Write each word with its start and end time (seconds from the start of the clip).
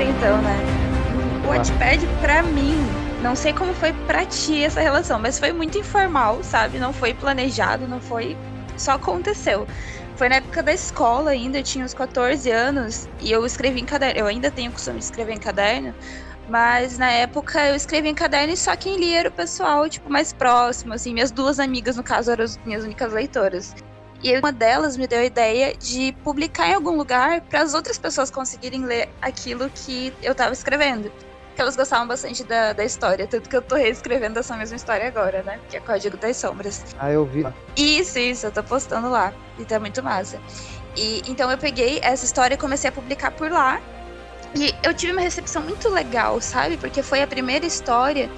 história, 0.00 0.08
então, 0.08 0.40
né? 0.42 0.56
O 1.44 1.48
Wattpad, 1.48 2.06
pra 2.20 2.42
mim, 2.42 2.76
não 3.22 3.36
sei 3.36 3.52
como 3.52 3.74
foi 3.74 3.92
pra 4.06 4.24
ti 4.24 4.62
essa 4.62 4.80
relação, 4.80 5.18
mas 5.18 5.38
foi 5.38 5.52
muito 5.52 5.78
informal, 5.78 6.42
sabe? 6.42 6.78
Não 6.78 6.92
foi 6.92 7.12
planejado, 7.12 7.86
não 7.86 8.00
foi. 8.00 8.36
Só 8.76 8.92
aconteceu. 8.92 9.66
Foi 10.16 10.28
na 10.28 10.36
época 10.36 10.62
da 10.62 10.72
escola 10.72 11.30
ainda, 11.30 11.58
eu 11.58 11.62
tinha 11.62 11.84
uns 11.84 11.94
14 11.94 12.50
anos, 12.50 13.08
e 13.20 13.30
eu 13.30 13.44
escrevi 13.44 13.80
em 13.80 13.84
caderno. 13.84 14.20
Eu 14.20 14.26
ainda 14.26 14.50
tenho 14.50 14.70
o 14.70 14.74
costume 14.74 14.98
de 14.98 15.04
escrever 15.04 15.34
em 15.34 15.38
caderno, 15.38 15.94
mas 16.48 16.98
na 16.98 17.10
época 17.10 17.66
eu 17.66 17.74
escrevi 17.74 18.08
em 18.08 18.14
caderno 18.14 18.52
e 18.52 18.56
só 18.56 18.76
quem 18.76 18.96
lia 18.96 19.20
era 19.20 19.28
o 19.28 19.32
pessoal, 19.32 19.88
tipo, 19.88 20.10
mais 20.10 20.32
próximo, 20.32 20.94
assim. 20.94 21.12
Minhas 21.12 21.30
duas 21.30 21.58
amigas, 21.58 21.96
no 21.96 22.02
caso, 22.02 22.30
eram 22.30 22.44
as 22.44 22.58
minhas 22.64 22.84
únicas 22.84 23.12
leitoras. 23.12 23.74
E 24.22 24.36
uma 24.38 24.52
delas 24.52 24.96
me 24.96 25.06
deu 25.06 25.20
a 25.20 25.24
ideia 25.24 25.74
de 25.74 26.12
publicar 26.22 26.68
em 26.68 26.74
algum 26.74 26.96
lugar 26.96 27.40
para 27.42 27.62
as 27.62 27.72
outras 27.72 27.98
pessoas 27.98 28.30
conseguirem 28.30 28.84
ler 28.84 29.08
aquilo 29.20 29.70
que 29.70 30.12
eu 30.22 30.32
estava 30.32 30.52
escrevendo. 30.52 31.10
Que 31.54 31.62
elas 31.62 31.74
gostavam 31.74 32.06
bastante 32.06 32.44
da, 32.44 32.72
da 32.72 32.84
história, 32.84 33.26
tanto 33.26 33.48
que 33.48 33.56
eu 33.56 33.62
tô 33.62 33.76
reescrevendo 33.76 34.38
essa 34.38 34.56
mesma 34.56 34.76
história 34.76 35.08
agora, 35.08 35.42
né? 35.42 35.58
Que 35.68 35.78
é 35.78 35.80
Código 35.80 36.16
das 36.16 36.36
Sombras. 36.36 36.84
Ah, 36.98 37.10
eu 37.10 37.24
vi. 37.24 37.46
Isso, 37.76 38.18
isso, 38.18 38.46
eu 38.46 38.52
tô 38.52 38.62
postando 38.62 39.08
lá. 39.08 39.32
E 39.58 39.64
tá 39.64 39.80
muito 39.80 40.02
massa. 40.02 40.38
E 40.96 41.22
então 41.26 41.50
eu 41.50 41.56
peguei 41.58 41.98
essa 42.02 42.24
história 42.24 42.54
e 42.54 42.58
comecei 42.58 42.90
a 42.90 42.92
publicar 42.92 43.30
por 43.30 43.50
lá. 43.50 43.80
E 44.54 44.74
eu 44.82 44.92
tive 44.92 45.12
uma 45.12 45.20
recepção 45.22 45.62
muito 45.62 45.88
legal, 45.88 46.40
sabe? 46.40 46.76
Porque 46.76 47.02
foi 47.02 47.22
a 47.22 47.26
primeira 47.26 47.64
história 47.64 48.28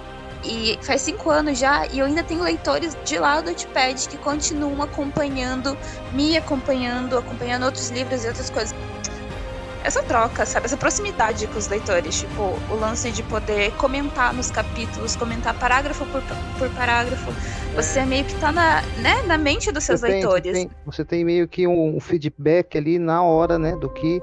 e 0.45 0.79
faz 0.83 1.03
cinco 1.03 1.31
anos 1.31 1.59
já, 1.59 1.87
e 1.87 1.99
eu 1.99 2.07
ainda 2.07 2.23
tenho 2.23 2.43
leitores 2.43 2.97
de 3.05 3.19
lá 3.19 3.41
do 3.41 3.51
Notepad 3.51 4.09
que 4.09 4.17
continuam 4.17 4.83
acompanhando, 4.83 5.77
me 6.13 6.37
acompanhando, 6.37 7.17
acompanhando 7.17 7.65
outros 7.65 7.91
livros 7.91 8.25
e 8.25 8.29
outras 8.29 8.51
coisas. 8.51 8.75
Essa 9.85 10.01
troca, 10.03 10.47
sabe? 10.47 10.67
Essa 10.67 10.77
proximidade 10.77 11.47
com 11.49 11.59
os 11.59 11.67
leitores, 11.67 12.21
tipo, 12.21 12.57
o 12.71 12.77
lance 12.77 13.11
de 13.11 13.23
poder 13.25 13.73
comentar 13.73 14.33
nos 14.33 14.49
capítulos, 14.49 15.17
comentar 15.17 15.59
parágrafo 15.59 16.07
por, 16.07 16.23
por 16.57 16.71
parágrafo. 16.71 17.33
Você 17.75 17.99
é. 17.99 18.07
meio 18.07 18.25
que 18.25 18.35
tá 18.37 18.53
na, 18.53 18.81
né, 18.99 19.23
na 19.27 19.37
mente 19.37 19.73
dos 19.73 19.83
seus 19.83 20.01
você 20.01 20.09
leitores. 20.09 20.53
Tem, 20.53 20.71
você 20.87 21.05
tem 21.05 21.25
meio 21.25 21.49
que 21.49 21.67
um 21.67 21.99
feedback 21.99 22.79
ali 22.79 22.97
na 22.99 23.25
hora, 23.25 23.59
né, 23.59 23.75
do 23.75 23.89
que 23.89 24.23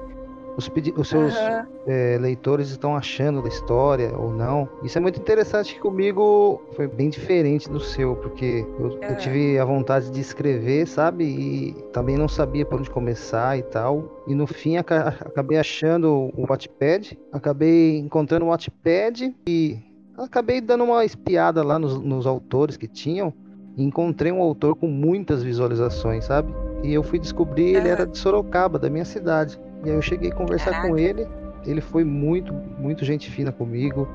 os, 0.60 0.70
os 0.96 1.08
seus 1.08 1.34
uhum. 1.34 1.66
é, 1.86 2.18
leitores 2.20 2.70
estão 2.70 2.94
achando 2.94 3.42
da 3.42 3.48
história 3.48 4.14
ou 4.16 4.30
não. 4.32 4.68
Isso 4.82 4.98
é 4.98 5.00
muito 5.00 5.18
interessante 5.18 5.74
que 5.74 5.80
comigo 5.80 6.62
foi 6.74 6.86
bem 6.86 7.08
diferente 7.08 7.68
do 7.68 7.80
seu, 7.80 8.14
porque 8.16 8.66
eu, 8.78 8.86
uhum. 8.86 8.98
eu, 9.02 9.16
tive 9.16 9.58
a 9.58 9.64
vontade 9.64 10.10
de 10.10 10.20
escrever, 10.20 10.86
sabe? 10.86 11.24
E 11.24 11.72
também 11.92 12.16
não 12.16 12.28
sabia 12.28 12.64
por 12.66 12.78
onde 12.78 12.90
começar 12.90 13.58
e 13.58 13.62
tal. 13.62 14.22
E 14.26 14.34
no 14.34 14.46
fim 14.46 14.76
acabei 14.76 15.58
achando 15.58 16.30
o 16.36 16.46
Wattpad, 16.46 17.18
acabei 17.32 17.98
encontrando 17.98 18.44
o 18.44 18.48
Wattpad 18.48 19.34
e 19.48 19.78
acabei 20.16 20.60
dando 20.60 20.84
uma 20.84 21.04
espiada 21.04 21.62
lá 21.62 21.78
nos, 21.78 21.98
nos 21.98 22.26
autores 22.26 22.76
que 22.76 22.86
tinham. 22.86 23.32
E 23.76 23.84
encontrei 23.84 24.30
um 24.30 24.42
autor 24.42 24.74
com 24.74 24.88
muitas 24.88 25.42
visualizações, 25.42 26.24
sabe? 26.24 26.52
E 26.82 26.92
eu 26.92 27.02
fui 27.02 27.18
descobrir, 27.18 27.76
ele 27.76 27.88
era 27.88 28.06
de 28.06 28.18
Sorocaba, 28.18 28.78
da 28.78 28.90
minha 28.90 29.04
cidade. 29.04 29.58
E 29.84 29.90
aí 29.90 29.96
eu 29.96 30.02
cheguei 30.02 30.30
a 30.30 30.34
conversar 30.34 30.72
Caraca. 30.72 30.88
com 30.88 30.98
ele. 30.98 31.26
Ele 31.66 31.80
foi 31.80 32.04
muito, 32.04 32.52
muito 32.52 33.04
gente 33.04 33.30
fina 33.30 33.52
comigo. 33.52 34.08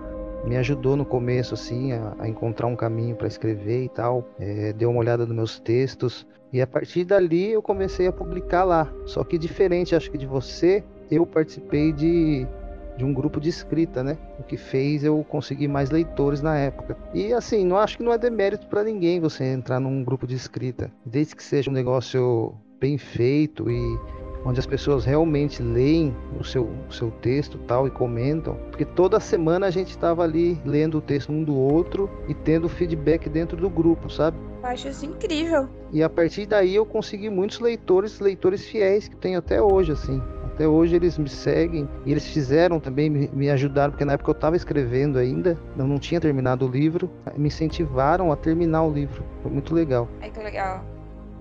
Me 0.45 0.57
ajudou 0.57 0.95
no 0.95 1.05
começo, 1.05 1.53
assim, 1.53 1.91
a, 1.91 2.13
a 2.19 2.27
encontrar 2.27 2.67
um 2.67 2.75
caminho 2.75 3.15
para 3.15 3.27
escrever 3.27 3.83
e 3.83 3.89
tal. 3.89 4.27
É, 4.39 4.73
deu 4.73 4.89
uma 4.89 4.99
olhada 4.99 5.25
nos 5.25 5.35
meus 5.35 5.59
textos. 5.59 6.25
E 6.53 6.61
a 6.61 6.67
partir 6.67 7.03
dali 7.03 7.51
eu 7.51 7.61
comecei 7.61 8.07
a 8.07 8.11
publicar 8.11 8.63
lá. 8.63 8.91
Só 9.05 9.23
que 9.23 9.37
diferente, 9.37 9.95
acho 9.95 10.09
que 10.11 10.17
de 10.17 10.25
você, 10.25 10.83
eu 11.09 11.25
participei 11.25 11.91
de, 11.91 12.47
de 12.95 13.03
um 13.03 13.13
grupo 13.13 13.39
de 13.39 13.49
escrita, 13.49 14.03
né? 14.03 14.17
O 14.39 14.43
que 14.43 14.55
fez 14.55 15.03
eu 15.03 15.25
conseguir 15.27 15.67
mais 15.67 15.89
leitores 15.89 16.41
na 16.41 16.57
época. 16.57 16.95
E 17.13 17.33
assim, 17.33 17.65
não 17.65 17.77
acho 17.77 17.97
que 17.97 18.03
não 18.03 18.13
é 18.13 18.17
demérito 18.17 18.67
para 18.67 18.83
ninguém 18.83 19.19
você 19.19 19.43
entrar 19.45 19.79
num 19.79 20.03
grupo 20.03 20.27
de 20.27 20.35
escrita, 20.35 20.91
desde 21.05 21.35
que 21.35 21.43
seja 21.43 21.69
um 21.69 21.73
negócio 21.73 22.53
bem 22.79 22.97
feito 22.97 23.69
e 23.69 23.99
onde 24.45 24.59
as 24.59 24.67
pessoas 24.67 25.03
realmente 25.03 25.61
leem 25.61 26.15
o 26.39 26.43
seu, 26.43 26.69
o 26.87 26.93
seu 26.93 27.09
texto 27.09 27.57
tal 27.67 27.87
e 27.87 27.89
comentam, 27.89 28.55
porque 28.69 28.85
toda 28.85 29.19
semana 29.19 29.65
a 29.65 29.71
gente 29.71 29.89
estava 29.89 30.23
ali 30.23 30.61
lendo 30.63 30.99
o 30.99 31.01
texto 31.01 31.31
um 31.31 31.43
do 31.43 31.55
outro 31.55 32.09
e 32.27 32.33
tendo 32.33 32.69
feedback 32.69 33.27
dentro 33.27 33.57
do 33.57 33.69
grupo, 33.69 34.09
sabe? 34.09 34.37
Eu 34.61 34.69
acho 34.69 34.87
isso 34.87 35.05
incrível. 35.05 35.67
E 35.91 36.01
a 36.03 36.09
partir 36.09 36.45
daí 36.45 36.75
eu 36.75 36.85
consegui 36.85 37.29
muitos 37.29 37.59
leitores, 37.59 38.19
leitores 38.19 38.65
fiéis 38.65 39.07
que 39.07 39.15
tenho 39.15 39.39
até 39.39 39.61
hoje, 39.61 39.91
assim. 39.91 40.21
Até 40.43 40.67
hoje 40.67 40.95
eles 40.95 41.17
me 41.17 41.27
seguem 41.27 41.87
e 42.05 42.11
eles 42.11 42.25
fizeram 42.27 42.79
também, 42.79 43.09
me, 43.09 43.29
me 43.33 43.49
ajudaram, 43.49 43.91
porque 43.91 44.05
na 44.05 44.13
época 44.13 44.31
eu 44.31 44.35
estava 44.35 44.55
escrevendo 44.55 45.19
ainda, 45.19 45.57
eu 45.77 45.85
não 45.85 45.99
tinha 45.99 46.21
terminado 46.21 46.65
o 46.65 46.69
livro, 46.69 47.11
me 47.35 47.47
incentivaram 47.47 48.31
a 48.31 48.37
terminar 48.37 48.83
o 48.83 48.91
livro. 48.91 49.23
Foi 49.41 49.51
muito 49.51 49.75
legal. 49.75 50.07
Ai, 50.21 50.31
que 50.31 50.39
legal. 50.39 50.94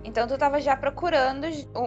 Então 0.04 0.28
tu 0.28 0.36
tava 0.36 0.60
já 0.60 0.76
procurando 0.76 1.46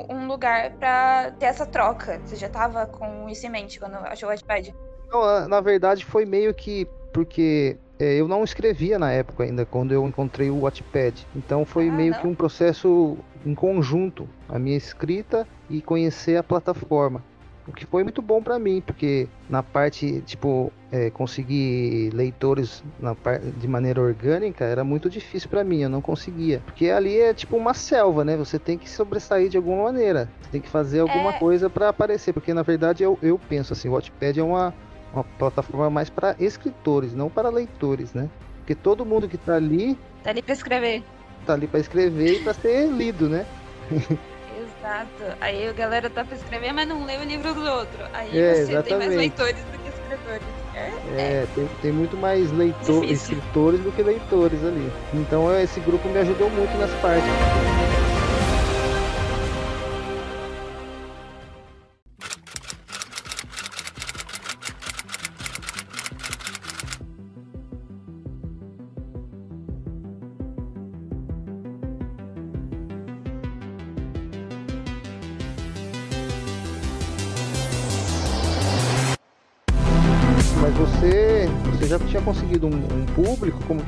um 0.09 0.28
lugar 0.28 0.72
para 0.72 1.31
ter 1.39 1.45
essa 1.45 1.66
troca. 1.66 2.19
Você 2.25 2.35
já 2.35 2.50
tava 2.50 2.88
com 2.88 3.29
isso 3.29 3.45
em 3.45 3.50
mente 3.50 3.79
quando 3.79 3.95
achou 3.95 4.28
o 4.28 4.31
Wattpad? 4.31 4.75
Não, 5.09 5.47
na 5.47 5.61
verdade 5.61 6.03
foi 6.03 6.25
meio 6.25 6.53
que 6.53 6.88
porque 7.13 7.77
é, 8.00 8.16
eu 8.16 8.27
não 8.27 8.44
escrevia 8.44 9.00
na 9.00 9.11
época 9.11 9.44
ainda 9.44 9.66
quando 9.66 9.91
eu 9.91 10.06
encontrei 10.07 10.50
o 10.50 10.61
Wattpad. 10.61 11.27
Então 11.35 11.63
foi 11.63 11.89
ah, 11.89 11.91
meio 11.91 12.13
não? 12.13 12.19
que 12.19 12.27
um 12.27 12.35
processo 12.35 13.17
em 13.45 13.53
conjunto, 13.53 14.27
a 14.50 14.57
minha 14.59 14.75
escrita 14.75 15.47
e 15.69 15.81
conhecer 15.81 16.38
a 16.38 16.44
plataforma. 16.44 17.23
O 17.67 17.73
que 17.73 17.85
foi 17.85 18.03
muito 18.03 18.22
bom 18.22 18.41
para 18.41 18.57
mim, 18.57 18.81
porque 18.85 19.28
na 19.50 19.61
parte, 19.61 20.22
tipo, 20.22 20.72
é, 20.91 21.09
conseguir 21.09 22.11
leitores 22.13 22.81
na 23.00 23.16
de 23.57 23.67
maneira 23.67 24.01
orgânica 24.01 24.63
era 24.63 24.83
muito 24.83 25.09
difícil 25.09 25.50
para 25.50 25.63
mim, 25.63 25.81
eu 25.81 25.89
não 25.89 26.01
conseguia. 26.01 26.61
Porque 26.66 26.89
ali 26.89 27.19
é 27.19 27.33
tipo 27.33 27.57
uma 27.57 27.73
selva, 27.73 28.23
né? 28.23 28.38
Você 28.38 28.57
tem 28.57 28.77
que 28.77 28.89
sobressair 28.89 29.50
de 29.50 29.57
alguma 29.57 29.83
maneira. 29.83 30.29
Você 30.41 30.51
tem 30.51 30.61
que 30.61 30.69
fazer 30.69 31.01
alguma 31.01 31.31
é... 31.31 31.39
coisa 31.39 31.69
para 31.69 31.89
aparecer. 31.89 32.31
Porque 32.31 32.53
na 32.53 32.63
verdade 32.63 33.03
eu, 33.03 33.19
eu 33.22 33.38
penso 33.50 33.73
assim, 33.73 33.89
o 33.89 33.94
Wattpad 33.94 34.39
é 34.39 34.44
uma, 34.44 34.73
uma 35.13 35.23
plataforma 35.23 35.89
mais 35.89 36.09
para 36.09 36.35
escritores, 36.39 37.13
não 37.13 37.29
para 37.29 37.50
leitores, 37.50 38.13
né? 38.13 38.29
Porque 38.59 38.75
todo 38.75 39.06
mundo 39.06 39.27
que 39.27 39.38
tá 39.38 39.56
ali. 39.56 39.97
Tá 40.23 40.29
ali 40.29 40.41
pra 40.41 40.53
escrever. 40.53 41.03
Tá 41.45 41.53
ali 41.53 41.67
para 41.67 41.79
escrever 41.81 42.35
e 42.35 42.39
para 42.39 42.53
ser 42.53 42.89
lido, 42.89 43.27
né? 43.27 43.45
Exato. 44.79 45.38
Aí 45.41 45.67
a 45.67 45.73
galera 45.73 46.09
tá 46.09 46.23
pra 46.23 46.35
escrever, 46.35 46.73
mas 46.73 46.88
não 46.88 47.05
lê 47.05 47.17
o 47.17 47.23
livro 47.23 47.53
do 47.53 47.61
outro. 47.61 48.05
Aí 48.13 48.38
é, 48.38 48.53
você 48.53 48.61
exatamente. 48.61 48.88
tem 48.88 48.97
mais 48.97 49.15
leitores 49.15 49.63
do 49.63 49.77
que 49.79 49.89
escritores. 49.89 50.47
É, 50.75 50.91
é 51.17 51.47
tem, 51.55 51.69
tem, 51.81 51.91
muito 51.91 52.15
mais 52.15 52.51
leitores, 52.51 53.23
escritores 53.23 53.79
do 53.79 53.91
que 53.91 54.03
leitores 54.03 54.63
ali. 54.63 54.91
Então 55.13 55.51
esse 55.59 55.79
grupo 55.79 56.07
me 56.07 56.19
ajudou 56.19 56.49
muito 56.49 56.77
nessa 56.77 56.95
parte. 56.97 57.25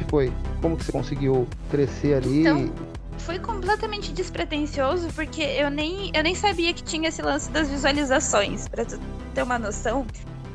Foi? 0.10 0.32
Como 0.62 0.76
que 0.76 0.84
você 0.84 0.92
conseguiu 0.92 1.48
crescer 1.70 2.16
ali? 2.16 2.42
Então, 2.42 2.74
foi 3.20 3.38
completamente 3.40 4.12
despretensioso, 4.12 5.10
porque 5.14 5.42
eu 5.42 5.70
nem, 5.70 6.12
eu 6.14 6.24
nem 6.24 6.34
sabia 6.34 6.74
que 6.74 6.84
tinha 6.84 7.10
esse 7.10 7.22
lance 7.22 7.50
das 7.52 7.70
visualizações. 7.70 8.68
Pra 8.68 8.84
tu 8.86 9.00
ter 9.34 9.44
uma 9.44 9.60
noção, 9.60 10.06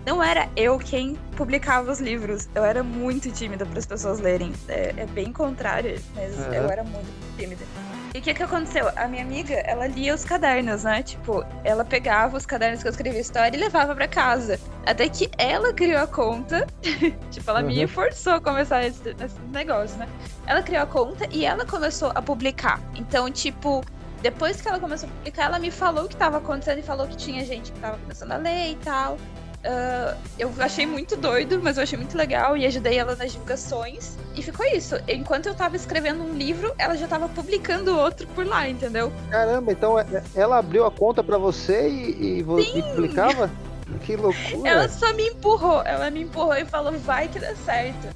não 0.05 0.23
era 0.23 0.49
eu 0.57 0.79
quem 0.79 1.17
publicava 1.37 1.91
os 1.91 2.01
livros. 2.01 2.49
Eu 2.55 2.65
era 2.65 2.83
muito 2.83 3.31
tímida 3.31 3.65
para 3.65 3.79
as 3.79 3.87
pessoas 3.87 4.21
lerem. 4.21 4.53
É, 4.69 4.95
é, 4.97 5.07
bem 5.07 5.33
contrário, 5.33 6.01
mas 6.15 6.39
é. 6.53 6.59
eu 6.59 6.69
era 6.69 6.83
muito 6.83 7.09
tímida. 7.39 7.65
E 8.15 8.21
o 8.21 8.23
que 8.23 8.33
que 8.33 8.45
aconteceu? 8.45 8.89
A 8.95 9.09
minha 9.09 9.25
amiga, 9.25 9.55
ela 9.55 9.89
lia 9.89 10.15
os 10.15 10.25
cadernos, 10.25 10.85
né? 10.85 11.03
Tipo, 11.03 11.45
ela 11.65 11.85
pegava 11.85 12.37
os 12.37 12.47
cadernos 12.47 12.81
que 12.81 12.87
eu 12.87 12.93
escrevia 12.93 13.21
história 13.21 13.57
e 13.57 13.59
levava 13.59 13.93
para 13.93 14.07
casa. 14.07 14.61
Até 14.87 15.09
que 15.09 15.29
ela 15.37 15.73
criou 15.73 16.01
a 16.01 16.07
conta. 16.07 16.65
tipo, 17.33 17.51
ela 17.51 17.61
uhum. 17.61 17.67
me 17.67 17.87
forçou 17.89 18.35
a 18.35 18.41
começar 18.41 18.85
esse, 18.85 19.09
esse 19.09 19.41
negócio, 19.53 19.99
né? 19.99 20.09
Ela 20.47 20.63
criou 20.63 20.85
a 20.85 20.87
conta 20.87 21.27
e 21.33 21.45
ela 21.45 21.67
começou 21.67 22.13
a 22.15 22.23
publicar. 22.23 22.81
Então, 22.95 23.29
tipo, 23.33 23.85
depois 24.23 24.61
que 24.61 24.69
ela 24.69 24.79
começou 24.79 25.09
a 25.09 25.13
publicar, 25.13 25.47
ela 25.47 25.59
me 25.59 25.73
falou 25.73 26.05
o 26.05 26.09
que 26.09 26.15
estava 26.15 26.37
acontecendo 26.37 26.79
e 26.79 26.83
falou 26.83 27.09
que 27.09 27.17
tinha 27.17 27.45
gente 27.45 27.73
que 27.73 27.79
estava 27.79 27.99
começando 27.99 28.31
a 28.31 28.37
ler 28.37 28.71
e 28.71 28.77
tal. 28.77 29.19
Uh, 29.65 30.15
eu 30.39 30.53
achei 30.59 30.85
muito 30.85 31.17
doido, 31.17 31.59
mas 31.63 31.79
eu 31.79 31.85
achei 31.85 31.97
muito 31.97 32.17
legal 32.19 32.55
e 32.55 32.67
ajudei 32.67 32.99
ela 32.99 33.17
nas 33.17 33.33
divulgações. 33.33 34.17
E 34.37 34.43
ficou 34.43 34.67
isso. 34.67 34.97
Enquanto 35.09 35.47
eu 35.47 35.55
tava 35.55 35.75
escrevendo 35.75 36.23
um 36.23 36.35
livro, 36.35 36.75
ela 36.77 36.95
já 36.97 37.09
tava 37.09 37.29
publicando 37.31 37.97
outro 37.97 38.27
por 38.29 38.47
lá, 38.47 38.69
entendeu? 38.69 39.11
Caramba, 39.31 39.73
então 39.73 39.99
é, 39.99 40.03
é, 40.13 40.23
ela 40.35 40.59
abriu 40.59 40.85
a 40.85 40.91
conta 40.91 41.25
para 41.25 41.39
você 41.39 41.89
e, 41.89 42.39
e 42.39 42.43
você 42.43 42.83
publicava? 42.83 43.51
Que 44.03 44.17
loucura. 44.17 44.69
Ela 44.69 44.89
só 44.89 45.13
me 45.15 45.29
empurrou, 45.29 45.83
ela 45.83 46.11
me 46.11 46.23
empurrou 46.23 46.57
e 46.57 46.65
falou, 46.65 46.93
vai 46.99 47.29
que 47.29 47.39
dá 47.39 47.55
certo. 47.57 48.09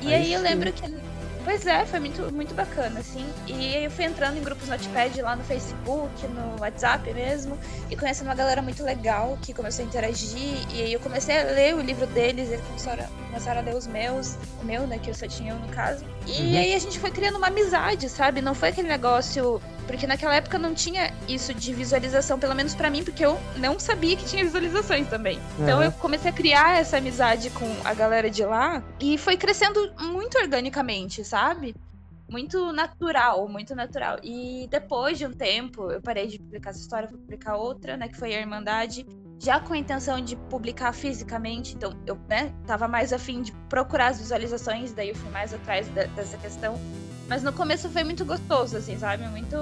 E 0.00 0.08
aí, 0.08 0.14
aí 0.14 0.32
eu 0.32 0.40
lembro 0.40 0.72
que 0.72 0.82
Pois 1.46 1.64
é, 1.64 1.86
foi 1.86 2.00
muito, 2.00 2.22
muito 2.32 2.52
bacana, 2.56 2.98
assim. 2.98 3.24
E 3.46 3.76
eu 3.76 3.88
fui 3.88 4.04
entrando 4.04 4.36
em 4.36 4.42
grupos 4.42 4.68
Notepad 4.68 5.22
lá 5.22 5.36
no 5.36 5.44
Facebook, 5.44 6.26
no 6.26 6.60
WhatsApp 6.60 7.14
mesmo, 7.14 7.56
e 7.88 7.94
conhecendo 7.94 8.26
uma 8.26 8.34
galera 8.34 8.60
muito 8.60 8.82
legal 8.82 9.38
que 9.40 9.54
começou 9.54 9.84
a 9.84 9.86
interagir. 9.86 10.66
E 10.74 10.82
aí 10.82 10.92
eu 10.92 10.98
comecei 10.98 11.40
a 11.40 11.44
ler 11.44 11.76
o 11.76 11.80
livro 11.80 12.04
deles, 12.08 12.50
eles 12.50 12.66
começaram, 12.66 13.04
começaram 13.26 13.60
a 13.60 13.62
ler 13.62 13.76
os 13.76 13.86
meus, 13.86 14.36
o 14.60 14.64
meu, 14.64 14.88
né, 14.88 14.98
que 14.98 15.08
eu 15.08 15.14
só 15.14 15.28
tinha 15.28 15.54
um 15.54 15.60
no 15.60 15.68
caso. 15.68 16.04
E 16.26 16.32
uhum. 16.32 16.58
aí 16.58 16.74
a 16.74 16.78
gente 16.80 16.98
foi 16.98 17.12
criando 17.12 17.38
uma 17.38 17.46
amizade, 17.46 18.08
sabe? 18.08 18.42
Não 18.42 18.52
foi 18.52 18.70
aquele 18.70 18.88
negócio 18.88 19.62
porque 19.86 20.06
naquela 20.06 20.34
época 20.34 20.58
não 20.58 20.74
tinha 20.74 21.12
isso 21.28 21.54
de 21.54 21.72
visualização, 21.72 22.38
pelo 22.38 22.54
menos 22.54 22.74
para 22.74 22.90
mim, 22.90 23.04
porque 23.04 23.24
eu 23.24 23.38
não 23.56 23.78
sabia 23.78 24.16
que 24.16 24.24
tinha 24.24 24.44
visualizações 24.44 25.08
também. 25.08 25.38
Então 25.58 25.82
eu 25.82 25.92
comecei 25.92 26.30
a 26.30 26.34
criar 26.34 26.78
essa 26.78 26.98
amizade 26.98 27.50
com 27.50 27.66
a 27.84 27.94
galera 27.94 28.30
de 28.30 28.44
lá 28.44 28.82
e 29.00 29.16
foi 29.16 29.36
crescendo 29.36 29.92
muito 30.00 30.38
organicamente, 30.38 31.24
sabe? 31.24 31.74
Muito 32.28 32.72
natural, 32.72 33.48
muito 33.48 33.74
natural. 33.74 34.18
E 34.22 34.66
depois 34.68 35.16
de 35.16 35.26
um 35.26 35.32
tempo, 35.32 35.90
eu 35.90 36.02
parei 36.02 36.26
de 36.26 36.38
publicar 36.38 36.70
essa 36.70 36.80
história, 36.80 37.08
fui 37.08 37.18
publicar 37.18 37.56
outra, 37.56 37.96
né, 37.96 38.08
que 38.08 38.16
foi 38.16 38.34
a 38.34 38.40
Irmandade, 38.40 39.06
já 39.38 39.60
com 39.60 39.74
a 39.74 39.78
intenção 39.78 40.20
de 40.20 40.34
publicar 40.34 40.92
fisicamente, 40.92 41.74
então 41.76 41.92
eu, 42.06 42.18
né, 42.28 42.52
tava 42.66 42.88
mais 42.88 43.12
afim 43.12 43.42
de 43.42 43.52
procurar 43.68 44.08
as 44.08 44.18
visualizações, 44.18 44.92
daí 44.92 45.10
eu 45.10 45.14
fui 45.14 45.30
mais 45.30 45.52
atrás 45.52 45.86
de, 45.88 46.06
dessa 46.08 46.36
questão. 46.38 46.74
Mas 47.28 47.42
no 47.42 47.52
começo 47.52 47.88
foi 47.88 48.04
muito 48.04 48.24
gostoso, 48.24 48.76
assim, 48.76 48.96
sabe? 48.98 49.26
Muito 49.28 49.56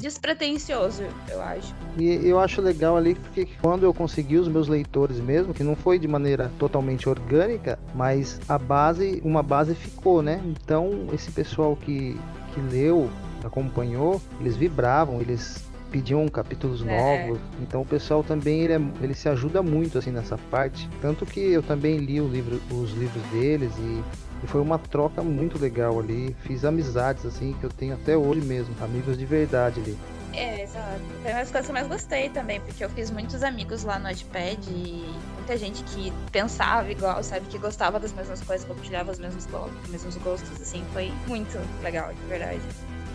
despretensioso, 0.00 1.02
eu 1.28 1.40
acho. 1.40 1.74
E 1.98 2.28
eu 2.28 2.38
acho 2.38 2.60
legal 2.60 2.96
ali 2.96 3.14
porque 3.14 3.48
quando 3.60 3.84
eu 3.84 3.92
consegui 3.92 4.36
os 4.36 4.48
meus 4.48 4.68
leitores 4.68 5.18
mesmo, 5.18 5.52
que 5.52 5.62
não 5.62 5.74
foi 5.74 5.98
de 5.98 6.06
maneira 6.06 6.50
totalmente 6.58 7.08
orgânica, 7.08 7.78
mas 7.94 8.40
a 8.48 8.58
base, 8.58 9.20
uma 9.24 9.42
base 9.42 9.74
ficou, 9.74 10.22
né? 10.22 10.40
Então 10.44 11.08
esse 11.12 11.30
pessoal 11.30 11.76
que, 11.76 12.18
que 12.54 12.60
leu, 12.60 13.10
acompanhou, 13.44 14.20
eles 14.40 14.56
vibravam, 14.56 15.20
eles 15.20 15.64
pediam 15.90 16.26
capítulos 16.28 16.84
é. 16.86 17.24
novos. 17.24 17.40
Então 17.60 17.82
o 17.82 17.86
pessoal 17.86 18.22
também 18.22 18.60
ele, 18.60 18.72
é, 18.74 18.80
ele 19.02 19.14
se 19.14 19.28
ajuda 19.28 19.62
muito 19.62 19.98
assim 19.98 20.10
nessa 20.10 20.36
parte. 20.50 20.88
Tanto 21.00 21.24
que 21.24 21.40
eu 21.40 21.62
também 21.62 21.98
li 21.98 22.18
livro, 22.18 22.60
os 22.70 22.92
livros 22.92 23.22
deles 23.30 23.72
e 23.78 24.02
foi 24.46 24.60
uma 24.60 24.78
troca 24.78 25.22
muito 25.22 25.58
legal 25.58 25.98
ali. 25.98 26.34
Fiz 26.42 26.64
amizades 26.64 27.26
assim 27.26 27.54
que 27.58 27.64
eu 27.64 27.70
tenho 27.70 27.94
até 27.94 28.16
hoje 28.16 28.40
mesmo, 28.40 28.74
amigos 28.82 29.18
de 29.18 29.26
verdade 29.26 29.80
ali. 29.80 29.98
É, 30.32 30.62
exato. 30.62 31.00
Foi 31.22 31.30
uma 31.30 31.40
das 31.40 31.50
coisas 31.50 31.66
que 31.66 31.70
eu 31.70 31.74
mais 31.74 31.88
gostei 31.88 32.28
também, 32.28 32.60
porque 32.60 32.84
eu 32.84 32.90
fiz 32.90 33.10
muitos 33.10 33.42
amigos 33.42 33.84
lá 33.84 33.98
no 33.98 34.08
Notepad 34.08 34.58
e 34.68 35.08
muita 35.34 35.56
gente 35.56 35.82
que 35.84 36.12
pensava 36.30 36.90
igual, 36.90 37.22
sabe, 37.22 37.46
que 37.46 37.56
gostava 37.56 37.98
das 37.98 38.12
mesmas 38.12 38.42
coisas, 38.42 38.66
compartilhava 38.66 39.12
os 39.12 39.18
mesmos, 39.18 39.46
os 39.46 39.90
mesmos 39.90 40.16
gostos, 40.18 40.60
assim, 40.60 40.84
foi 40.92 41.10
muito 41.26 41.58
legal, 41.82 42.12
de 42.12 42.20
verdade. 42.28 42.60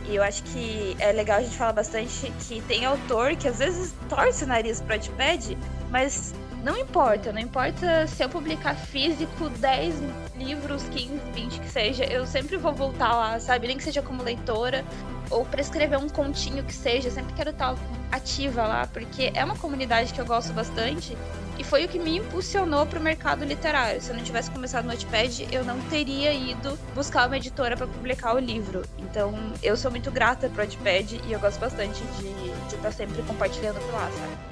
E 0.07 0.15
eu 0.15 0.23
acho 0.23 0.41
que 0.43 0.95
é 0.97 1.11
legal 1.11 1.37
a 1.37 1.41
gente 1.41 1.55
falar 1.55 1.73
bastante 1.73 2.31
que 2.47 2.59
tem 2.61 2.85
autor 2.85 3.35
que 3.35 3.47
às 3.47 3.59
vezes 3.59 3.93
torce 4.09 4.43
o 4.43 4.47
nariz 4.47 4.81
pro 4.81 4.95
Notepad, 4.95 5.57
mas 5.91 6.33
não 6.63 6.77
importa, 6.77 7.31
não 7.31 7.39
importa 7.39 8.05
se 8.07 8.23
eu 8.23 8.29
publicar 8.29 8.75
físico 8.75 9.49
10 9.49 9.95
livros, 10.37 10.83
15, 10.83 11.19
20 11.33 11.59
que 11.59 11.69
seja, 11.69 12.03
eu 12.05 12.25
sempre 12.25 12.57
vou 12.57 12.73
voltar 12.73 13.13
lá, 13.13 13.39
sabe? 13.39 13.67
Nem 13.67 13.77
que 13.77 13.83
seja 13.83 14.01
como 14.01 14.21
leitora 14.23 14.85
ou 15.29 15.45
para 15.45 15.61
escrever 15.61 15.97
um 15.97 16.09
continho 16.09 16.63
que 16.63 16.73
seja, 16.73 17.09
sempre 17.09 17.33
quero 17.33 17.51
estar 17.51 17.75
ativa 18.11 18.63
lá, 18.67 18.85
porque 18.87 19.31
é 19.33 19.43
uma 19.43 19.55
comunidade 19.55 20.13
que 20.13 20.19
eu 20.19 20.25
gosto 20.25 20.53
bastante 20.53 21.17
e 21.57 21.63
foi 21.63 21.85
o 21.85 21.87
que 21.87 21.97
me 21.97 22.17
impulsionou 22.17 22.85
para 22.85 22.99
o 22.99 23.01
mercado 23.01 23.45
literário. 23.45 24.01
Se 24.01 24.09
eu 24.09 24.15
não 24.15 24.23
tivesse 24.23 24.51
começado 24.51 24.85
no 24.85 24.91
Notepad, 24.91 25.47
eu 25.51 25.63
não 25.63 25.79
teria 25.81 26.33
ido 26.33 26.77
buscar 26.93 27.27
uma 27.27 27.37
editora 27.37 27.77
para 27.77 27.87
publicar 27.87 28.35
o 28.35 28.39
livro. 28.39 28.83
Então, 28.97 29.33
eu 29.63 29.77
sou 29.77 29.89
muito 29.89 30.11
grata 30.11 30.49
pro 30.49 30.63
Notepad 30.63 31.21
e 31.25 31.31
eu 31.31 31.39
gosto 31.39 31.59
bastante 31.59 32.03
de 32.19 32.75
estar 32.75 32.91
sempre 32.91 33.21
compartilhando 33.23 33.79
por 33.79 33.93
lá, 33.93 34.09
sabe? 34.11 34.50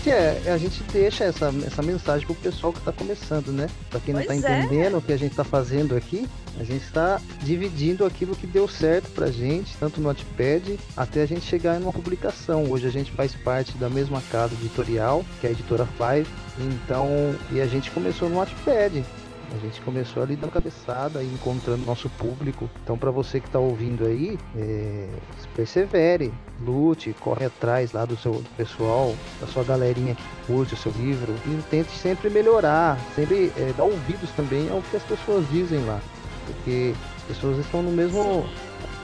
Gente 0.00 0.12
é, 0.12 0.42
a 0.46 0.56
gente 0.56 0.82
deixa 0.84 1.24
essa, 1.24 1.52
essa 1.66 1.82
mensagem 1.82 2.26
pro 2.26 2.34
pessoal 2.34 2.72
que 2.72 2.80
tá 2.80 2.90
começando, 2.90 3.52
né? 3.52 3.68
Pra 3.90 4.00
quem 4.00 4.14
não 4.14 4.22
pois 4.22 4.40
tá 4.40 4.50
é. 4.50 4.60
entendendo 4.60 4.96
o 4.96 5.02
que 5.02 5.12
a 5.12 5.16
gente 5.18 5.34
tá 5.34 5.44
fazendo 5.44 5.94
aqui, 5.94 6.26
a 6.58 6.64
gente 6.64 6.82
está 6.82 7.20
dividindo 7.42 8.06
aquilo 8.06 8.34
que 8.34 8.46
deu 8.46 8.66
certo 8.66 9.10
pra 9.10 9.30
gente, 9.30 9.76
tanto 9.76 10.00
no 10.00 10.08
Notepad, 10.08 10.78
até 10.96 11.22
a 11.22 11.26
gente 11.26 11.44
chegar 11.44 11.78
em 11.78 11.82
uma 11.82 11.92
publicação. 11.92 12.70
Hoje 12.70 12.86
a 12.86 12.90
gente 12.90 13.12
faz 13.12 13.34
parte 13.34 13.76
da 13.76 13.90
mesma 13.90 14.22
casa 14.32 14.54
editorial, 14.54 15.22
que 15.38 15.46
é 15.46 15.50
a 15.50 15.52
editora 15.52 15.86
Five. 15.86 16.26
Então, 16.58 17.06
e 17.52 17.60
a 17.60 17.66
gente 17.66 17.90
começou 17.90 18.30
no 18.30 18.36
Notepad. 18.36 19.04
A 19.52 19.58
gente 19.58 19.80
começou 19.80 20.22
ali 20.22 20.36
dando 20.36 20.52
cabeçada 20.52 21.22
e 21.22 21.26
encontrando 21.26 21.84
nosso 21.84 22.08
público. 22.10 22.70
Então, 22.84 22.96
para 22.96 23.10
você 23.10 23.40
que 23.40 23.46
está 23.46 23.58
ouvindo 23.58 24.06
aí, 24.06 24.38
é, 24.56 25.08
persevere, 25.56 26.32
lute, 26.60 27.14
corre 27.18 27.46
atrás 27.46 27.92
lá 27.92 28.04
do 28.04 28.16
seu 28.16 28.42
pessoal, 28.56 29.14
da 29.40 29.46
sua 29.48 29.64
galerinha 29.64 30.14
que 30.14 30.46
curte 30.46 30.74
o 30.74 30.76
seu 30.76 30.92
livro 30.92 31.34
e 31.46 31.62
tente 31.68 31.90
sempre 31.90 32.30
melhorar, 32.30 32.98
sempre 33.16 33.52
é, 33.56 33.72
dar 33.76 33.84
ouvidos 33.84 34.30
também 34.30 34.70
ao 34.70 34.82
que 34.82 34.96
as 34.96 35.02
pessoas 35.02 35.44
dizem 35.50 35.84
lá, 35.84 36.00
porque 36.46 36.94
as 37.16 37.22
pessoas 37.24 37.58
estão 37.58 37.82
no 37.82 37.90
mesmo, 37.90 38.44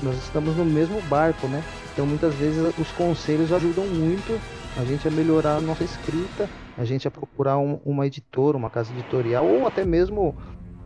nós 0.00 0.16
estamos 0.16 0.56
no 0.56 0.64
mesmo 0.64 1.00
barco, 1.02 1.48
né? 1.48 1.62
Então, 1.93 2.06
muitas 2.06 2.34
vezes 2.34 2.72
os 2.78 2.88
conselhos 2.93 3.52
ajudam 3.52 3.84
muito 3.87 4.38
a 4.76 4.84
gente 4.84 5.08
a 5.08 5.11
melhorar 5.11 5.56
a 5.56 5.61
nossa 5.61 5.84
escrita 5.84 6.49
a 6.76 6.84
gente 6.84 7.08
a 7.08 7.11
procurar 7.11 7.58
um, 7.58 7.81
uma 7.84 8.06
editora, 8.06 8.56
uma 8.56 8.69
casa 8.69 8.93
editorial 8.93 9.46
ou 9.46 9.67
até 9.67 9.84
mesmo 9.84 10.37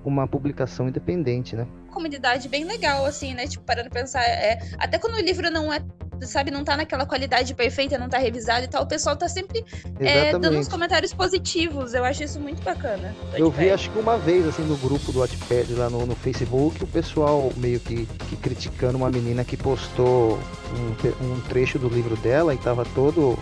uma 0.04 0.26
publicação 0.26 0.88
independente, 0.88 1.54
né? 1.54 1.66
Comunidade 1.90 2.48
bem 2.48 2.64
legal, 2.64 3.04
assim, 3.04 3.34
né? 3.34 3.46
Tipo, 3.46 3.64
parando 3.64 3.90
pra 3.90 4.00
pensar, 4.00 4.22
é, 4.22 4.58
até 4.78 4.98
quando 4.98 5.16
o 5.16 5.20
livro 5.20 5.50
não 5.50 5.70
é, 5.70 5.82
sabe, 6.22 6.50
não 6.50 6.64
tá 6.64 6.74
naquela 6.74 7.04
qualidade 7.04 7.54
perfeita, 7.54 7.98
não 7.98 8.08
tá 8.08 8.16
revisado 8.16 8.64
e 8.64 8.68
tal, 8.68 8.84
o 8.84 8.86
pessoal 8.86 9.14
tá 9.14 9.28
sempre 9.28 9.62
é, 9.98 10.30
dando 10.38 10.56
uns 10.56 10.68
comentários 10.68 11.12
positivos. 11.12 11.92
Eu 11.92 12.04
acho 12.04 12.22
isso 12.22 12.40
muito 12.40 12.62
bacana. 12.62 13.14
Eu 13.34 13.50
vi, 13.50 13.68
acho 13.68 13.90
que 13.90 13.98
uma 13.98 14.16
vez, 14.16 14.46
assim, 14.46 14.62
no 14.62 14.76
grupo 14.76 15.12
do 15.12 15.18
Wattpad 15.18 15.74
lá 15.74 15.90
no, 15.90 16.06
no 16.06 16.14
Facebook, 16.14 16.82
o 16.82 16.86
pessoal 16.86 17.52
meio 17.56 17.80
que, 17.80 18.06
que 18.06 18.36
criticando 18.36 18.96
uma 18.96 19.10
menina 19.10 19.44
que 19.44 19.56
postou 19.56 20.38
um, 20.72 21.26
um 21.26 21.40
trecho 21.42 21.78
do 21.78 21.88
livro 21.88 22.16
dela 22.16 22.54
e 22.54 22.58
tava 22.58 22.86
todo 22.94 23.36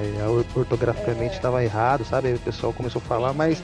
é, 0.00 0.58
ortograficamente 0.58 1.34
estava 1.34 1.62
é. 1.62 1.66
errado, 1.66 2.04
sabe? 2.04 2.28
Aí 2.28 2.34
o 2.34 2.40
pessoal 2.40 2.72
começou 2.72 3.00
a 3.00 3.04
falar, 3.04 3.32
mas 3.32 3.62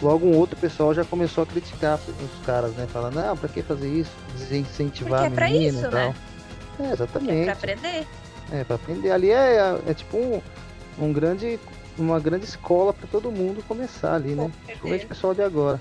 logo 0.00 0.26
um 0.26 0.36
outro 0.36 0.56
pessoal 0.56 0.94
já 0.94 1.04
começou 1.04 1.44
a 1.44 1.46
criticar 1.46 1.98
os 1.98 2.46
caras, 2.46 2.72
né? 2.72 2.86
Falando, 2.92 3.14
não, 3.14 3.36
pra 3.36 3.48
que 3.48 3.62
fazer 3.62 3.88
isso? 3.88 4.12
Desincentivar 4.36 5.28
Porque 5.28 5.42
a 5.42 5.48
menina 5.48 5.78
é 5.78 5.80
pra 5.80 5.80
isso, 5.80 5.86
e 5.86 5.90
tal. 5.90 5.90
Né? 5.90 6.14
É, 6.80 6.92
exatamente. 6.92 7.40
É 7.40 7.44
pra 7.44 7.52
aprender. 7.52 8.06
É, 8.52 8.64
pra 8.64 8.76
aprender. 8.76 9.10
Ali 9.10 9.30
é, 9.30 9.56
é, 9.56 9.90
é 9.90 9.94
tipo 9.94 10.16
um, 10.16 10.40
um 10.98 11.12
grande, 11.12 11.58
uma 11.98 12.18
grande 12.18 12.44
escola 12.44 12.92
para 12.92 13.06
todo 13.06 13.30
mundo 13.30 13.62
começar 13.66 14.14
ali, 14.14 14.34
né? 14.34 14.50
Principalmente 14.64 15.04
o 15.04 15.08
pessoal 15.08 15.34
de 15.34 15.42
agora. 15.42 15.80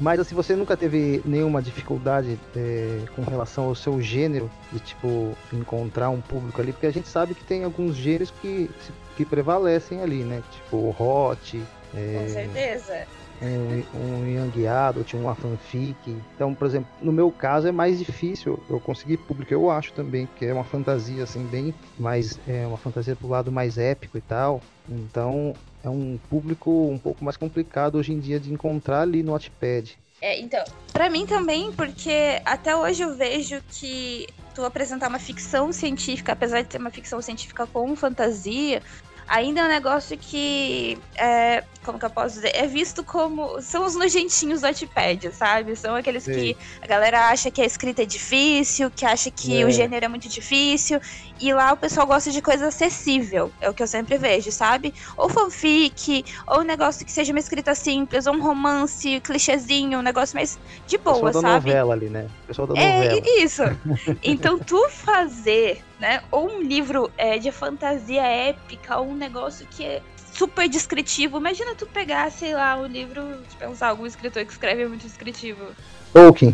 Mas 0.00 0.20
assim, 0.20 0.34
você 0.34 0.54
nunca 0.54 0.76
teve 0.76 1.22
nenhuma 1.24 1.62
dificuldade 1.62 2.38
é, 2.54 3.00
com 3.14 3.22
relação 3.22 3.64
ao 3.64 3.74
seu 3.74 4.00
gênero, 4.00 4.50
de 4.72 4.78
tipo, 4.80 5.36
encontrar 5.52 6.10
um 6.10 6.20
público 6.20 6.60
ali? 6.60 6.72
Porque 6.72 6.86
a 6.86 6.92
gente 6.92 7.08
sabe 7.08 7.34
que 7.34 7.44
tem 7.44 7.64
alguns 7.64 7.96
gêneros 7.96 8.30
que, 8.30 8.70
que 9.16 9.24
prevalecem 9.24 10.02
ali, 10.02 10.22
né? 10.22 10.42
Tipo, 10.52 10.94
hot. 10.98 11.62
É, 11.94 12.20
com 12.20 12.28
certeza. 12.28 13.06
Um, 13.40 13.98
um 13.98 14.26
young 14.26 14.66
adult, 14.66 15.14
uma 15.14 15.34
fanfic. 15.34 15.96
Então, 16.34 16.54
por 16.54 16.66
exemplo, 16.66 16.88
no 17.00 17.12
meu 17.12 17.30
caso 17.30 17.68
é 17.68 17.72
mais 17.72 17.98
difícil 17.98 18.58
eu 18.68 18.80
conseguir 18.80 19.18
público, 19.18 19.52
eu 19.52 19.70
acho 19.70 19.92
também, 19.92 20.26
porque 20.26 20.46
é 20.46 20.52
uma 20.52 20.64
fantasia 20.64 21.22
assim, 21.22 21.44
bem 21.44 21.74
mais. 21.98 22.38
É 22.46 22.66
uma 22.66 22.78
fantasia 22.78 23.14
pro 23.14 23.28
lado 23.28 23.52
mais 23.52 23.76
épico 23.78 24.16
e 24.16 24.22
tal. 24.22 24.62
Então, 24.88 25.54
é 25.86 25.90
um 25.90 26.18
público 26.28 26.70
um 26.70 26.98
pouco 26.98 27.24
mais 27.24 27.36
complicado 27.36 27.96
hoje 27.96 28.12
em 28.12 28.18
dia 28.18 28.40
de 28.40 28.52
encontrar 28.52 29.02
ali 29.02 29.22
no 29.22 29.32
Wattpad. 29.32 29.96
É, 30.20 30.40
então, 30.40 30.64
para 30.92 31.10
mim 31.10 31.26
também, 31.26 31.72
porque 31.72 32.40
até 32.44 32.74
hoje 32.74 33.02
eu 33.02 33.14
vejo 33.14 33.62
que 33.70 34.26
tu 34.54 34.64
apresentar 34.64 35.08
uma 35.08 35.18
ficção 35.18 35.72
científica, 35.72 36.32
apesar 36.32 36.62
de 36.62 36.68
ter 36.68 36.78
uma 36.78 36.90
ficção 36.90 37.20
científica 37.20 37.66
com 37.66 37.94
fantasia, 37.94 38.82
ainda 39.28 39.60
é 39.60 39.64
um 39.64 39.68
negócio 39.68 40.16
que 40.16 40.98
é, 41.16 41.62
como 41.86 42.00
que 42.00 42.04
eu 42.04 42.10
posso 42.10 42.34
dizer? 42.34 42.50
É 42.52 42.66
visto 42.66 43.04
como. 43.04 43.62
São 43.62 43.86
os 43.86 43.94
nojentinhos 43.94 44.60
do 44.60 44.66
Wattpad, 44.66 45.32
sabe? 45.32 45.76
São 45.76 45.94
aqueles 45.94 46.24
Sim. 46.24 46.32
que 46.32 46.56
a 46.82 46.86
galera 46.86 47.28
acha 47.28 47.48
que 47.48 47.62
a 47.62 47.64
escrita 47.64 48.02
é 48.02 48.04
difícil, 48.04 48.90
que 48.90 49.06
acha 49.06 49.30
que 49.30 49.62
é. 49.62 49.64
o 49.64 49.70
gênero 49.70 50.04
é 50.04 50.08
muito 50.08 50.28
difícil. 50.28 51.00
E 51.40 51.52
lá 51.54 51.72
o 51.72 51.76
pessoal 51.76 52.06
gosta 52.06 52.30
de 52.30 52.42
coisa 52.42 52.66
acessível. 52.66 53.52
É 53.60 53.70
o 53.70 53.74
que 53.74 53.82
eu 53.82 53.86
sempre 53.86 54.18
vejo, 54.18 54.50
sabe? 54.50 54.92
Ou 55.16 55.28
fanfic, 55.28 56.24
ou 56.46 56.60
um 56.60 56.64
negócio 56.64 57.06
que 57.06 57.12
seja 57.12 57.32
uma 57.32 57.38
escrita 57.38 57.74
simples, 57.74 58.26
ou 58.26 58.34
um 58.34 58.42
romance, 58.42 59.20
clichêzinho, 59.20 60.00
um 60.00 60.02
negócio 60.02 60.34
mais 60.34 60.58
de 60.86 60.98
boa, 60.98 61.26
pessoal 61.26 61.32
sabe? 61.34 61.42
Da 61.42 61.52
novela 61.54 61.94
ali, 61.94 62.08
né? 62.08 62.26
Pessoal 62.48 62.66
da 62.66 62.80
é, 62.80 63.04
novela. 63.04 63.22
Isso. 63.38 63.62
então 64.24 64.58
tu 64.58 64.88
fazer, 64.88 65.84
né? 66.00 66.22
Ou 66.32 66.50
um 66.50 66.60
livro 66.60 67.12
é, 67.16 67.38
de 67.38 67.52
fantasia 67.52 68.22
épica, 68.22 68.98
ou 68.98 69.08
um 69.08 69.14
negócio 69.14 69.64
que 69.70 69.84
é 69.84 70.02
super 70.36 70.68
descritivo. 70.68 71.38
Imagina 71.38 71.74
tu 71.74 71.86
pegar, 71.86 72.30
sei 72.30 72.54
lá, 72.54 72.76
um 72.76 72.86
livro, 72.86 73.22
de 73.48 73.56
pensar 73.56 73.88
algum 73.88 74.06
escritor 74.06 74.44
que 74.44 74.52
escreve 74.52 74.86
muito 74.86 75.02
descritivo. 75.02 75.64
Tolkien. 76.12 76.52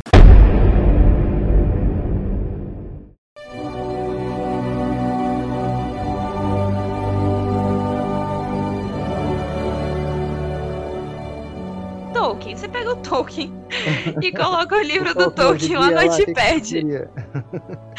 Tolkien. 12.14 12.56
Você 12.56 12.68
pega 12.68 12.92
o 12.92 12.96
Tolkien 12.96 13.52
e 14.22 14.30
coloca 14.30 14.76
o 14.76 14.80
livro 14.80 15.12
do 15.12 15.30
Tolkien 15.30 15.76
lá 15.76 15.90
no 15.90 16.02
Notepad. 16.02 16.72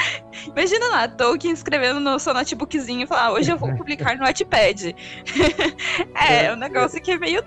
Imagina 0.47 0.87
lá, 0.89 1.07
Tolkien 1.07 1.53
escrevendo 1.53 1.99
no 1.99 2.19
seu 2.19 2.33
notebookzinho 2.33 3.03
e 3.03 3.07
falar, 3.07 3.25
ah, 3.25 3.31
hoje 3.33 3.51
eu 3.51 3.57
vou 3.57 3.73
publicar 3.77 4.15
no 4.15 4.25
Notepad. 4.25 4.95
é, 6.15 6.45
é 6.45 6.53
um 6.53 6.57
negócio 6.57 7.01
que 7.01 7.11
é 7.11 7.17
meio. 7.17 7.43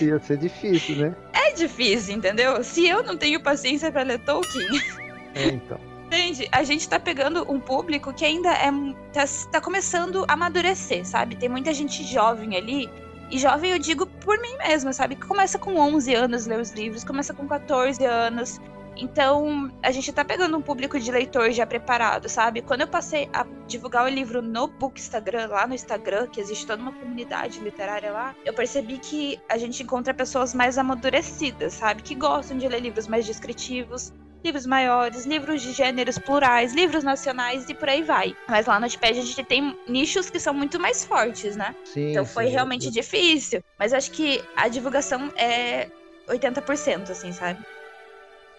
Ia 0.00 0.18
ser 0.18 0.36
difícil, 0.36 0.96
né? 0.96 1.16
É 1.32 1.52
difícil, 1.52 2.14
entendeu? 2.14 2.62
Se 2.62 2.86
eu 2.86 3.02
não 3.02 3.16
tenho 3.16 3.40
paciência 3.40 3.90
para 3.90 4.02
ler 4.02 4.18
Tolkien. 4.20 4.68
É, 5.32 5.46
então. 5.46 5.78
Entende? 6.06 6.48
A 6.50 6.64
gente 6.64 6.88
tá 6.88 6.98
pegando 6.98 7.48
um 7.48 7.60
público 7.60 8.12
que 8.12 8.24
ainda 8.24 8.50
é 8.50 8.68
tá, 9.12 9.24
tá 9.52 9.60
começando 9.60 10.24
a 10.26 10.32
amadurecer, 10.32 11.06
sabe? 11.06 11.36
Tem 11.36 11.48
muita 11.48 11.72
gente 11.72 12.02
jovem 12.02 12.56
ali 12.56 12.90
e 13.30 13.38
jovem 13.38 13.70
eu 13.70 13.78
digo 13.78 14.06
por 14.06 14.40
mim 14.40 14.56
mesma, 14.58 14.92
sabe? 14.92 15.14
Que 15.14 15.24
começa 15.24 15.56
com 15.56 15.76
11 15.76 16.14
anos 16.14 16.46
ler 16.46 16.58
os 16.58 16.72
livros, 16.72 17.04
começa 17.04 17.32
com 17.32 17.46
14 17.46 18.04
anos. 18.04 18.60
Então, 18.96 19.70
a 19.82 19.90
gente 19.90 20.12
tá 20.12 20.24
pegando 20.24 20.56
um 20.56 20.62
público 20.62 20.98
de 20.98 21.10
leitor 21.10 21.50
já 21.52 21.66
preparado, 21.66 22.28
sabe? 22.28 22.62
Quando 22.62 22.82
eu 22.82 22.88
passei 22.88 23.28
a 23.32 23.46
divulgar 23.66 24.04
o 24.04 24.08
livro 24.08 24.42
no 24.42 24.66
Book 24.66 25.00
Instagram, 25.00 25.46
lá 25.48 25.66
no 25.66 25.74
Instagram, 25.74 26.26
que 26.26 26.40
existe 26.40 26.66
toda 26.66 26.82
uma 26.82 26.92
comunidade 26.92 27.60
literária 27.60 28.12
lá, 28.12 28.34
eu 28.44 28.52
percebi 28.52 28.98
que 28.98 29.40
a 29.48 29.56
gente 29.56 29.82
encontra 29.82 30.12
pessoas 30.12 30.54
mais 30.54 30.76
amadurecidas, 30.76 31.74
sabe? 31.74 32.02
Que 32.02 32.14
gostam 32.14 32.58
de 32.58 32.68
ler 32.68 32.80
livros 32.80 33.06
mais 33.06 33.24
descritivos, 33.24 34.12
livros 34.44 34.66
maiores, 34.66 35.26
livros 35.26 35.62
de 35.62 35.72
gêneros 35.72 36.18
plurais, 36.18 36.74
livros 36.74 37.04
nacionais 37.04 37.68
e 37.68 37.74
por 37.74 37.88
aí 37.88 38.02
vai. 38.02 38.34
Mas 38.48 38.66
lá 38.66 38.74
no 38.74 38.82
Notepad 38.82 39.18
a 39.18 39.22
gente 39.22 39.44
tem 39.44 39.76
nichos 39.86 40.30
que 40.30 40.40
são 40.40 40.54
muito 40.54 40.80
mais 40.80 41.04
fortes, 41.04 41.56
né? 41.56 41.74
Sim, 41.84 42.10
então 42.10 42.24
foi 42.24 42.46
sim, 42.46 42.52
realmente 42.52 42.84
sim. 42.84 42.90
difícil. 42.90 43.62
Mas 43.78 43.92
acho 43.92 44.10
que 44.10 44.42
a 44.56 44.68
divulgação 44.68 45.30
é 45.36 45.88
80%, 46.28 47.10
assim, 47.10 47.32
sabe? 47.32 47.64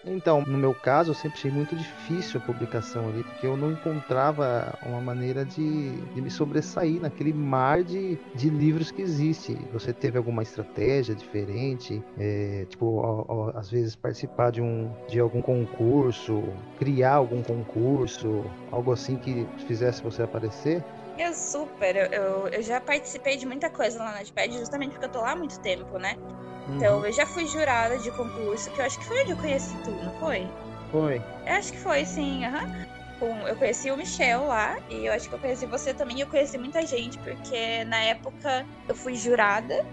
Então, 0.04 0.42
no 0.46 0.58
meu 0.58 0.74
caso, 0.74 1.10
eu 1.10 1.14
sempre 1.14 1.38
achei 1.38 1.50
muito 1.50 1.76
difícil 1.76 2.40
a 2.40 2.46
publicação 2.46 3.08
ali, 3.08 3.22
porque 3.22 3.46
eu 3.46 3.56
não 3.56 3.70
encontrava 3.70 4.76
uma 4.82 5.00
maneira 5.00 5.44
de, 5.44 6.00
de 6.14 6.20
me 6.20 6.30
sobressair 6.30 7.00
naquele 7.00 7.32
mar 7.32 7.84
de, 7.84 8.18
de 8.34 8.50
livros 8.50 8.90
que 8.90 9.00
existe. 9.02 9.54
Você 9.72 9.92
teve 9.92 10.18
alguma 10.18 10.42
estratégia 10.42 11.14
diferente? 11.14 12.02
É, 12.18 12.66
tipo, 12.68 12.96
ó, 12.96 13.24
ó, 13.28 13.50
às 13.54 13.70
vezes 13.70 13.94
participar 13.94 14.50
de, 14.50 14.60
um, 14.60 14.90
de 15.08 15.20
algum 15.20 15.40
concurso, 15.40 16.42
criar 16.78 17.14
algum 17.14 17.42
concurso, 17.42 18.44
algo 18.70 18.92
assim 18.92 19.16
que 19.16 19.46
fizesse 19.66 20.02
você 20.02 20.22
aparecer? 20.22 20.84
Eu 21.22 21.34
super, 21.34 21.94
eu, 21.94 22.06
eu, 22.06 22.48
eu 22.48 22.62
já 22.62 22.80
participei 22.80 23.36
de 23.36 23.46
muita 23.46 23.70
coisa 23.70 23.96
lá 23.98 24.12
na 24.12 24.18
Notepad, 24.18 24.58
justamente 24.58 24.90
porque 24.90 25.04
eu 25.06 25.10
tô 25.10 25.20
lá 25.20 25.32
há 25.32 25.36
muito 25.36 25.60
tempo, 25.60 25.96
né? 25.96 26.16
Então, 26.68 26.98
uhum. 26.98 27.06
eu 27.06 27.12
já 27.12 27.24
fui 27.24 27.46
jurada 27.46 27.96
de 27.96 28.10
concurso, 28.10 28.72
que 28.72 28.80
eu 28.80 28.84
acho 28.84 28.98
que 28.98 29.04
foi 29.04 29.22
onde 29.22 29.30
eu 29.30 29.36
conheci 29.36 29.76
tu, 29.84 29.92
não 29.92 30.18
foi? 30.18 30.48
Foi. 30.90 31.22
Eu 31.46 31.54
acho 31.54 31.72
que 31.72 31.78
foi, 31.78 32.04
sim, 32.04 32.44
aham. 32.44 32.64
Uhum. 33.20 33.46
Eu 33.46 33.54
conheci 33.54 33.88
o 33.92 33.96
Michel 33.96 34.46
lá, 34.46 34.76
e 34.90 35.06
eu 35.06 35.12
acho 35.12 35.28
que 35.28 35.34
eu 35.34 35.38
conheci 35.38 35.64
você 35.66 35.94
também, 35.94 36.18
e 36.18 36.20
eu 36.22 36.26
conheci 36.26 36.58
muita 36.58 36.84
gente, 36.84 37.20
porque 37.20 37.84
na 37.84 38.02
época 38.02 38.66
eu 38.88 38.94
fui 38.96 39.14
jurada, 39.14 39.86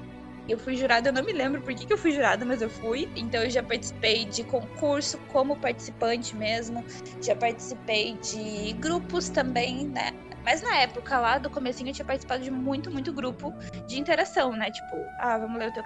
eu 0.48 0.58
fui 0.58 0.76
jurada, 0.76 1.10
eu 1.10 1.14
não 1.14 1.24
me 1.24 1.32
lembro 1.32 1.62
por 1.62 1.76
que, 1.76 1.86
que 1.86 1.94
eu 1.94 1.98
fui 1.98 2.12
jurada, 2.12 2.44
mas 2.44 2.60
eu 2.60 2.72
fui. 2.72 3.08
Então 3.16 3.44
eu 3.44 3.52
já 3.52 3.62
participei 3.62 4.26
de 4.26 4.44
concurso 4.44 5.20
como 5.28 5.56
participante 5.58 6.36
mesmo. 6.36 6.84
Já 7.22 7.36
participei 7.36 8.18
de 8.18 8.74
grupos 8.80 9.30
também, 9.30 9.86
né? 9.88 10.12
Mas 10.44 10.62
na 10.62 10.78
época 10.78 11.20
lá 11.20 11.38
do 11.38 11.50
comecinho 11.50 11.90
eu 11.90 11.94
tinha 11.94 12.06
participado 12.06 12.44
de 12.44 12.52
muito, 12.52 12.92
muito 12.92 13.14
grupo 13.14 13.54
de 13.88 14.00
interação, 14.00 14.52
né? 14.52 14.72
Tipo, 14.72 14.96
ah, 15.18 15.38
vamos 15.38 15.60
ler 15.60 15.70
o 15.70 15.74
teu 15.74 15.84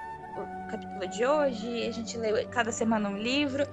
capítulo 0.69 1.07
de 1.07 1.25
hoje, 1.25 1.87
a 1.87 1.91
gente 1.91 2.17
lê 2.17 2.45
cada 2.45 2.71
semana 2.71 3.09
um 3.09 3.17
livro. 3.17 3.65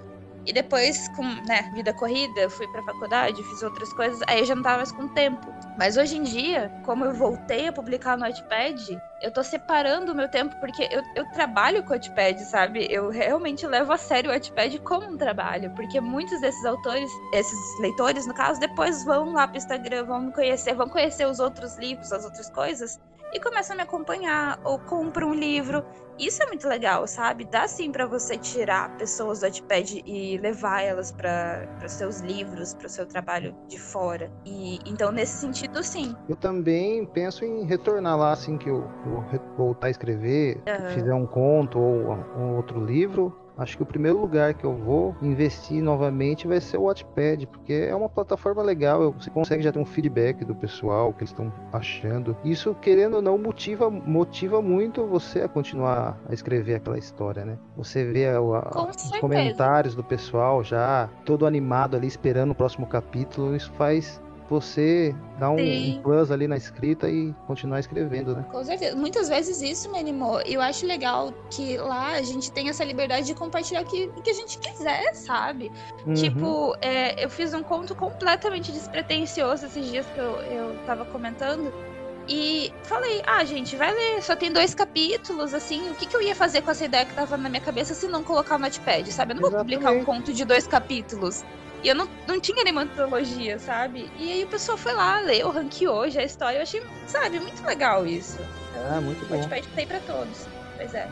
E 0.47 0.52
depois, 0.52 1.09
com 1.09 1.23
né, 1.23 1.70
vida 1.75 1.92
corrida, 1.92 2.49
fui 2.49 2.66
pra 2.68 2.82
faculdade, 2.82 3.42
fiz 3.42 3.62
outras 3.62 3.92
coisas, 3.92 4.20
aí 4.26 4.40
eu 4.40 4.47
já 4.47 4.54
não 4.54 4.62
tava 4.62 4.78
mais 4.78 4.92
com 4.92 5.06
tempo. 5.09 5.52
Mas 5.78 5.97
hoje 5.97 6.16
em 6.16 6.23
dia, 6.23 6.73
como 6.85 7.04
eu 7.04 7.12
voltei 7.12 7.68
a 7.68 7.73
publicar 7.73 8.16
no 8.16 8.26
Notepad, 8.26 8.99
eu 9.23 9.30
tô 9.30 9.42
separando 9.42 10.12
o 10.12 10.14
meu 10.14 10.28
tempo, 10.28 10.54
porque 10.59 10.88
eu, 10.90 11.02
eu 11.14 11.30
trabalho 11.30 11.82
com 11.82 11.90
o 11.90 11.97
Notepad, 11.97 12.38
sabe? 12.40 12.87
Eu 12.90 13.11
realmente 13.11 13.66
levo 13.66 13.92
a 13.92 13.99
sério 13.99 14.30
o 14.30 14.32
Notepad 14.32 14.78
como 14.78 15.06
um 15.06 15.16
trabalho, 15.16 15.70
porque 15.75 16.00
muitos 16.00 16.40
desses 16.40 16.64
autores, 16.64 17.11
esses 17.35 17.80
leitores, 17.80 18.26
no 18.26 18.35
caso, 18.35 18.59
depois 18.59 19.04
vão 19.04 19.32
lá 19.32 19.47
pro 19.47 19.59
Instagram, 19.59 20.04
vão 20.04 20.20
me 20.23 20.32
conhecer, 20.32 20.75
vão 20.75 20.88
conhecer 20.88 21.26
os 21.26 21.38
outros 21.38 21.76
livros, 21.78 22.12
as 22.12 22.25
outras 22.25 22.49
coisas, 22.50 22.99
e 23.32 23.40
começam 23.40 23.75
a 23.75 23.76
me 23.76 23.82
acompanhar, 23.82 24.60
ou 24.64 24.78
compram 24.78 25.30
um 25.30 25.34
livro. 25.34 25.84
Isso 26.18 26.42
é 26.42 26.46
muito 26.46 26.68
legal, 26.68 27.06
sabe? 27.06 27.46
Dá 27.46 27.66
sim 27.66 27.90
para 27.90 28.04
você 28.04 28.37
tirar 28.37 28.94
pessoas 28.99 29.40
do 29.40 29.44
Wattpad 29.44 30.02
e 30.04 30.37
levar 30.37 30.82
elas 30.82 31.10
para 31.10 31.66
seus 31.88 32.20
livros, 32.20 32.75
para 32.75 32.87
o 32.87 32.90
seu 32.90 33.06
trabalho 33.06 33.54
de 33.66 33.80
fora. 33.80 34.30
E 34.44 34.78
então 34.84 35.10
nesse 35.10 35.38
sentido, 35.38 35.82
sim. 35.82 36.14
Eu 36.28 36.37
também 36.37 37.06
penso 37.06 37.42
em 37.42 37.64
retornar 37.64 38.18
lá 38.18 38.32
assim 38.32 38.58
que 38.58 38.68
eu, 38.68 38.84
eu 39.06 39.25
voltar 39.56 39.87
a 39.87 39.90
escrever, 39.90 40.60
uhum. 40.68 40.90
fizer 40.90 41.14
um 41.14 41.26
conto 41.26 41.78
ou 41.78 42.12
um 42.37 42.56
outro 42.56 42.84
livro, 42.84 43.34
Acho 43.57 43.76
que 43.76 43.83
o 43.83 43.87
primeiro 43.87 44.19
lugar 44.19 44.54
que 44.54 44.64
eu 44.64 44.75
vou 44.75 45.14
investir 45.21 45.83
novamente 45.83 46.47
vai 46.47 46.61
ser 46.61 46.78
o 46.78 46.85
Wattpad, 46.85 47.47
porque 47.47 47.73
é 47.73 47.95
uma 47.95 48.09
plataforma 48.09 48.62
legal, 48.62 49.12
você 49.12 49.30
consegue 49.30 49.62
já 49.62 49.73
ter 49.73 49.78
um 49.78 49.85
feedback 49.85 50.45
do 50.45 50.54
pessoal, 50.54 51.11
o 51.11 51.12
que 51.12 51.21
eles 51.21 51.30
estão 51.30 51.52
achando. 51.73 52.37
Isso, 52.45 52.75
querendo 52.80 53.14
ou 53.14 53.23
não, 53.23 53.37
motiva, 53.37 53.90
motiva 53.90 54.62
muito 54.62 55.07
você 55.07 55.42
a 55.42 55.49
continuar 55.49 56.19
a 56.28 56.33
escrever 56.33 56.76
aquela 56.76 56.99
história, 56.99 57.45
né? 57.45 57.59
Você 57.76 58.04
vê 58.04 58.26
a, 58.26 58.38
a, 58.38 58.88
os 58.88 59.11
comentários 59.21 59.95
do 59.95 60.02
pessoal 60.02 60.64
já 60.64 61.09
todo 61.25 61.47
animado 61.47 61.97
ali 61.97 62.07
esperando 62.07 62.52
o 62.52 62.54
próximo 62.54 62.87
capítulo, 62.87 63.54
isso 63.54 63.71
faz 63.73 64.21
você 64.50 65.14
dar 65.38 65.50
um, 65.50 65.61
um, 65.61 66.02
plus 66.02 66.33
ali 66.33 66.49
na 66.49 66.57
escrita 66.57 67.09
e 67.09 67.33
continuar 67.47 67.78
escrevendo, 67.78 68.35
né? 68.35 68.45
Com 68.50 68.64
certeza. 68.64 68.97
Muitas 68.97 69.28
vezes 69.28 69.62
isso 69.62 69.90
me 69.92 69.99
animou. 69.99 70.40
Eu 70.42 70.61
acho 70.61 70.85
legal 70.85 71.33
que 71.49 71.76
lá 71.78 72.14
a 72.14 72.23
gente 72.23 72.50
tem 72.50 72.69
essa 72.69 72.85
liberdade 72.85 73.26
de 73.26 73.35
compartilhar 73.35 73.83
o 73.83 73.85
que, 73.85 74.11
o 74.16 74.21
que 74.21 74.30
a 74.30 74.35
gente 74.35 74.59
quiser, 74.59 75.14
sabe? 75.14 75.71
Uhum. 76.04 76.14
Tipo, 76.14 76.76
é, 76.83 77.25
eu 77.25 77.30
fiz 77.30 77.54
um 77.54 77.62
conto 77.62 77.95
completamente 77.95 78.73
despretensioso 78.73 79.66
esses 79.66 79.87
dias 79.87 80.04
que 80.07 80.19
eu, 80.19 80.33
eu 80.42 80.76
tava 80.85 81.04
comentando. 81.04 81.73
E 82.28 82.73
falei, 82.83 83.23
ah, 83.26 83.45
gente, 83.45 83.76
vai 83.76 83.92
ler, 83.92 84.23
só 84.23 84.37
tem 84.37 84.52
dois 84.52 84.75
capítulos, 84.75 85.54
assim, 85.54 85.90
o 85.90 85.95
que, 85.95 86.07
que 86.07 86.14
eu 86.14 86.23
ia 86.23 86.35
fazer 86.35 86.62
com 86.62 86.71
essa 86.71 86.85
ideia 86.85 87.04
que 87.04 87.14
tava 87.14 87.37
na 87.37 87.49
minha 87.49 87.62
cabeça 87.62 87.95
se 87.95 88.07
não 88.07 88.23
colocar 88.23 88.59
no 88.59 88.64
Notepad, 88.64 89.11
sabe? 89.11 89.33
Eu 89.33 89.40
não 89.40 89.49
Exatamente. 89.49 89.50
vou 89.50 89.61
publicar 89.80 89.90
um 89.92 90.04
conto 90.04 90.33
de 90.33 90.45
dois 90.45 90.66
capítulos. 90.66 91.45
E 91.82 91.88
eu 91.88 91.94
não, 91.94 92.08
não 92.26 92.38
tinha 92.38 92.62
nenhuma 92.62 92.82
antologia, 92.82 93.58
sabe? 93.58 94.10
E 94.18 94.30
aí 94.30 94.44
o 94.44 94.49
pessoal 94.49 94.76
foi 94.76 94.92
lá, 94.92 95.20
leu, 95.20 95.50
ranqueou 95.50 96.10
já 96.10 96.20
a 96.20 96.25
história. 96.25 96.58
Eu 96.58 96.62
achei, 96.62 96.82
sabe, 97.06 97.40
muito 97.40 97.64
legal 97.64 98.06
isso. 98.06 98.38
Então, 98.70 98.96
ah, 98.96 99.00
muito 99.00 99.25
bom. 99.26 99.34
O 99.34 99.38
Wattpad 99.38 99.66
tem 99.68 99.87
pra 99.87 100.00
todos. 100.00 100.46
Pois 100.76 100.94
é. 100.94 101.08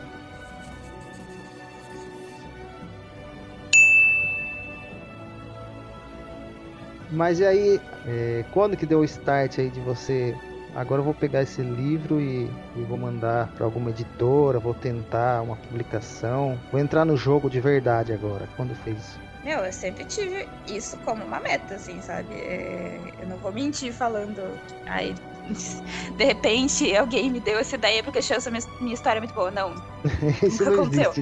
Mas 7.11 7.39
e 7.39 7.45
aí, 7.45 7.81
é, 8.05 8.45
quando 8.51 8.77
que 8.77 8.85
deu 8.85 8.99
o 8.99 9.03
start 9.03 9.57
aí 9.57 9.69
de 9.69 9.79
você? 9.79 10.37
Agora 10.75 11.01
eu 11.01 11.05
vou 11.05 11.15
pegar 11.15 11.41
esse 11.41 11.63
livro 11.63 12.21
e, 12.21 12.47
e 12.75 12.81
vou 12.83 12.95
mandar 12.95 13.47
para 13.55 13.65
alguma 13.65 13.89
editora, 13.89 14.59
vou 14.59 14.75
tentar 14.75 15.41
uma 15.41 15.55
publicação, 15.55 16.59
vou 16.71 16.79
entrar 16.79 17.05
no 17.05 17.17
jogo 17.17 17.49
de 17.49 17.59
verdade 17.59 18.13
agora. 18.13 18.47
Quando 18.55 18.75
fez 18.75 18.99
isso? 18.99 19.28
Meu, 19.43 19.59
eu 19.59 19.71
sempre 19.71 20.03
tive 20.05 20.47
isso 20.67 20.97
como 21.05 21.23
uma 21.23 21.39
meta, 21.39 21.75
assim, 21.75 22.01
sabe? 22.01 22.33
É, 22.33 22.99
eu 23.21 23.27
não 23.27 23.37
vou 23.37 23.51
mentir 23.51 23.93
falando. 23.93 24.41
Ai, 24.85 25.15
de 26.17 26.23
repente 26.23 26.95
alguém 26.95 27.29
me 27.29 27.39
deu 27.39 27.57
essa 27.57 27.75
ideia 27.75 28.03
porque 28.03 28.19
achou 28.19 28.37
essa 28.37 28.51
minha, 28.51 28.63
minha 28.81 28.93
história 28.93 29.21
muito 29.21 29.33
boa. 29.33 29.49
Não. 29.49 29.73
isso 30.43 30.65
não 30.65 30.73
aconteceu. 30.73 31.13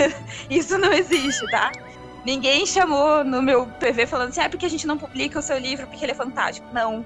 isso 0.48 0.78
não 0.78 0.92
existe, 0.92 1.46
tá? 1.50 1.70
Ninguém 2.24 2.66
chamou 2.66 3.22
no 3.22 3.40
meu 3.40 3.66
PV 3.66 4.06
falando 4.06 4.30
assim, 4.30 4.40
ah, 4.40 4.48
porque 4.48 4.66
a 4.66 4.70
gente 4.70 4.86
não 4.86 4.98
publica 4.98 5.38
o 5.38 5.42
seu 5.42 5.58
livro 5.58 5.86
porque 5.86 6.04
ele 6.04 6.12
é 6.12 6.14
fantástico. 6.14 6.66
Não, 6.72 7.04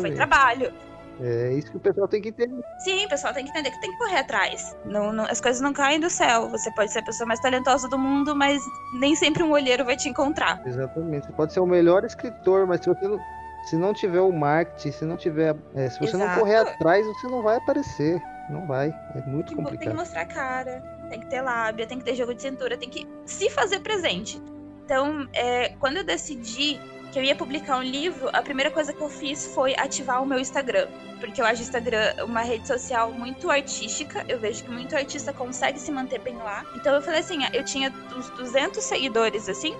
foi 0.00 0.10
trabalho. 0.10 0.72
É 1.20 1.52
isso 1.52 1.70
que 1.70 1.76
o 1.76 1.80
pessoal 1.80 2.06
tem 2.06 2.22
que 2.22 2.28
entender. 2.28 2.62
Sim, 2.78 3.04
o 3.04 3.08
pessoal 3.08 3.34
tem 3.34 3.44
que 3.44 3.50
entender 3.50 3.70
que 3.70 3.80
tem 3.80 3.90
que 3.90 3.98
correr 3.98 4.18
atrás. 4.18 4.76
Não, 4.84 5.12
não, 5.12 5.24
as 5.24 5.40
coisas 5.40 5.60
não 5.60 5.72
caem 5.72 5.98
do 5.98 6.08
céu. 6.08 6.48
Você 6.50 6.70
pode 6.72 6.92
ser 6.92 7.00
a 7.00 7.02
pessoa 7.02 7.26
mais 7.26 7.40
talentosa 7.40 7.88
do 7.88 7.98
mundo, 7.98 8.36
mas 8.36 8.62
nem 9.00 9.14
sempre 9.14 9.42
um 9.42 9.50
olheiro 9.50 9.84
vai 9.84 9.96
te 9.96 10.08
encontrar. 10.08 10.62
Exatamente. 10.64 11.26
Você 11.26 11.32
pode 11.32 11.52
ser 11.52 11.60
o 11.60 11.66
melhor 11.66 12.04
escritor, 12.04 12.66
mas 12.66 12.80
se 12.80 12.88
você 12.88 13.08
não, 13.08 13.20
se 13.64 13.76
não 13.76 13.92
tiver 13.92 14.20
o 14.20 14.32
marketing, 14.32 14.92
se 14.92 15.04
não 15.04 15.16
tiver. 15.16 15.56
É, 15.74 15.90
se 15.90 15.98
você 15.98 16.16
Exato. 16.16 16.30
não 16.30 16.38
correr 16.38 16.56
atrás, 16.56 17.06
você 17.06 17.26
não 17.26 17.42
vai 17.42 17.56
aparecer. 17.56 18.22
Não 18.48 18.66
vai. 18.66 18.94
É 19.14 19.20
muito 19.28 19.48
tem, 19.48 19.56
complicado. 19.56 19.78
Tem 19.80 19.90
que 19.90 19.96
mostrar 19.96 20.24
cara, 20.24 20.80
tem 21.10 21.20
que 21.20 21.26
ter 21.26 21.42
lábia, 21.42 21.86
tem 21.86 21.98
que 21.98 22.04
ter 22.04 22.14
jogo 22.14 22.34
de 22.34 22.40
cintura, 22.40 22.78
tem 22.78 22.88
que 22.88 23.06
se 23.26 23.50
fazer 23.50 23.80
presente. 23.80 24.40
Então, 24.84 25.28
é, 25.34 25.70
quando 25.80 25.98
eu 25.98 26.04
decidi 26.04 26.80
que 27.12 27.18
eu 27.18 27.22
ia 27.22 27.34
publicar 27.34 27.78
um 27.78 27.82
livro, 27.82 28.28
a 28.32 28.42
primeira 28.42 28.70
coisa 28.70 28.92
que 28.92 29.00
eu 29.00 29.08
fiz 29.08 29.46
foi 29.54 29.74
ativar 29.76 30.22
o 30.22 30.26
meu 30.26 30.38
Instagram. 30.38 30.88
Porque 31.20 31.40
eu 31.40 31.46
acho 31.46 31.60
o 31.60 31.64
Instagram 31.64 32.14
uma 32.24 32.42
rede 32.42 32.66
social 32.66 33.10
muito 33.12 33.50
artística. 33.50 34.24
Eu 34.28 34.38
vejo 34.38 34.64
que 34.64 34.70
muito 34.70 34.94
artista 34.94 35.32
consegue 35.32 35.78
se 35.78 35.90
manter 35.90 36.20
bem 36.20 36.36
lá. 36.36 36.64
Então 36.76 36.94
eu 36.94 37.02
falei 37.02 37.20
assim: 37.20 37.40
eu 37.52 37.64
tinha 37.64 37.92
uns 38.16 38.30
200 38.30 38.82
seguidores, 38.82 39.48
assim, 39.48 39.74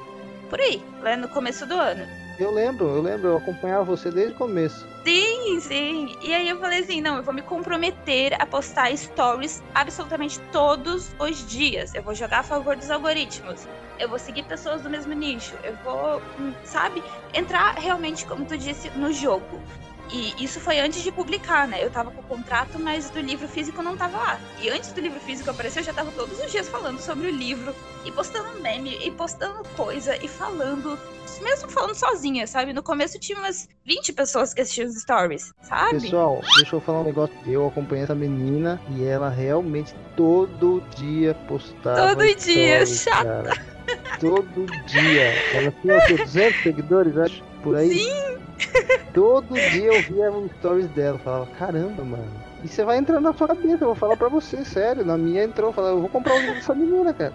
por 0.51 0.61
aí, 0.61 0.83
lá 1.01 1.17
no 1.17 1.29
começo 1.29 1.65
do 1.67 1.75
ano. 1.75 2.28
Eu 2.39 2.53
lembro, 2.53 2.87
eu 2.87 3.03
lembro, 3.03 3.29
eu 3.29 3.37
acompanhava 3.37 3.85
você 3.85 4.11
desde 4.11 4.35
o 4.35 4.37
começo. 4.37 4.87
Sim, 5.05 5.61
sim. 5.61 6.17
E 6.23 6.33
aí 6.33 6.49
eu 6.49 6.59
falei 6.61 6.81
assim: 6.81 7.01
não, 7.01 7.17
eu 7.17 7.23
vou 7.23 7.35
me 7.35 7.43
comprometer 7.43 8.35
a 8.41 8.47
postar 8.47 8.97
stories 8.97 9.63
absolutamente 9.75 10.39
todos 10.53 11.13
os 11.19 11.47
dias. 11.49 11.95
Eu 11.95 12.03
vou 12.03 12.15
jogar 12.15 12.41
a 12.41 12.43
favor 12.45 12.77
dos 12.77 12.91
algoritmos 12.91 13.67
eu 13.99 14.09
vou 14.09 14.19
seguir 14.19 14.45
pessoas 14.45 14.83
do 14.83 14.91
mesmo 14.91 15.13
nicho, 15.13 15.57
eu 15.63 15.75
vou, 15.85 16.23
hum, 16.39 16.55
sabe, 16.65 17.03
entrar 17.35 17.75
realmente, 17.75 18.25
como 18.25 18.45
tu 18.45 18.57
disse, 18.57 18.91
no 18.91 19.13
jogo. 19.13 19.61
E 20.11 20.43
isso 20.43 20.59
foi 20.61 20.79
antes 20.81 21.03
de 21.03 21.13
publicar, 21.13 21.69
né? 21.69 21.85
Eu 21.85 21.91
tava 21.91 22.11
com 22.11 22.21
o 22.21 22.25
contrato, 22.25 22.79
mas 22.79 23.11
do 23.11 23.21
livro 23.21 23.47
físico 23.47 23.83
não 23.83 23.97
tava 23.97 24.17
lá. 24.17 24.41
E 24.61 24.69
antes 24.71 24.93
do 24.93 25.01
livro 25.01 25.21
físico 25.21 25.51
aparecer, 25.51 25.81
eu 25.81 25.85
já 25.85 25.93
tava 25.93 26.11
todos 26.13 26.39
os 26.41 26.51
dias 26.51 26.69
falando 26.69 26.99
sobre 26.99 27.29
o 27.29 27.31
livro, 27.31 27.75
e 28.05 28.13
postando 28.13 28.61
meme, 28.61 28.99
e 29.05 29.11
postando 29.11 29.63
coisa, 29.77 30.17
e 30.25 30.27
falando, 30.27 30.99
mesmo 31.43 31.69
falando 31.69 31.95
sozinha, 31.95 32.47
sabe? 32.47 32.73
No 32.73 32.83
começo 32.83 33.19
tinha 33.19 33.39
umas 33.39 33.69
20 33.85 34.13
pessoas 34.15 34.55
que 34.55 34.63
assistiam 34.63 34.89
os 34.89 34.99
stories, 34.99 35.53
sabe? 35.63 36.01
Pessoal, 36.01 36.41
deixa 36.57 36.77
eu 36.77 36.81
falar 36.81 37.01
um 37.01 37.05
negócio. 37.05 37.37
Eu 37.47 37.67
acompanhei 37.67 38.05
essa 38.05 38.15
menina 38.15 38.81
e 38.97 39.05
ela 39.05 39.29
realmente 39.29 39.95
todo 40.17 40.83
dia 40.97 41.35
postava. 41.47 42.15
Todo 42.15 42.23
stories, 42.23 42.45
dia, 42.45 42.87
chata. 42.87 43.25
Cara. 43.25 43.79
Todo 44.21 44.67
dia. 44.87 45.35
Ela 45.55 45.73
tinha 45.83 45.99
o 45.99 46.07
quê? 46.07 46.17
200 46.25 46.63
seguidores, 46.63 47.17
acho? 47.17 47.43
Por 47.63 47.77
aí? 47.77 47.91
Sim! 47.91 48.38
Todo 49.15 49.55
dia 49.55 49.93
eu 49.93 50.03
via 50.03 50.31
os 50.31 50.51
stories 50.53 50.89
dela. 50.89 51.19
Falava, 51.19 51.47
caramba, 51.59 52.05
mano. 52.05 52.49
E 52.63 52.69
você 52.69 52.85
vai 52.85 52.99
entrando 52.99 53.23
na 53.23 53.33
sua 53.33 53.49
cabeça, 53.49 53.85
eu 53.85 53.89
vou 53.89 53.95
falar 53.95 54.17
pra 54.17 54.29
você, 54.29 54.65
sério. 54.65 55.05
Na 55.05 55.17
minha 55.17 55.45
entrou, 55.45 55.73
falava, 55.73 55.95
eu 55.95 56.01
vou 56.01 56.09
comprar 56.09 56.35
um 56.35 56.41
livro 56.41 56.55
dessa 56.57 56.75
menina, 56.75 57.13
cara. 57.13 57.33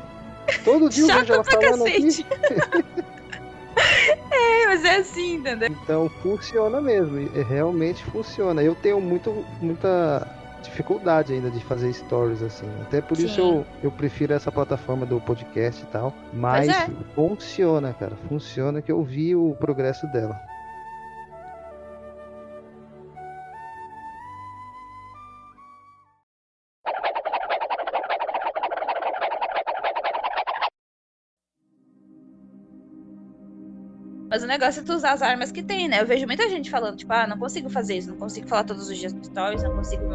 Todo 0.65 0.89
dia 0.89 1.03
eu 1.03 1.19
vejo 1.19 1.33
ela 1.33 1.43
falando 1.43 1.83
cacete. 1.85 2.25
aqui. 2.29 3.13
É, 4.31 4.67
mas 4.67 4.83
é 4.85 4.97
assim, 4.97 5.35
entendeu? 5.35 5.69
Então 5.69 6.09
funciona 6.21 6.79
mesmo, 6.79 7.29
realmente 7.43 8.03
funciona. 8.05 8.61
Eu 8.61 8.75
tenho 8.75 8.99
muito, 9.01 9.45
muita 9.61 10.27
dificuldade 10.61 11.33
ainda 11.33 11.51
de 11.51 11.59
fazer 11.63 11.93
stories 11.93 12.41
assim. 12.41 12.67
Até 12.81 13.01
por 13.01 13.17
Sim. 13.17 13.25
isso 13.25 13.41
eu, 13.41 13.65
eu 13.83 13.91
prefiro 13.91 14.33
essa 14.33 14.51
plataforma 14.51 15.05
do 15.05 15.19
podcast 15.19 15.83
e 15.83 15.85
tal. 15.87 16.13
Mas 16.31 16.69
é. 16.69 16.89
funciona, 17.13 17.93
cara. 17.93 18.15
Funciona 18.27 18.81
que 18.81 18.91
eu 18.91 19.03
vi 19.03 19.35
o 19.35 19.55
progresso 19.59 20.07
dela. 20.07 20.39
Mas 34.33 34.41
o 34.41 34.47
negócio 34.47 34.81
é 34.81 34.83
tu 34.83 34.93
usar 34.93 35.11
as 35.11 35.21
armas 35.21 35.51
que 35.51 35.61
tem, 35.61 35.87
né? 35.87 36.01
Eu 36.01 36.07
vejo 36.07 36.25
muita 36.25 36.49
gente 36.49 36.71
falando, 36.71 36.97
tipo, 36.97 37.13
ah, 37.13 37.27
não 37.27 37.37
consigo 37.37 37.69
fazer 37.69 37.97
isso, 37.97 38.09
não 38.09 38.17
consigo 38.17 38.47
falar 38.47 38.63
todos 38.63 38.89
os 38.89 38.97
dias 38.97 39.13
no 39.13 39.23
stories, 39.23 39.61
não 39.61 39.75
consigo 39.75 40.05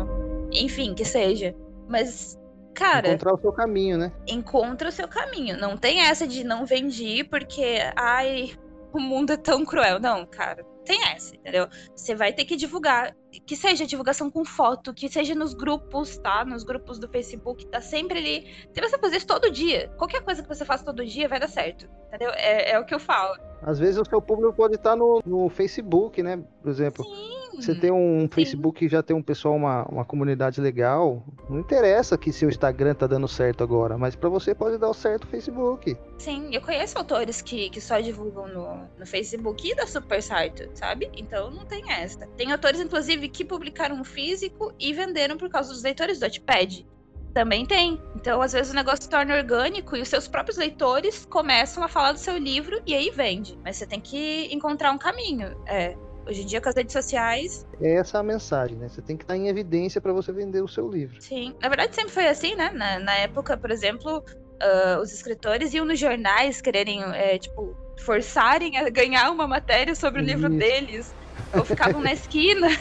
enfim, 0.51 0.93
que 0.93 1.05
seja. 1.05 1.55
Mas, 1.89 2.37
cara. 2.75 3.11
Encontrar 3.11 3.35
o 3.35 3.41
seu 3.41 3.53
caminho, 3.53 3.97
né? 3.97 4.13
Encontra 4.27 4.89
o 4.89 4.93
seu 4.93 5.07
caminho. 5.07 5.57
Não 5.57 5.77
tem 5.77 6.01
essa 6.01 6.27
de 6.27 6.43
não 6.43 6.67
vendi 6.67 7.23
porque, 7.23 7.79
ai, 7.95 8.51
o 8.93 8.99
mundo 8.99 9.35
é 9.35 9.37
tão 9.37 9.65
cruel. 9.65 10.01
Não, 10.01 10.27
cara. 10.27 10.67
Tem 10.89 11.05
essa, 11.05 11.37
entendeu? 11.37 11.69
Você 11.95 12.15
vai 12.15 12.33
ter 12.33 12.47
que 12.47 12.57
divulgar. 12.57 13.15
Que 13.47 13.55
seja 13.55 13.85
divulgação 13.85 14.31
com 14.31 14.43
foto, 14.43 14.95
que 14.95 15.07
seja 15.07 15.35
nos 15.35 15.53
grupos, 15.53 16.17
tá? 16.17 16.47
Nos 16.47 16.65
grupos 16.65 16.99
do 16.99 17.07
Facebook, 17.07 17.67
tá 17.67 17.79
sempre 17.79 18.19
ali. 18.19 18.47
Se 18.73 18.81
você 18.81 18.97
fazer 18.97 19.19
isso 19.19 19.27
todo 19.27 19.51
dia, 19.51 19.93
qualquer 19.99 20.23
coisa 20.23 20.43
que 20.43 20.49
você 20.49 20.65
faça 20.65 20.83
todo 20.83 21.05
dia 21.05 21.29
vai 21.29 21.39
dar 21.39 21.49
certo, 21.49 21.87
entendeu? 22.07 22.31
É, 22.31 22.71
é 22.71 22.81
o 22.81 22.87
que 22.87 22.95
eu 22.95 22.99
falo. 22.99 23.39
Às 23.61 23.79
vezes 23.79 23.99
o 23.99 24.05
seu 24.09 24.23
público 24.23 24.55
pode 24.55 24.77
estar 24.77 24.97
no, 24.97 25.21
no 25.27 25.51
Facebook, 25.51 26.23
né? 26.23 26.43
Por 26.63 26.71
exemplo. 26.71 27.05
Sim 27.05 27.38
você 27.61 27.75
tem 27.75 27.91
um 27.91 28.23
Sim. 28.23 28.29
Facebook 28.29 28.79
que 28.79 28.89
já 28.89 29.03
tem 29.03 29.17
um 29.17 29.23
pessoal, 29.23 29.55
uma, 29.55 29.85
uma 29.87 30.05
comunidade 30.05 30.61
legal. 30.61 31.23
Não 31.49 31.59
interessa 31.59 32.17
que 32.17 32.33
seu 32.33 32.49
Instagram 32.49 32.95
tá 32.95 33.07
dando 33.07 33.27
certo 33.27 33.63
agora, 33.65 33.99
mas 33.99 34.15
para 34.15 34.29
você 34.29 34.55
pode 34.55 34.79
dar 34.79 34.89
o 34.89 34.95
certo 34.95 35.25
o 35.25 35.27
Facebook. 35.27 35.97
Sim, 36.19 36.49
eu 36.53 36.61
conheço 36.61 36.97
autores 36.99 37.43
que, 37.43 37.71
que 37.71 37.81
só 37.81 38.01
divulgam 38.01 38.49
no, 38.49 38.89
no 38.99 39.07
Facebook 39.07 39.69
e 39.69 39.75
dá 39.75 39.87
super 39.87 40.23
certo, 40.23 40.69
sabe? 40.75 41.11
Então 41.17 41.51
não 41.51 41.65
tem 41.65 41.91
essa. 41.91 42.27
Tem 42.37 42.53
autores, 42.53 42.81
inclusive, 42.81 43.29
que 43.29 43.45
publicaram 43.45 43.97
um 43.97 44.05
físico 44.05 44.73
e 44.79 44.93
venderam 44.93 45.37
por 45.37 45.49
causa 45.49 45.73
dos 45.73 45.83
leitores 45.83 46.19
do 46.19 46.23
Wattpad. 46.23 46.87
Também 47.35 47.67
tem. 47.67 48.01
Então, 48.17 48.41
às 48.41 48.53
vezes, 48.53 48.73
o 48.73 48.75
negócio 48.75 49.03
se 49.03 49.09
torna 49.09 49.37
orgânico 49.37 49.97
e 49.97 50.03
os 50.03 50.09
seus 50.09 50.27
próprios 50.27 50.57
leitores 50.57 51.25
começam 51.27 51.85
a 51.85 51.89
falar 51.89 52.13
do 52.13 52.19
seu 52.19 52.37
livro 52.37 52.81
e 52.87 52.95
aí 52.95 53.11
vende. 53.11 53.59
Mas 53.63 53.77
você 53.77 53.87
tem 53.87 54.01
que 54.01 54.53
encontrar 54.53 54.93
um 54.93 54.99
caminho. 54.99 55.57
É, 55.67 55.97
Hoje 56.29 56.43
em 56.43 56.47
dia, 56.47 56.61
com 56.61 56.69
as 56.69 56.75
redes 56.75 56.93
sociais. 56.93 57.67
É 57.81 57.95
essa 57.95 58.19
a 58.19 58.23
mensagem, 58.23 58.77
né? 58.77 58.87
Você 58.89 59.01
tem 59.01 59.17
que 59.17 59.25
estar 59.25 59.35
em 59.35 59.49
evidência 59.49 59.99
para 59.99 60.13
você 60.13 60.31
vender 60.31 60.63
o 60.63 60.69
seu 60.69 60.87
livro. 60.87 61.17
Sim. 61.21 61.55
Na 61.61 61.69
verdade, 61.69 61.95
sempre 61.95 62.13
foi 62.13 62.29
assim, 62.29 62.55
né? 62.55 62.71
Na, 62.75 62.99
na 62.99 63.15
época, 63.15 63.57
por 63.57 63.71
exemplo, 63.71 64.19
uh, 64.19 65.01
os 65.01 65.11
escritores 65.11 65.73
iam 65.73 65.87
nos 65.87 65.99
jornais 65.99 66.61
quererem, 66.61 67.03
é, 67.15 67.39
tipo, 67.39 67.75
forçarem 68.01 68.77
a 68.77 68.91
ganhar 68.91 69.31
uma 69.31 69.47
matéria 69.47 69.95
sobre 69.95 70.21
o 70.21 70.25
Isso. 70.25 70.35
livro 70.35 70.51
deles. 70.51 71.15
Ou 71.57 71.65
ficavam 71.65 72.01
na 72.01 72.13
esquina. 72.13 72.69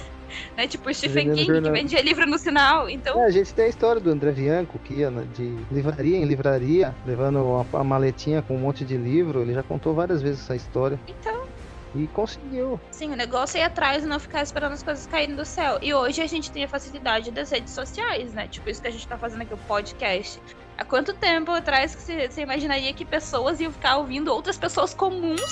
Né? 0.58 0.68
Tipo 0.68 0.90
o 0.90 0.94
Stephen 0.94 1.32
King, 1.34 1.62
que 1.62 1.72
vendia 1.72 2.02
livro 2.02 2.26
no 2.26 2.38
sinal. 2.38 2.90
Então... 2.90 3.18
É, 3.22 3.28
a 3.28 3.30
gente 3.30 3.54
tem 3.54 3.64
a 3.64 3.68
história 3.70 4.02
do 4.02 4.10
André 4.10 4.34
Bianco, 4.34 4.78
que 4.80 4.96
ia 4.96 5.10
de 5.10 5.58
livraria 5.72 6.18
em 6.18 6.26
livraria, 6.26 6.94
levando 7.06 7.66
a 7.72 7.84
maletinha 7.84 8.42
com 8.42 8.56
um 8.56 8.60
monte 8.60 8.84
de 8.84 8.98
livro. 8.98 9.42
Ele 9.42 9.54
já 9.54 9.64
contou 9.64 9.94
várias 9.94 10.22
vezes 10.22 10.42
essa 10.42 10.54
história. 10.54 11.00
Então, 11.08 11.37
e 11.98 12.08
conseguiu. 12.08 12.80
Sim, 12.92 13.12
o 13.12 13.16
negócio 13.16 13.58
é 13.58 13.62
ir 13.62 13.64
atrás 13.64 14.04
e 14.04 14.08
não 14.08 14.20
ficar 14.20 14.44
esperando 14.44 14.74
as 14.74 14.84
coisas 14.84 15.06
caírem 15.08 15.36
do 15.36 15.46
céu. 15.46 15.80
E 15.82 15.94
hoje 15.94 16.22
a 16.22 16.28
gente 16.28 16.52
tem 16.52 16.64
a 16.64 16.68
facilidade 16.68 17.32
das 17.32 17.50
redes 17.52 17.74
sociais, 17.74 18.34
né? 18.34 18.48
Tipo 18.48 18.70
isso 18.70 18.82
que 18.82 18.88
a 18.88 18.92
gente 18.92 19.08
tá 19.08 19.18
fazendo 19.18 19.42
aqui, 19.42 19.54
o 19.54 19.58
podcast. 19.58 20.40
Há 20.78 20.86
quanto 20.86 21.14
tempo 21.14 21.52
atrás 21.52 21.96
que 21.96 22.02
você, 22.02 22.42
imaginaria 22.42 22.94
que 22.94 23.04
pessoas 23.04 23.60
iam 23.60 23.72
ficar 23.72 23.98
ouvindo 23.98 24.32
outras 24.32 24.58
pessoas 24.58 24.94
comuns 24.94 25.52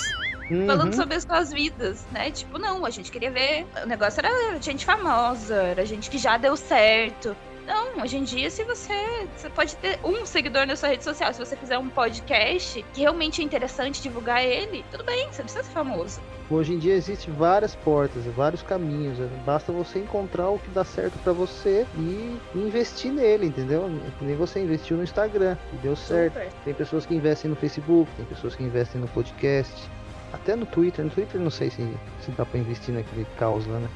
Uhum. 0.50 0.66
falando 0.66 0.94
sobre 0.94 1.16
as 1.16 1.24
suas 1.24 1.52
vidas, 1.52 2.06
né? 2.12 2.30
Tipo, 2.30 2.58
não, 2.58 2.86
a 2.86 2.90
gente 2.90 3.10
queria 3.10 3.30
ver. 3.30 3.66
O 3.82 3.86
negócio 3.86 4.20
era 4.20 4.60
gente 4.60 4.84
famosa, 4.84 5.56
era 5.56 5.84
gente 5.84 6.08
que 6.08 6.18
já 6.18 6.36
deu 6.36 6.56
certo. 6.56 7.36
Não, 7.66 8.00
hoje 8.02 8.16
em 8.16 8.22
dia, 8.22 8.48
se 8.48 8.62
você. 8.62 9.26
Você 9.36 9.50
pode 9.50 9.74
ter 9.76 9.98
um 10.04 10.24
seguidor 10.24 10.66
na 10.66 10.76
sua 10.76 10.90
rede 10.90 11.02
social. 11.02 11.32
Se 11.32 11.38
você 11.38 11.56
fizer 11.56 11.76
um 11.76 11.88
podcast 11.88 12.84
que 12.94 13.00
realmente 13.00 13.42
é 13.42 13.44
interessante 13.44 14.00
divulgar 14.00 14.44
ele, 14.44 14.84
tudo 14.90 15.02
bem, 15.02 15.26
você 15.32 15.42
precisa 15.42 15.64
ser 15.64 15.72
famoso. 15.72 16.20
Hoje 16.48 16.74
em 16.74 16.78
dia 16.78 16.94
existem 16.94 17.34
várias 17.34 17.74
portas, 17.74 18.24
vários 18.26 18.62
caminhos. 18.62 19.18
Né? 19.18 19.28
Basta 19.44 19.72
você 19.72 19.98
encontrar 19.98 20.48
o 20.48 20.60
que 20.60 20.70
dá 20.70 20.84
certo 20.84 21.18
para 21.18 21.32
você 21.32 21.84
e 21.96 22.38
investir 22.54 23.12
nele, 23.12 23.46
entendeu? 23.46 23.90
Nem 24.20 24.36
você 24.36 24.60
investiu 24.60 24.96
no 24.96 25.02
Instagram 25.02 25.56
e 25.72 25.76
deu 25.78 25.96
certo. 25.96 26.34
Super. 26.34 26.52
Tem 26.64 26.74
pessoas 26.74 27.04
que 27.04 27.14
investem 27.16 27.50
no 27.50 27.56
Facebook, 27.56 28.08
tem 28.16 28.24
pessoas 28.26 28.54
que 28.54 28.62
investem 28.62 29.00
no 29.00 29.08
podcast, 29.08 29.90
até 30.32 30.54
no 30.54 30.66
Twitter. 30.66 31.04
No 31.04 31.10
Twitter 31.10 31.40
não 31.40 31.50
sei 31.50 31.68
se, 31.68 31.82
se 32.20 32.30
dá 32.30 32.46
para 32.46 32.60
investir 32.60 32.94
naquele 32.94 33.26
caos 33.36 33.66
lá, 33.66 33.80
né? 33.80 33.88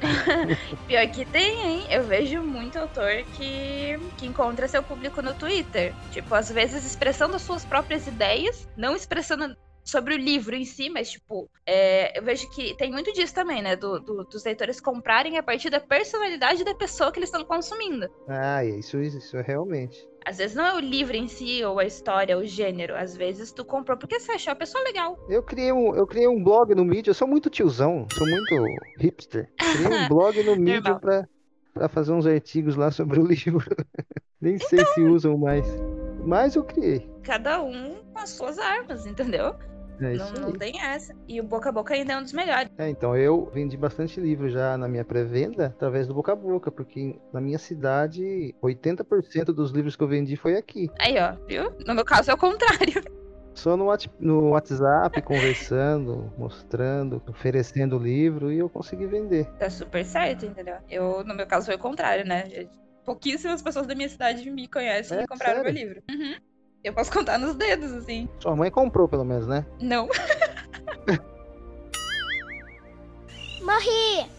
Pior 0.86 1.06
que 1.08 1.24
tem, 1.24 1.66
hein? 1.66 1.86
Eu 1.90 2.04
vejo 2.04 2.42
muito 2.42 2.78
autor 2.78 3.24
que, 3.36 3.98
que 4.16 4.26
encontra 4.26 4.68
seu 4.68 4.82
público 4.82 5.22
no 5.22 5.34
Twitter. 5.34 5.94
Tipo, 6.10 6.34
às 6.34 6.50
vezes 6.50 6.84
expressando 6.84 7.36
as 7.36 7.42
suas 7.42 7.64
próprias 7.64 8.06
ideias, 8.06 8.68
não 8.76 8.94
expressando 8.94 9.56
sobre 9.86 10.14
o 10.14 10.18
livro 10.18 10.56
em 10.56 10.64
si, 10.64 10.90
mas, 10.90 11.12
tipo, 11.12 11.48
é, 11.64 12.18
eu 12.18 12.22
vejo 12.22 12.50
que 12.50 12.76
tem 12.76 12.90
muito 12.90 13.12
disso 13.12 13.32
também, 13.32 13.62
né? 13.62 13.76
Do, 13.76 14.00
do, 14.00 14.24
dos 14.24 14.44
leitores 14.44 14.80
comprarem 14.80 15.38
a 15.38 15.42
partir 15.42 15.70
da 15.70 15.78
personalidade 15.78 16.64
da 16.64 16.74
pessoa 16.74 17.12
que 17.12 17.20
eles 17.20 17.28
estão 17.28 17.44
consumindo. 17.44 18.10
Ah, 18.28 18.64
isso, 18.64 18.98
isso 19.00 19.36
é 19.36 19.42
realmente. 19.42 19.96
Às 20.26 20.38
vezes 20.38 20.56
não 20.56 20.66
é 20.66 20.74
o 20.74 20.80
livro 20.80 21.16
em 21.16 21.28
si, 21.28 21.62
ou 21.64 21.78
a 21.78 21.84
história, 21.84 22.36
ou 22.36 22.42
o 22.42 22.46
gênero. 22.46 22.96
Às 22.96 23.16
vezes 23.16 23.52
tu 23.52 23.64
comprou 23.64 23.96
porque 23.96 24.18
você 24.18 24.32
achou 24.32 24.52
a 24.52 24.56
pessoa 24.56 24.82
legal. 24.82 25.16
Eu 25.28 25.40
criei 25.40 25.72
um, 25.72 25.94
eu 25.94 26.04
criei 26.04 26.26
um 26.26 26.42
blog 26.42 26.74
no 26.74 26.84
Medium, 26.84 27.12
eu 27.12 27.14
sou 27.14 27.28
muito 27.28 27.48
tiozão, 27.48 28.08
sou 28.12 28.26
muito 28.26 28.56
hipster. 28.98 29.48
Criei 29.56 29.86
um 29.86 30.08
blog 30.10 30.42
no 30.42 30.56
Medium 30.56 30.98
pra, 30.98 31.28
pra 31.72 31.88
fazer 31.88 32.12
uns 32.12 32.26
artigos 32.26 32.74
lá 32.74 32.90
sobre 32.90 33.20
o 33.20 33.22
livro. 33.28 33.64
Nem 34.40 34.56
então... 34.56 34.68
sei 34.68 34.84
se 34.84 35.02
usam 35.02 35.38
mais. 35.38 35.64
Mas 36.24 36.56
eu 36.56 36.64
criei. 36.64 37.08
Cada 37.22 37.62
um 37.62 37.94
com 38.12 38.18
as 38.18 38.30
suas 38.30 38.58
armas, 38.58 39.06
entendeu? 39.06 39.54
É 40.00 40.14
não, 40.14 40.32
não, 40.32 40.52
tem 40.52 40.80
essa. 40.80 41.14
E 41.26 41.40
o 41.40 41.44
boca 41.44 41.68
a 41.68 41.72
boca 41.72 41.94
ainda 41.94 42.12
é 42.12 42.18
um 42.18 42.22
dos 42.22 42.32
melhores. 42.32 42.70
É, 42.78 42.88
então 42.88 43.16
eu 43.16 43.50
vendi 43.52 43.76
bastante 43.76 44.20
livro 44.20 44.48
já 44.48 44.76
na 44.76 44.88
minha 44.88 45.04
pré-venda 45.04 45.66
através 45.66 46.06
do 46.06 46.14
boca 46.14 46.32
a 46.32 46.36
boca, 46.36 46.70
porque 46.70 47.18
na 47.32 47.40
minha 47.40 47.58
cidade 47.58 48.54
80% 48.62 49.46
dos 49.46 49.70
livros 49.70 49.96
que 49.96 50.02
eu 50.02 50.08
vendi 50.08 50.36
foi 50.36 50.56
aqui. 50.56 50.90
Aí, 50.98 51.16
ó, 51.18 51.34
viu? 51.46 51.72
No 51.86 51.94
meu 51.94 52.04
caso 52.04 52.30
é 52.30 52.34
o 52.34 52.38
contrário. 52.38 53.02
Só 53.56 53.74
no, 53.74 53.86
no 54.20 54.50
WhatsApp, 54.50 55.22
conversando, 55.22 56.30
mostrando, 56.36 57.22
oferecendo 57.26 57.96
o 57.96 58.02
livro 58.02 58.52
e 58.52 58.58
eu 58.58 58.68
consegui 58.68 59.06
vender. 59.06 59.46
Tá 59.58 59.70
super 59.70 60.04
certo, 60.04 60.44
entendeu? 60.44 60.76
Eu, 60.90 61.24
no 61.24 61.34
meu 61.34 61.46
caso, 61.46 61.64
foi 61.66 61.74
o 61.74 61.78
contrário, 61.78 62.26
né? 62.26 62.68
Pouquíssimas 63.02 63.62
pessoas 63.62 63.86
da 63.86 63.94
minha 63.94 64.10
cidade 64.10 64.50
me 64.50 64.68
conhecem 64.68 65.16
é, 65.16 65.22
e 65.22 65.26
compraram 65.26 65.62
sério? 65.62 65.72
meu 65.72 65.72
livro. 65.72 66.02
Uhum. 66.10 66.36
Eu 66.86 66.92
posso 66.92 67.10
contar 67.10 67.36
nos 67.36 67.56
dedos, 67.56 67.92
assim. 67.92 68.28
Sua 68.38 68.54
mãe 68.54 68.70
comprou, 68.70 69.08
pelo 69.08 69.24
menos, 69.24 69.48
né? 69.48 69.66
Não. 69.80 70.06
Morri! 73.60 74.30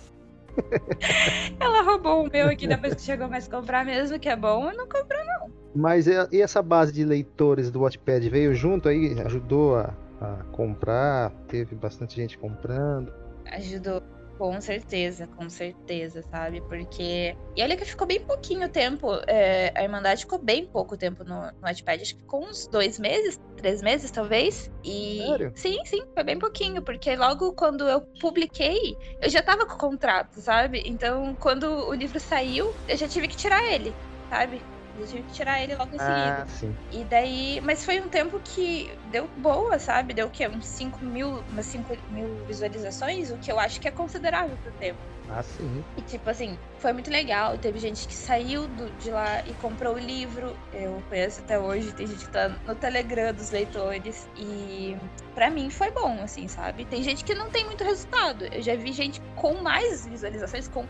Ela 1.60 1.82
roubou 1.82 2.24
o 2.24 2.32
meu 2.32 2.48
aqui 2.48 2.66
depois 2.66 2.96
que 2.96 3.02
chegou 3.02 3.28
mais 3.28 3.50
comprar 3.50 3.84
mesmo, 3.84 4.18
que 4.18 4.30
é 4.30 4.36
bom, 4.38 4.72
e 4.72 4.78
não 4.78 4.88
comprou, 4.88 5.20
não. 5.26 5.52
Mas 5.76 6.08
e 6.08 6.42
essa 6.42 6.62
base 6.62 6.94
de 6.94 7.04
leitores 7.04 7.70
do 7.70 7.82
Wattpad 7.82 8.30
veio 8.30 8.56
junto 8.56 8.88
aí? 8.88 9.20
Ajudou 9.26 9.76
a, 9.76 9.94
a 10.22 10.44
comprar? 10.54 11.32
Teve 11.50 11.76
bastante 11.76 12.16
gente 12.16 12.38
comprando? 12.38 13.14
Ajudou. 13.52 14.02
Com 14.38 14.62
certeza, 14.62 15.26
com 15.28 15.50
certeza, 15.50 16.22
sabe? 16.30 16.62
Porque. 16.62 17.36
E 17.56 17.64
olha 17.64 17.76
que 17.76 17.86
ficou 17.86 18.06
bem 18.06 18.20
pouquinho 18.20 18.70
tempo. 18.70 19.08
É, 19.28 19.74
a 19.76 19.84
Irmandade 19.84 20.22
ficou 20.22 20.38
bem 20.38 20.66
pouco 20.66 20.96
tempo 20.96 21.24
no, 21.24 21.42
no 21.42 21.62
Wattpad. 21.64 22.02
Acho 22.02 22.16
que 22.16 22.24
com 22.24 22.46
uns 22.46 22.68
dois 22.68 23.00
meses, 23.00 23.40
três 23.56 23.82
meses, 23.82 24.12
talvez. 24.12 24.72
E. 24.84 25.24
Sério? 25.26 25.52
Sim, 25.56 25.78
sim, 25.86 26.04
foi 26.14 26.24
bem 26.24 26.38
pouquinho. 26.38 26.82
Porque 26.84 27.16
logo 27.16 27.54
quando 27.54 27.88
eu 27.88 28.02
publiquei, 28.22 28.96
eu 29.22 29.30
já 29.30 29.42
tava 29.42 29.66
com 29.66 29.74
o 29.74 29.78
contrato, 29.78 30.40
sabe? 30.40 30.84
Então, 30.86 31.36
quando 31.40 31.66
o 31.66 31.94
livro 31.94 32.20
saiu, 32.20 32.74
eu 32.88 32.96
já 32.96 33.08
tive 33.08 33.28
que 33.28 33.36
tirar 33.36 33.64
ele, 33.64 33.94
sabe? 34.30 34.62
Eu 35.00 35.08
tive 35.08 35.24
que 35.24 35.34
tirar 35.34 35.62
ele 35.62 35.76
logo 35.76 35.96
em 35.96 36.00
ah, 36.00 36.46
seguida. 36.46 36.48
Sim. 36.60 36.76
E 36.92 37.04
daí. 37.04 37.62
Mas 37.64 37.86
foi 37.86 38.00
um 38.00 38.10
tempo 38.10 38.40
que 38.44 38.92
deu 39.12 39.30
boa, 39.38 39.78
sabe? 39.80 40.14
Deu 40.14 40.28
o 40.28 40.30
quê? 40.30 40.48
Uns 40.48 40.66
5 40.66 41.04
mil, 41.04 41.44
umas 41.52 41.66
5 41.66 41.98
mil 42.12 42.46
visualizações, 42.46 43.32
o 43.32 43.38
que 43.38 43.52
eu 43.52 43.60
acho 43.60 43.80
que 43.80 43.88
é 43.88 43.92
considerável 43.92 44.58
pro 44.64 44.72
tempo. 44.74 45.00
Ah, 45.30 45.44
sim. 45.44 45.84
E 45.98 46.02
tipo 46.02 46.30
assim, 46.30 46.58
foi 46.80 46.94
muito 46.94 47.12
legal. 47.12 47.58
Teve 47.58 47.80
gente 47.80 48.08
que 48.08 48.14
saiu 48.14 48.68
do, 48.68 48.90
de 48.98 49.12
lá 49.12 49.44
e 49.46 49.54
comprou 49.56 49.96
o 49.96 50.00
livro. 50.00 50.56
Eu 50.74 51.04
conheço 51.10 51.42
até 51.42 51.60
hoje, 51.60 51.92
tem 51.94 52.08
gente 52.08 52.26
que 52.26 52.32
tá 52.32 52.50
no 52.50 52.76
Telegram 52.76 53.34
dos 53.34 53.52
leitores. 53.52 54.28
E 54.38 54.96
para 55.36 55.50
mim 55.50 55.70
foi 55.70 55.92
bom, 55.92 56.22
assim, 56.24 56.48
sabe? 56.48 56.86
Tem 56.86 57.04
gente 57.04 57.24
que 57.24 57.36
não 57.36 57.50
tem 57.50 57.66
muito 57.66 57.84
resultado. 57.84 58.46
Eu 58.46 58.62
já 58.62 58.76
vi 58.76 58.94
gente 58.94 59.22
com 59.36 59.56
mais 59.56 60.08
visualizações, 60.08 60.68
com 60.68 60.86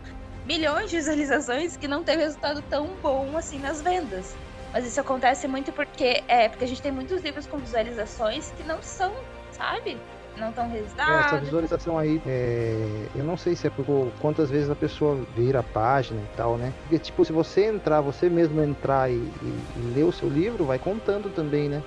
milhões 0.47 0.89
de 0.89 0.95
visualizações 0.95 1.75
que 1.75 1.87
não 1.87 2.03
teve 2.03 2.23
resultado 2.23 2.63
tão 2.69 2.87
bom 3.03 3.37
assim 3.37 3.59
nas 3.59 3.81
vendas. 3.81 4.35
Mas 4.71 4.85
isso 4.85 4.99
acontece 4.99 5.47
muito 5.47 5.71
porque 5.73 6.23
é 6.27 6.47
porque 6.47 6.63
a 6.63 6.67
gente 6.67 6.81
tem 6.81 6.91
muitos 6.91 7.21
livros 7.21 7.45
com 7.45 7.57
visualizações 7.57 8.51
que 8.55 8.63
não 8.63 8.81
são, 8.81 9.13
sabe? 9.51 9.97
Não 10.37 10.49
estão 10.49 10.69
registrados. 10.69 11.15
É, 11.15 11.25
essa 11.25 11.37
visualização 11.37 11.97
aí, 11.97 12.21
é... 12.25 13.07
eu 13.15 13.23
não 13.23 13.35
sei 13.35 13.55
se 13.55 13.67
é 13.67 13.69
por 13.69 13.85
quantas 14.19 14.49
vezes 14.49 14.69
a 14.69 14.75
pessoa 14.75 15.19
vira 15.35 15.59
a 15.59 15.63
página 15.63 16.21
e 16.21 16.37
tal, 16.37 16.57
né? 16.57 16.71
Porque, 16.83 16.99
tipo, 16.99 17.25
se 17.25 17.33
você 17.33 17.65
entrar, 17.65 18.01
você 18.01 18.29
mesmo 18.29 18.61
entrar 18.61 19.09
e, 19.09 19.15
e, 19.15 19.63
e 19.77 19.93
ler 19.95 20.03
o 20.03 20.11
seu 20.11 20.29
livro, 20.29 20.63
vai 20.63 20.77
contando 20.77 21.33
também, 21.33 21.67
né? 21.67 21.81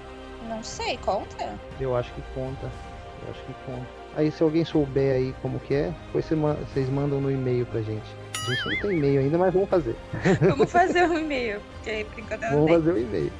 Não 0.48 0.62
sei, 0.64 0.98
conta? 0.98 1.54
Eu 1.80 1.96
acho 1.96 2.12
que 2.12 2.22
conta. 2.34 2.68
Eu 3.24 3.30
acho 3.30 3.40
que 3.44 3.54
conta. 3.66 3.86
Aí, 4.16 4.32
se 4.32 4.42
alguém 4.42 4.64
souber 4.64 5.14
aí 5.14 5.34
como 5.40 5.60
que 5.60 5.74
é, 5.74 5.94
depois 6.06 6.26
vocês 6.28 6.90
mandam 6.90 7.20
no 7.20 7.30
e-mail 7.30 7.64
pra 7.66 7.80
gente. 7.80 8.19
A 8.42 8.50
gente 8.50 8.68
não 8.68 8.76
tem 8.76 8.92
e-mail 8.92 9.20
ainda, 9.20 9.38
mas 9.38 9.52
vamos 9.52 9.68
fazer. 9.68 9.96
Vamos 10.40 10.72
fazer 10.72 11.04
um 11.04 11.18
e-mail, 11.18 11.60
porque 11.74 12.06
por 12.10 12.18
enquanto 12.20 12.40
Vamos 12.42 12.66
tem. 12.66 12.74
fazer 12.74 12.92
um 12.92 12.98
e-mail. 12.98 13.32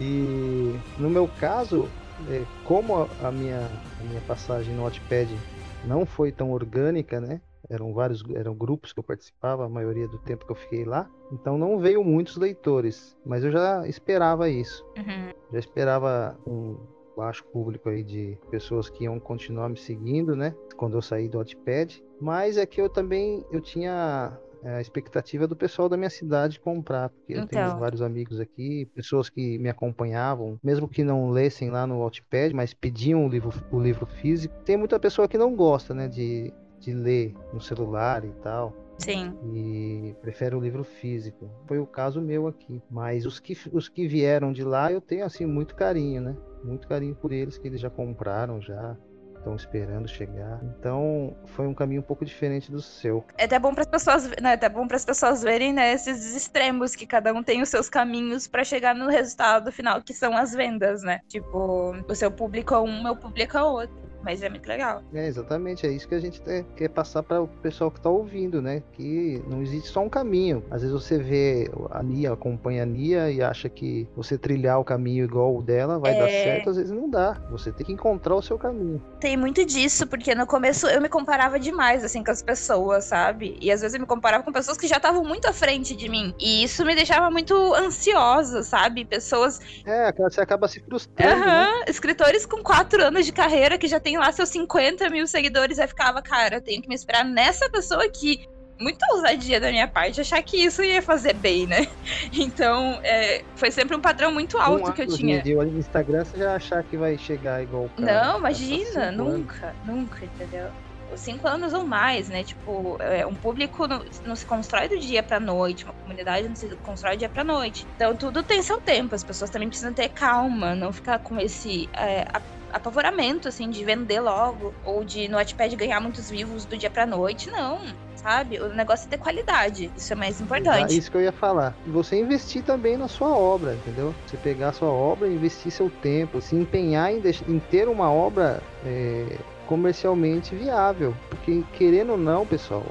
E 0.00 0.78
no 0.98 1.10
meu 1.10 1.28
caso, 1.40 1.88
é, 2.30 2.42
como 2.64 3.08
a 3.22 3.32
minha, 3.32 3.68
a 4.00 4.04
minha 4.04 4.20
passagem 4.22 4.74
no 4.74 4.84
Wattpad 4.84 5.36
não 5.84 6.06
foi 6.06 6.30
tão 6.30 6.52
orgânica, 6.52 7.20
né? 7.20 7.40
Eram 7.68 7.92
vários 7.94 8.22
eram 8.34 8.54
grupos 8.54 8.92
que 8.92 9.00
eu 9.00 9.04
participava, 9.04 9.64
a 9.64 9.68
maioria 9.68 10.06
do 10.06 10.18
tempo 10.18 10.44
que 10.44 10.52
eu 10.52 10.56
fiquei 10.56 10.84
lá. 10.84 11.08
Então 11.32 11.56
não 11.56 11.78
veio 11.78 12.04
muitos 12.04 12.36
leitores, 12.36 13.16
mas 13.24 13.42
eu 13.42 13.50
já 13.50 13.86
esperava 13.88 14.48
isso. 14.48 14.84
Uhum. 14.96 15.32
Já 15.52 15.58
esperava 15.58 16.38
um 16.46 16.76
baixo 17.16 17.44
público 17.52 17.88
aí 17.88 18.02
de 18.02 18.36
pessoas 18.50 18.88
que 18.90 19.04
iam 19.04 19.18
continuar 19.18 19.68
me 19.68 19.76
seguindo, 19.78 20.36
né? 20.36 20.54
Quando 20.76 20.96
eu 20.96 21.02
saí 21.02 21.28
do 21.28 21.38
Wattpad. 21.38 22.02
Mas 22.20 22.56
é 22.56 22.66
que 22.66 22.80
eu 22.80 22.88
também 22.88 23.44
eu 23.50 23.60
tinha 23.60 24.36
a 24.64 24.80
expectativa 24.80 25.46
do 25.46 25.54
pessoal 25.54 25.88
da 25.88 25.96
minha 25.96 26.10
cidade 26.10 26.58
comprar, 26.58 27.10
porque 27.10 27.32
então. 27.32 27.44
eu 27.44 27.48
tenho 27.48 27.66
então. 27.66 27.78
vários 27.78 28.02
amigos 28.02 28.40
aqui, 28.40 28.86
pessoas 28.94 29.28
que 29.28 29.58
me 29.58 29.68
acompanhavam, 29.68 30.58
mesmo 30.62 30.88
que 30.88 31.04
não 31.04 31.30
lessem 31.30 31.70
lá 31.70 31.86
no 31.86 32.00
Wattpad, 32.00 32.54
mas 32.54 32.72
pediam 32.72 33.26
o 33.26 33.28
livro, 33.28 33.52
o 33.70 33.80
livro 33.80 34.06
físico. 34.06 34.54
Tem 34.64 34.76
muita 34.76 34.98
pessoa 34.98 35.28
que 35.28 35.38
não 35.38 35.54
gosta, 35.54 35.92
né, 35.94 36.08
de, 36.08 36.52
de 36.80 36.92
ler 36.92 37.34
no 37.52 37.60
celular 37.60 38.24
e 38.24 38.32
tal. 38.42 38.74
Sim. 38.98 39.36
E 39.52 40.14
prefere 40.20 40.54
o 40.54 40.60
livro 40.60 40.84
físico. 40.84 41.50
Foi 41.66 41.78
o 41.78 41.86
caso 41.86 42.20
meu 42.20 42.46
aqui. 42.46 42.80
Mas 42.90 43.26
os 43.26 43.40
que, 43.40 43.56
os 43.72 43.88
que 43.88 44.06
vieram 44.06 44.52
de 44.52 44.62
lá 44.62 44.92
eu 44.92 45.00
tenho 45.00 45.24
assim 45.24 45.44
muito 45.44 45.74
carinho, 45.74 46.22
né? 46.22 46.36
Muito 46.62 46.86
carinho 46.86 47.14
por 47.14 47.32
eles 47.32 47.58
que 47.58 47.66
eles 47.66 47.80
já 47.80 47.90
compraram 47.90 48.60
já 48.60 48.96
estão 49.44 49.54
esperando 49.54 50.08
chegar. 50.08 50.58
Então, 50.78 51.36
foi 51.44 51.66
um 51.66 51.74
caminho 51.74 52.00
um 52.00 52.04
pouco 52.04 52.24
diferente 52.24 52.70
do 52.70 52.80
seu. 52.80 53.24
É 53.36 53.44
até 53.44 53.58
bom 53.58 53.74
para 53.74 53.82
as 53.82 53.88
pessoas, 53.88 54.26
né? 54.40 54.50
É 54.50 54.54
até 54.54 54.68
bom 54.68 54.88
para 54.88 54.96
as 54.96 55.04
pessoas 55.04 55.42
verem, 55.42 55.72
né, 55.72 55.92
esses 55.92 56.34
extremos 56.34 56.96
que 56.96 57.06
cada 57.06 57.32
um 57.32 57.42
tem 57.42 57.60
os 57.60 57.68
seus 57.68 57.88
caminhos 57.88 58.46
para 58.46 58.64
chegar 58.64 58.94
no 58.94 59.08
resultado 59.08 59.70
final, 59.70 60.02
que 60.02 60.14
são 60.14 60.36
as 60.36 60.52
vendas, 60.52 61.02
né? 61.02 61.20
Tipo, 61.28 61.94
o 62.08 62.14
seu 62.14 62.30
público 62.30 62.74
é 62.74 62.80
um, 62.80 63.02
meu 63.02 63.16
público 63.16 63.56
é 63.56 63.62
outro. 63.62 64.13
Mas 64.24 64.42
é 64.42 64.48
muito 64.48 64.66
legal. 64.66 65.02
É, 65.12 65.26
exatamente. 65.26 65.86
É 65.86 65.90
isso 65.90 66.08
que 66.08 66.14
a 66.14 66.20
gente 66.20 66.40
quer 66.76 66.88
passar 66.88 67.22
para 67.22 67.42
o 67.42 67.48
pessoal 67.48 67.90
que 67.90 67.98
está 67.98 68.10
ouvindo, 68.10 68.60
né? 68.62 68.82
Que 68.92 69.42
não 69.48 69.62
existe 69.62 69.88
só 69.88 70.00
um 70.00 70.08
caminho. 70.08 70.64
Às 70.70 70.82
vezes 70.82 70.92
você 70.92 71.18
vê 71.18 71.70
a 71.90 72.02
Nia, 72.02 72.32
acompanha 72.32 72.82
a 72.82 72.86
Nia 72.86 73.30
e 73.30 73.42
acha 73.42 73.68
que 73.68 74.08
você 74.16 74.38
trilhar 74.38 74.80
o 74.80 74.84
caminho 74.84 75.24
igual 75.24 75.56
o 75.56 75.62
dela 75.62 75.98
vai 75.98 76.14
é... 76.14 76.18
dar 76.18 76.28
certo. 76.28 76.70
Às 76.70 76.76
vezes 76.76 76.90
não 76.90 77.08
dá. 77.08 77.40
Você 77.50 77.70
tem 77.72 77.86
que 77.86 77.92
encontrar 77.92 78.34
o 78.34 78.42
seu 78.42 78.58
caminho. 78.58 79.02
Tem 79.20 79.36
muito 79.36 79.64
disso, 79.64 80.06
porque 80.06 80.34
no 80.34 80.46
começo 80.46 80.86
eu 80.86 81.00
me 81.00 81.08
comparava 81.08 81.58
demais, 81.58 82.04
assim, 82.04 82.24
com 82.24 82.30
as 82.30 82.42
pessoas, 82.42 83.04
sabe? 83.04 83.56
E 83.60 83.70
às 83.70 83.80
vezes 83.80 83.94
eu 83.94 84.00
me 84.00 84.06
comparava 84.06 84.42
com 84.42 84.52
pessoas 84.52 84.76
que 84.76 84.86
já 84.86 84.96
estavam 84.96 85.22
muito 85.24 85.46
à 85.46 85.52
frente 85.52 85.94
de 85.94 86.08
mim. 86.08 86.34
E 86.38 86.64
isso 86.64 86.84
me 86.84 86.94
deixava 86.94 87.30
muito 87.30 87.54
ansiosa, 87.74 88.62
sabe? 88.62 89.04
Pessoas. 89.04 89.60
É, 89.84 90.12
você 90.12 90.40
acaba 90.40 90.68
se 90.68 90.80
frustrando. 90.80 91.40
Uhum. 91.40 91.46
Né? 91.46 91.84
Escritores 91.88 92.46
com 92.46 92.62
quatro 92.62 93.02
anos 93.02 93.26
de 93.26 93.32
carreira 93.32 93.78
que 93.78 93.86
já 93.86 94.00
tem 94.00 94.13
tem 94.14 94.18
lá 94.18 94.30
seus 94.30 94.48
50 94.50 95.10
mil 95.10 95.26
seguidores, 95.26 95.78
aí 95.78 95.88
ficava, 95.88 96.22
cara, 96.22 96.56
eu 96.56 96.60
tenho 96.60 96.80
que 96.80 96.88
me 96.88 96.94
esperar 96.94 97.24
nessa 97.24 97.68
pessoa 97.68 98.04
aqui. 98.04 98.46
Muita 98.78 99.06
ousadia 99.14 99.60
da 99.60 99.70
minha 99.70 99.86
parte 99.86 100.20
achar 100.20 100.42
que 100.42 100.56
isso 100.56 100.82
ia 100.82 101.00
fazer 101.00 101.34
bem, 101.34 101.66
né? 101.66 101.86
Então, 102.32 103.00
é, 103.02 103.44
foi 103.56 103.70
sempre 103.70 103.96
um 103.96 104.00
padrão 104.00 104.32
muito 104.32 104.58
alto 104.58 104.90
um 104.90 104.92
que 104.92 105.02
eu 105.02 105.06
tinha. 105.06 105.42
De 105.42 105.54
no 105.54 105.78
Instagram 105.78 106.24
você 106.24 106.38
já 106.38 106.54
achar 106.54 106.82
que 106.82 106.96
vai 106.96 107.16
chegar 107.16 107.62
igual 107.62 107.84
o 107.84 107.88
cara. 107.90 108.24
Não, 108.24 108.38
imagina, 108.38 109.12
nunca, 109.12 109.66
anos. 109.66 109.86
nunca, 109.86 110.24
entendeu? 110.24 110.70
cinco 111.16 111.46
anos 111.46 111.72
ou 111.72 111.86
mais, 111.86 112.28
né? 112.28 112.42
Tipo, 112.42 112.96
é, 113.00 113.26
um 113.26 113.34
público 113.34 113.86
não, 113.86 114.04
não, 114.24 114.34
se 114.34 114.44
constrói 114.44 114.88
do 114.88 114.98
dia 114.98 115.22
pra 115.22 115.38
noite, 115.38 115.84
uma 115.84 115.92
comunidade 115.92 116.48
não 116.48 116.56
se 116.56 116.68
constrói 116.76 117.16
do 117.16 117.20
dia 117.20 117.28
pra 117.28 117.44
noite. 117.44 117.86
Então 117.94 118.16
tudo 118.16 118.42
tem 118.42 118.62
seu 118.62 118.80
tempo, 118.80 119.14
as 119.14 119.22
pessoas 119.22 119.50
também 119.50 119.68
precisam 119.68 119.92
ter 119.92 120.08
calma, 120.08 120.74
não 120.74 120.92
ficar 120.92 121.18
com 121.20 121.38
esse. 121.38 121.88
É, 121.92 122.26
apavoramento, 122.74 123.48
assim, 123.48 123.70
de 123.70 123.84
vender 123.84 124.20
logo, 124.20 124.74
ou 124.84 125.04
de 125.04 125.28
no 125.28 125.36
Wattpad 125.36 125.76
ganhar 125.76 126.00
muitos 126.00 126.28
vivos 126.28 126.64
do 126.64 126.76
dia 126.76 126.90
pra 126.90 127.06
noite. 127.06 127.48
Não, 127.50 127.80
sabe? 128.16 128.58
O 128.58 128.68
negócio 128.74 129.06
é 129.06 129.10
ter 129.10 129.18
qualidade. 129.18 129.92
Isso 129.96 130.12
é 130.12 130.16
mais 130.16 130.40
importante. 130.40 130.92
É 130.92 130.96
isso 130.96 131.10
que 131.10 131.16
eu 131.16 131.22
ia 131.22 131.32
falar. 131.32 131.76
Você 131.86 132.16
investir 132.16 132.62
também 132.62 132.96
na 132.96 133.06
sua 133.06 133.36
obra, 133.36 133.74
entendeu? 133.74 134.14
Você 134.26 134.36
pegar 134.36 134.70
a 134.70 134.72
sua 134.72 134.88
obra, 134.88 135.28
investir 135.28 135.70
seu 135.70 135.88
tempo, 135.88 136.40
se 136.40 136.56
empenhar 136.56 137.12
em, 137.12 137.22
em 137.48 137.58
ter 137.58 137.88
uma 137.88 138.10
obra 138.10 138.60
é, 138.84 139.38
comercialmente 139.66 140.54
viável. 140.54 141.14
Porque, 141.30 141.62
querendo 141.72 142.12
ou 142.12 142.18
não, 142.18 142.44
pessoal, 142.44 142.84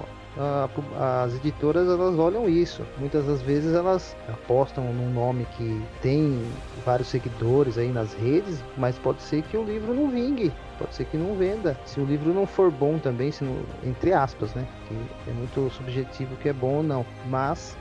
as 1.00 1.36
editoras 1.36 1.88
elas 1.88 2.18
olham 2.18 2.50
isso. 2.50 2.84
Muitas 2.98 3.26
das 3.26 3.42
vezes 3.42 3.74
elas 3.74 4.16
apostam 4.28 4.84
num 4.94 5.12
nome 5.12 5.46
que 5.58 5.82
tem 6.02 6.52
vários 6.86 7.08
seguidores 7.08 7.78
aí 7.78 7.90
nas 7.90 8.14
redes, 8.14 8.64
mas 8.78 8.98
pode 8.98 9.22
ser 9.22 9.44
que 9.44 9.56
o 9.56 9.64
livro 9.64 9.94
não 9.94 10.10
vingue, 10.10 10.54
pode 10.80 10.96
ser 10.96 11.06
que 11.06 11.18
não 11.18 11.36
venda. 11.36 11.78
Se 11.86 12.00
o 12.00 12.06
livro 12.06 12.34
não 12.34 12.46
for 12.46 12.72
bom 12.72 12.98
também, 12.98 13.32
se 13.32 13.44
não, 13.44 13.62
entre 13.84 14.12
aspas, 14.12 14.54
né? 14.54 14.68
Que 14.88 15.30
é 15.30 15.34
muito 15.34 15.70
subjetivo 15.70 16.36
que 16.38 16.50
é 16.50 16.54
bom 16.54 16.78
ou 16.78 16.84
não. 16.84 17.06
Mas 17.28 17.78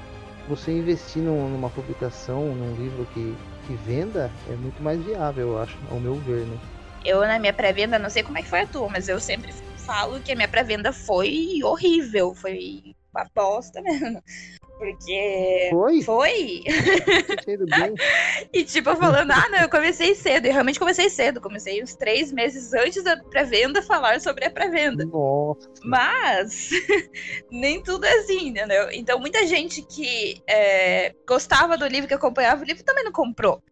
você 0.48 0.72
investir 0.72 1.22
numa 1.22 1.70
publicação, 1.70 2.54
num 2.54 2.74
livro 2.76 3.06
que, 3.14 3.34
que 3.66 3.74
venda, 3.74 4.30
é 4.48 4.54
muito 4.56 4.82
mais 4.82 5.02
viável, 5.02 5.50
eu 5.50 5.58
acho, 5.58 5.78
ao 5.90 5.98
meu 5.98 6.14
ver, 6.16 6.44
né? 6.46 6.58
Eu, 7.04 7.20
na 7.22 7.38
minha 7.38 7.52
pré-venda, 7.52 7.98
não 7.98 8.10
sei 8.10 8.22
como 8.22 8.38
é 8.38 8.42
que 8.42 8.48
foi 8.48 8.60
a 8.60 8.66
tua, 8.66 8.88
mas 8.88 9.08
eu 9.08 9.18
sempre 9.18 9.52
falo 9.84 10.20
que 10.20 10.32
a 10.32 10.34
minha 10.36 10.48
pré-venda 10.48 10.92
foi 10.92 11.60
horrível, 11.62 12.34
foi 12.34 12.94
uma 13.12 13.26
bosta 13.34 13.80
mesmo. 13.82 14.22
Porque. 14.78 15.68
Foi? 15.70 16.02
Foi. 16.02 16.64
e 18.52 18.64
tipo, 18.64 18.96
falando, 18.96 19.30
ah, 19.30 19.48
não, 19.48 19.60
eu 19.60 19.68
comecei 19.68 20.14
cedo. 20.14 20.46
E 20.46 20.50
realmente 20.50 20.78
comecei 20.78 21.08
cedo. 21.08 21.40
Comecei 21.40 21.82
uns 21.82 21.94
três 21.94 22.32
meses 22.32 22.72
antes 22.72 23.04
da 23.04 23.16
pré-venda 23.16 23.80
falar 23.80 24.20
sobre 24.20 24.44
a 24.44 24.50
pré-venda. 24.50 25.04
Mas 25.84 26.70
nem 27.50 27.80
tudo 27.80 28.04
é 28.06 28.14
assim, 28.18 28.48
entendeu? 28.48 28.90
Então 28.90 29.20
muita 29.20 29.46
gente 29.46 29.82
que 29.82 30.42
é, 30.48 31.14
gostava 31.28 31.78
do 31.78 31.86
livro, 31.86 32.08
que 32.08 32.14
acompanhava 32.14 32.62
o 32.62 32.66
livro, 32.66 32.82
também 32.82 33.04
não 33.04 33.12
comprou. 33.12 33.62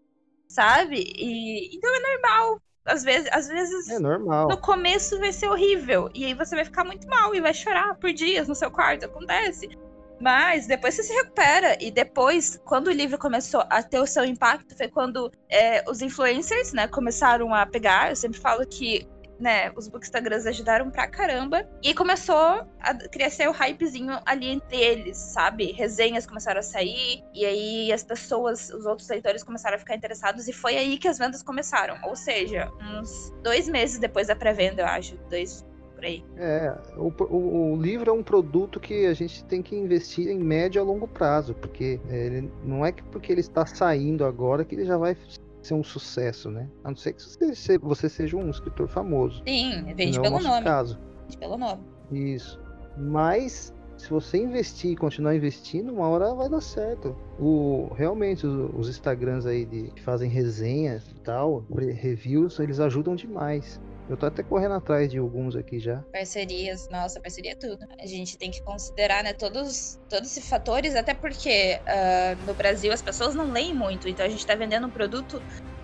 Sabe? 0.49 1.13
E 1.17 1.77
então 1.77 1.93
é 1.95 2.01
normal 2.01 2.61
às 2.91 3.03
vezes, 3.05 3.29
às 3.33 3.49
vezes 3.49 3.89
é 3.89 3.99
normal. 3.99 4.49
no 4.49 4.59
começo 4.59 5.19
vai 5.19 5.33
ser 5.33 5.49
horrível. 5.49 6.11
E 6.15 6.25
aí 6.25 6.35
você 6.35 6.55
vai 6.55 6.65
ficar 6.65 6.85
muito 6.85 7.07
mal 7.09 7.35
e 7.35 7.41
vai 7.41 7.55
chorar 7.55 7.95
por 7.97 8.13
dias 8.13 8.49
no 8.49 8.55
seu 8.55 8.71
quarto. 8.71 9.07
Acontece. 9.07 9.69
Mas 10.21 10.67
depois 10.67 10.95
você 10.95 11.03
se 11.03 11.13
recupera. 11.15 11.77
E 11.81 11.91
depois, 11.91 12.61
quando 12.65 12.89
o 12.89 12.93
livro 12.93 13.17
começou 13.19 13.65
a 13.71 13.83
ter 13.83 14.01
o 14.01 14.07
seu 14.07 14.25
impacto, 14.25 14.77
foi 14.77 14.89
quando 14.89 15.33
é, 15.49 15.83
os 15.89 16.03
influencers, 16.03 16.73
né, 16.73 16.87
começaram 16.89 17.55
a 17.55 17.65
pegar. 17.65 18.11
Eu 18.11 18.17
sempre 18.17 18.39
falo 18.39 18.67
que 18.67 19.09
né, 19.41 19.73
os 19.75 19.89
bookstagrams 19.89 20.47
ajudaram 20.47 20.91
pra 20.91 21.09
caramba. 21.09 21.67
E 21.83 21.95
começou 21.95 22.37
a 22.81 22.95
crescer 23.11 23.49
o 23.49 23.53
hypezinho 23.53 24.19
ali 24.25 24.49
entre 24.49 24.77
eles, 24.77 25.17
sabe? 25.17 25.73
Resenhas 25.73 26.27
começaram 26.27 26.61
a 26.61 26.63
sair, 26.63 27.25
e 27.35 27.45
aí 27.45 27.93
as 27.93 28.05
pessoas, 28.05 28.71
os 28.71 28.87
outros 28.87 29.09
leitores 29.09 29.43
começaram 29.43 29.77
a 29.77 29.79
ficar 29.79 29.97
interessados, 29.97 30.47
e 30.47 30.53
foi 30.53 30.77
aí 30.77 30.99
que 30.99 31.09
as 31.09 31.19
vendas 31.19 31.43
começaram. 31.43 31.97
Ou 32.05 32.15
seja, 32.15 32.71
uns 32.81 33.33
dois 33.43 33.69
meses 33.69 33.99
depois 33.99 34.29
da 34.29 34.37
pré-venda, 34.37 34.83
eu 34.83 34.87
acho. 34.87 35.17
Dois. 35.31 35.65
É, 36.37 36.75
o, 36.97 37.13
o, 37.25 37.73
o, 37.73 37.77
livro 37.77 38.09
é 38.09 38.13
um 38.13 38.23
produto 38.23 38.81
que 38.81 39.05
a 39.05 39.13
gente 39.13 39.45
tem 39.45 39.61
que 39.61 39.77
investir 39.77 40.29
em 40.29 40.39
médio 40.39 40.81
a 40.81 40.85
longo 40.85 41.07
prazo, 41.07 41.55
porque 41.55 42.01
ele, 42.09 42.51
não 42.65 42.87
é 42.87 42.91
que 42.91 43.03
porque 43.03 43.31
ele 43.31 43.43
está 43.43 43.67
saindo 43.67 44.25
agora 44.25 44.65
que 44.65 44.75
ele 44.75 44.87
já 44.87 44.97
vai 44.97 45.15
ser 45.63 45.75
um 45.75 45.85
sucesso, 45.85 46.51
né? 46.51 46.69
A 46.85 46.89
não 46.89 46.97
ser 46.97 47.13
que 47.13 47.79
você 47.79 48.09
seja 48.09 48.37
um 48.37 48.51
escritor 48.51 48.89
famoso. 48.89 49.43
Sim, 49.47 49.95
vende 49.95 50.19
é 50.19 50.23
pelo 50.23 50.41
nome. 50.41 50.65
Caso. 50.65 50.99
Vende 51.23 51.39
pelo 51.39 51.57
nome. 51.57 51.83
Isso. 52.11 52.61
Mas 52.97 53.73
se 54.01 54.09
você 54.09 54.39
investir 54.39 54.93
e 54.93 54.97
continuar 54.97 55.37
investindo, 55.37 55.93
uma 55.93 56.09
hora 56.09 56.35
vai 56.35 56.49
dar 56.49 56.63
certo. 56.63 57.15
O, 57.39 57.93
realmente, 57.95 58.47
os, 58.47 58.75
os 58.75 58.89
Instagrams 58.89 59.45
aí 59.45 59.67
de, 59.67 59.91
que 59.91 60.01
fazem 60.01 60.31
resenhas 60.31 61.07
e 61.09 61.21
tal, 61.21 61.65
reviews, 61.71 62.59
eles 62.59 62.81
ajudam 62.81 63.15
demais. 63.15 63.79
Eu 64.11 64.17
tô 64.17 64.27
até 64.27 64.43
correndo 64.43 64.75
atrás 64.75 65.09
de 65.09 65.19
alguns 65.19 65.55
aqui 65.55 65.79
já. 65.79 66.03
Parcerias, 66.13 66.89
nossa, 66.91 67.21
parceria 67.21 67.53
é 67.53 67.55
tudo. 67.55 67.87
A 67.97 68.07
gente 68.07 68.37
tem 68.37 68.51
que 68.51 68.61
considerar, 68.63 69.23
né, 69.23 69.33
todos, 69.33 70.01
todos 70.09 70.31
esses 70.33 70.49
fatores, 70.49 70.97
até 70.97 71.15
porque 71.15 71.79
uh, 71.87 72.45
no 72.45 72.53
Brasil 72.55 72.93
as 72.93 73.01
pessoas 73.01 73.37
não 73.37 73.53
leem 73.53 73.73
muito, 73.73 74.09
então 74.09 74.27
a 74.27 74.29
gente 74.29 74.45
tá 74.45 74.57
vendendo 74.57 74.89
um 74.89 74.91
produto 74.91 75.41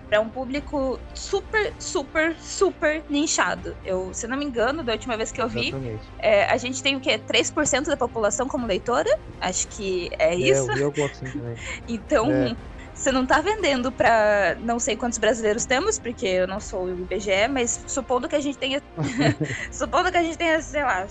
para 0.09 0.19
um 0.19 0.29
público 0.29 0.99
super, 1.13 1.73
super, 1.79 2.35
super 2.37 3.03
nichado. 3.09 3.73
Eu, 3.83 4.13
se 4.13 4.27
não 4.27 4.37
me 4.37 4.45
engano, 4.45 4.83
da 4.83 4.93
última 4.93 5.15
vez 5.15 5.31
que 5.31 5.41
eu 5.41 5.47
vi, 5.47 5.71
é, 6.21 6.43
a 6.45 6.57
gente 6.57 6.83
tem 6.83 6.95
o 6.95 7.01
quê? 7.01 7.17
3% 7.17 7.85
da 7.85 7.97
população 7.97 8.47
como 8.47 8.67
leitora? 8.67 9.09
Acho 9.39 9.67
que 9.69 10.09
é, 10.19 10.33
é 10.33 10.35
isso. 10.35 10.71
Eu 10.71 10.91
vi 10.91 11.01
assim 11.03 11.31
também. 11.31 11.55
então, 11.87 12.31
é. 12.31 12.55
Você 12.97 13.11
não 13.11 13.27
tá 13.27 13.39
vendendo 13.39 13.91
para 13.91 14.57
não 14.61 14.79
sei 14.79 14.97
quantos 14.97 15.19
brasileiros 15.19 15.65
temos, 15.65 15.99
porque 15.99 16.25
eu 16.25 16.47
não 16.47 16.59
sou 16.59 16.85
o 16.85 16.89
IBGE, 16.89 17.47
mas 17.47 17.83
supondo 17.85 18.27
que 18.27 18.35
a 18.35 18.39
gente 18.39 18.57
tenha. 18.57 18.81
supondo 19.71 20.11
que 20.11 20.17
a 20.17 20.23
gente 20.23 20.37
tenha, 20.37 20.59
sei 20.59 20.81
lá, 20.81 21.05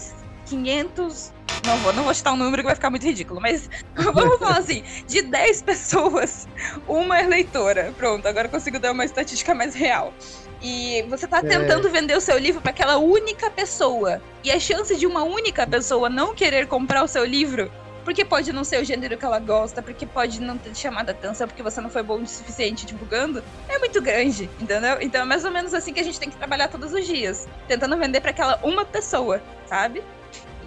500. 0.47 1.33
Não 1.65 1.77
vou, 1.79 1.93
não 1.93 2.03
vou 2.03 2.13
citar 2.13 2.33
um 2.33 2.37
número 2.37 2.63
que 2.63 2.67
vai 2.67 2.75
ficar 2.75 2.91
muito 2.91 3.07
ridículo, 3.07 3.41
mas 3.41 3.71
vamos 3.95 4.39
falar 4.39 4.59
assim: 4.59 4.83
de 5.07 5.23
10 5.23 5.63
pessoas, 5.63 6.49
uma 6.89 7.21
é 7.21 7.27
leitora. 7.27 7.95
Pronto, 7.97 8.27
agora 8.27 8.49
consigo 8.49 8.81
dar 8.81 8.91
uma 8.91 9.05
estatística 9.05 9.55
mais 9.55 9.73
real. 9.73 10.13
E 10.61 11.05
você 11.09 11.29
tá 11.29 11.39
é. 11.39 11.43
tentando 11.43 11.87
é. 11.87 11.91
vender 11.91 12.17
o 12.17 12.21
seu 12.21 12.37
livro 12.37 12.61
para 12.61 12.71
aquela 12.71 12.99
única 12.99 13.49
pessoa. 13.49 14.21
E 14.43 14.51
a 14.51 14.59
chance 14.59 14.97
de 14.97 15.07
uma 15.07 15.23
única 15.23 15.65
pessoa 15.67 16.11
não 16.11 16.35
querer 16.35 16.67
comprar 16.67 17.05
o 17.05 17.09
seu 17.09 17.25
livro 17.25 17.71
porque 18.07 18.25
pode 18.25 18.53
não 18.53 18.63
ser 18.63 18.81
o 18.81 18.85
gênero 18.85 19.19
que 19.19 19.25
ela 19.25 19.41
gosta, 19.41 19.83
porque 19.83 20.07
pode 20.07 20.41
não 20.41 20.57
ter 20.57 20.73
chamado 20.77 21.09
a 21.09 21.13
atenção, 21.13 21.49
porque 21.49 21.61
você 21.61 21.81
não 21.81 21.91
foi 21.91 22.05
bom 22.05 22.23
o 22.23 22.27
suficiente 22.27 22.87
divulgando, 22.87 23.43
é 23.69 23.81
muito 23.81 24.01
grande, 24.01 24.49
entendeu? 24.61 24.99
Então 25.01 25.23
é 25.23 25.25
mais 25.25 25.45
ou 25.45 25.51
menos 25.51 25.75
assim 25.75 25.93
que 25.93 25.99
a 25.99 26.05
gente 26.05 26.21
tem 26.21 26.31
que 26.31 26.37
trabalhar 26.37 26.69
todos 26.69 26.93
os 26.93 27.05
dias, 27.05 27.49
tentando 27.67 27.99
vender 27.99 28.21
para 28.21 28.31
aquela 28.31 28.61
uma 28.63 28.85
pessoa, 28.85 29.43
sabe? 29.67 30.05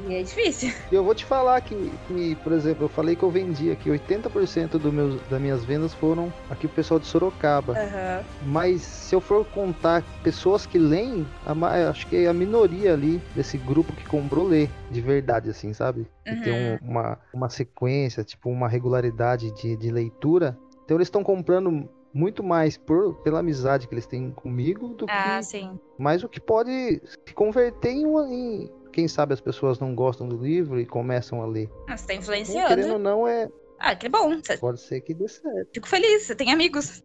E 0.07 0.15
é 0.15 0.23
difícil. 0.23 0.73
Eu 0.91 1.03
vou 1.03 1.13
te 1.13 1.25
falar 1.25 1.61
que, 1.61 1.75
que, 2.07 2.35
por 2.37 2.51
exemplo, 2.53 2.85
eu 2.85 2.89
falei 2.89 3.15
que 3.15 3.23
eu 3.23 3.29
vendi 3.29 3.71
aqui 3.71 3.89
80% 3.89 4.77
do 4.77 4.91
meus, 4.91 5.21
das 5.29 5.41
minhas 5.41 5.63
vendas 5.65 5.93
foram 5.93 6.31
aqui 6.49 6.65
o 6.65 6.69
pessoal 6.69 6.99
de 6.99 7.05
Sorocaba. 7.05 7.73
Uhum. 7.73 8.23
Mas 8.47 8.81
se 8.81 9.15
eu 9.15 9.21
for 9.21 9.45
contar 9.45 10.03
pessoas 10.23 10.65
que 10.65 10.77
leem, 10.77 11.27
a, 11.45 11.89
acho 11.89 12.07
que 12.07 12.15
é 12.15 12.27
a 12.27 12.33
minoria 12.33 12.93
ali 12.93 13.21
desse 13.35 13.57
grupo 13.57 13.93
que 13.93 14.07
comprou 14.07 14.47
lê, 14.47 14.69
de 14.89 15.01
verdade, 15.01 15.49
assim, 15.49 15.73
sabe? 15.73 16.07
Que 16.25 16.31
uhum. 16.31 16.41
tem 16.41 16.53
um, 16.53 16.89
uma, 16.89 17.17
uma 17.33 17.49
sequência, 17.49 18.23
tipo, 18.23 18.49
uma 18.49 18.67
regularidade 18.67 19.51
de, 19.51 19.75
de 19.75 19.91
leitura. 19.91 20.57
Então 20.85 20.97
eles 20.97 21.07
estão 21.07 21.23
comprando 21.23 21.89
muito 22.13 22.43
mais 22.43 22.77
por, 22.77 23.15
pela 23.15 23.39
amizade 23.39 23.87
que 23.87 23.93
eles 23.93 24.07
têm 24.07 24.31
comigo 24.31 24.89
do 24.89 25.05
ah, 25.09 25.37
que 25.37 25.45
sim. 25.45 25.79
mais 25.97 26.23
o 26.23 26.29
que 26.29 26.39
pode 26.39 27.01
se 27.03 27.33
converter 27.33 27.91
em, 27.91 28.05
em, 28.05 28.71
quem 28.91 29.07
sabe 29.07 29.33
as 29.33 29.41
pessoas 29.41 29.79
não 29.79 29.95
gostam 29.95 30.27
do 30.27 30.37
livro 30.37 30.79
e 30.79 30.85
começam 30.85 31.41
a 31.41 31.45
ler. 31.45 31.69
Ah, 31.87 31.97
você 31.97 32.07
tá 32.07 32.13
influenciando. 32.13 32.67
querendo 32.67 32.93
ou 32.93 32.99
não, 32.99 33.27
é. 33.27 33.49
Ah, 33.79 33.95
que 33.95 34.09
bom. 34.09 34.39
Pode 34.59 34.81
ser 34.81 35.01
que 35.01 35.13
dê 35.13 35.27
certo. 35.27 35.69
Fico 35.73 35.87
feliz, 35.87 36.23
você 36.23 36.35
tem 36.35 36.51
amigos. 36.51 37.01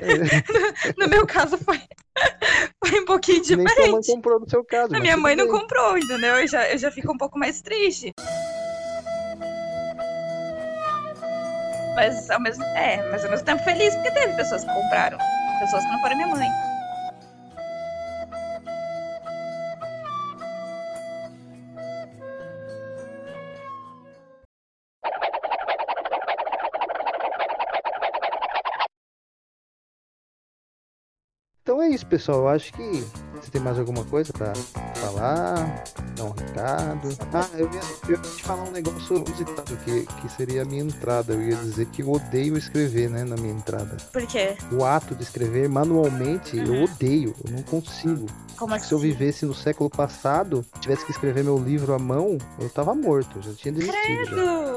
É. 0.00 0.14
no, 0.98 1.04
no, 1.04 1.08
meu 1.08 1.26
caso 1.26 1.56
foi, 1.58 1.80
foi 2.84 3.00
um 3.00 3.04
pouquinho 3.04 3.42
diferente. 3.42 3.74
Nem 3.76 3.84
sua 3.84 3.92
mãe 3.92 4.02
comprou 4.02 4.40
no 4.40 4.48
seu 4.48 4.64
caso. 4.64 4.94
A 4.94 5.00
minha 5.00 5.16
mãe 5.16 5.34
não 5.34 5.48
comprou, 5.48 5.96
entendeu? 5.96 6.36
Eu 6.36 6.46
já, 6.46 6.70
eu 6.70 6.78
já 6.78 6.90
fico 6.90 7.12
um 7.12 7.16
pouco 7.18 7.38
mais 7.38 7.62
triste. 7.62 8.12
Mas 11.94 12.28
ao 12.30 12.40
mesmo, 12.40 12.62
é, 12.76 13.10
mas 13.10 13.24
ao 13.24 13.30
mesmo 13.30 13.46
tempo 13.46 13.64
feliz, 13.64 13.94
porque 13.94 14.10
teve 14.10 14.36
pessoas 14.36 14.64
que 14.64 14.72
compraram. 14.72 15.18
Pessoas 15.60 15.82
que 15.82 15.90
não 15.90 16.00
foram 16.00 16.16
minha 16.16 16.28
mãe. 16.28 16.75
Isso, 32.06 32.08
pessoal. 32.08 32.38
Eu 32.40 32.48
acho 32.48 32.72
que 32.72 33.04
você 33.34 33.50
tem 33.50 33.60
mais 33.60 33.78
alguma 33.78 34.04
coisa 34.04 34.32
para 34.32 34.54
falar? 34.94 35.84
Dar 36.16 36.24
um 36.24 36.30
recado? 36.30 37.08
Ah, 37.32 37.48
eu 37.54 37.70
ia, 37.72 37.80
eu 38.08 38.10
ia 38.10 38.18
te 38.18 38.42
falar 38.42 38.64
um 38.64 38.70
negócio 38.70 39.16
inusitado 39.16 39.76
que, 39.84 40.06
que 40.06 40.28
seria 40.30 40.62
a 40.62 40.64
minha 40.64 40.82
entrada. 40.82 41.34
Eu 41.34 41.42
ia 41.42 41.56
dizer 41.56 41.86
que 41.86 42.02
eu 42.02 42.10
odeio 42.10 42.56
escrever, 42.56 43.10
né, 43.10 43.24
na 43.24 43.36
minha 43.36 43.52
entrada. 43.52 43.96
Por 44.12 44.26
quê? 44.26 44.56
O 44.72 44.84
ato 44.84 45.14
de 45.14 45.22
escrever 45.22 45.68
manualmente, 45.68 46.56
uhum. 46.56 46.74
eu 46.74 46.84
odeio. 46.84 47.34
Eu 47.44 47.52
não 47.52 47.62
consigo. 47.62 48.26
Como 48.56 48.74
assim? 48.74 48.88
Se 48.88 48.94
eu 48.94 48.98
vivesse 48.98 49.44
no 49.44 49.54
século 49.54 49.90
passado, 49.90 50.64
tivesse 50.80 51.04
que 51.04 51.10
escrever 51.10 51.44
meu 51.44 51.58
livro 51.58 51.92
à 51.92 51.98
mão, 51.98 52.38
eu 52.58 52.70
tava 52.70 52.94
morto, 52.94 53.42
já 53.42 53.52
tinha 53.52 53.72
desistido. 53.72 54.30
Credo! 54.30 54.75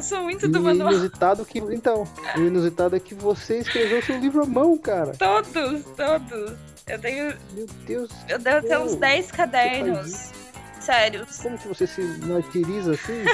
Eu 0.00 0.02
sou 0.02 0.22
muito 0.22 0.48
do 0.48 0.62
manual. 0.62 0.92
inusitado 0.92 1.44
que. 1.44 1.58
Então, 1.58 2.08
o 2.34 2.40
inusitado 2.40 2.96
é 2.96 3.00
que 3.00 3.14
você 3.14 3.58
escreveu 3.58 4.02
seu 4.02 4.18
livro 4.18 4.42
à 4.42 4.46
mão, 4.46 4.78
cara. 4.78 5.12
Todos, 5.12 5.84
todos. 5.94 6.56
Eu 6.86 6.98
tenho. 6.98 7.34
Meu 7.52 7.66
Deus. 7.86 8.10
Eu 8.26 8.38
devo 8.38 8.66
ter 8.66 8.78
uns 8.78 8.96
10 8.96 9.30
cadernos. 9.30 10.32
Sério. 10.80 11.26
Como 11.42 11.58
que 11.58 11.68
você 11.68 11.86
se 11.86 12.00
martiriza 12.00 12.92
assim? 12.92 13.24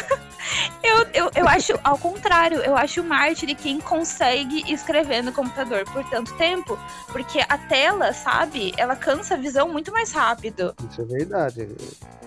Eu, 0.86 1.06
eu, 1.12 1.30
eu 1.34 1.48
acho, 1.48 1.78
ao 1.82 1.98
contrário, 1.98 2.58
eu 2.60 2.76
acho 2.76 3.02
mártir 3.02 3.54
quem 3.56 3.80
consegue 3.80 4.72
escrever 4.72 5.22
no 5.22 5.32
computador 5.32 5.84
por 5.84 6.04
tanto 6.08 6.34
tempo. 6.34 6.78
Porque 7.08 7.40
a 7.48 7.58
tela, 7.58 8.12
sabe, 8.12 8.72
ela 8.76 8.96
cansa 8.96 9.34
a 9.34 9.36
visão 9.36 9.68
muito 9.68 9.92
mais 9.92 10.12
rápido. 10.12 10.74
Isso 10.90 11.02
é 11.02 11.04
verdade 11.04 11.68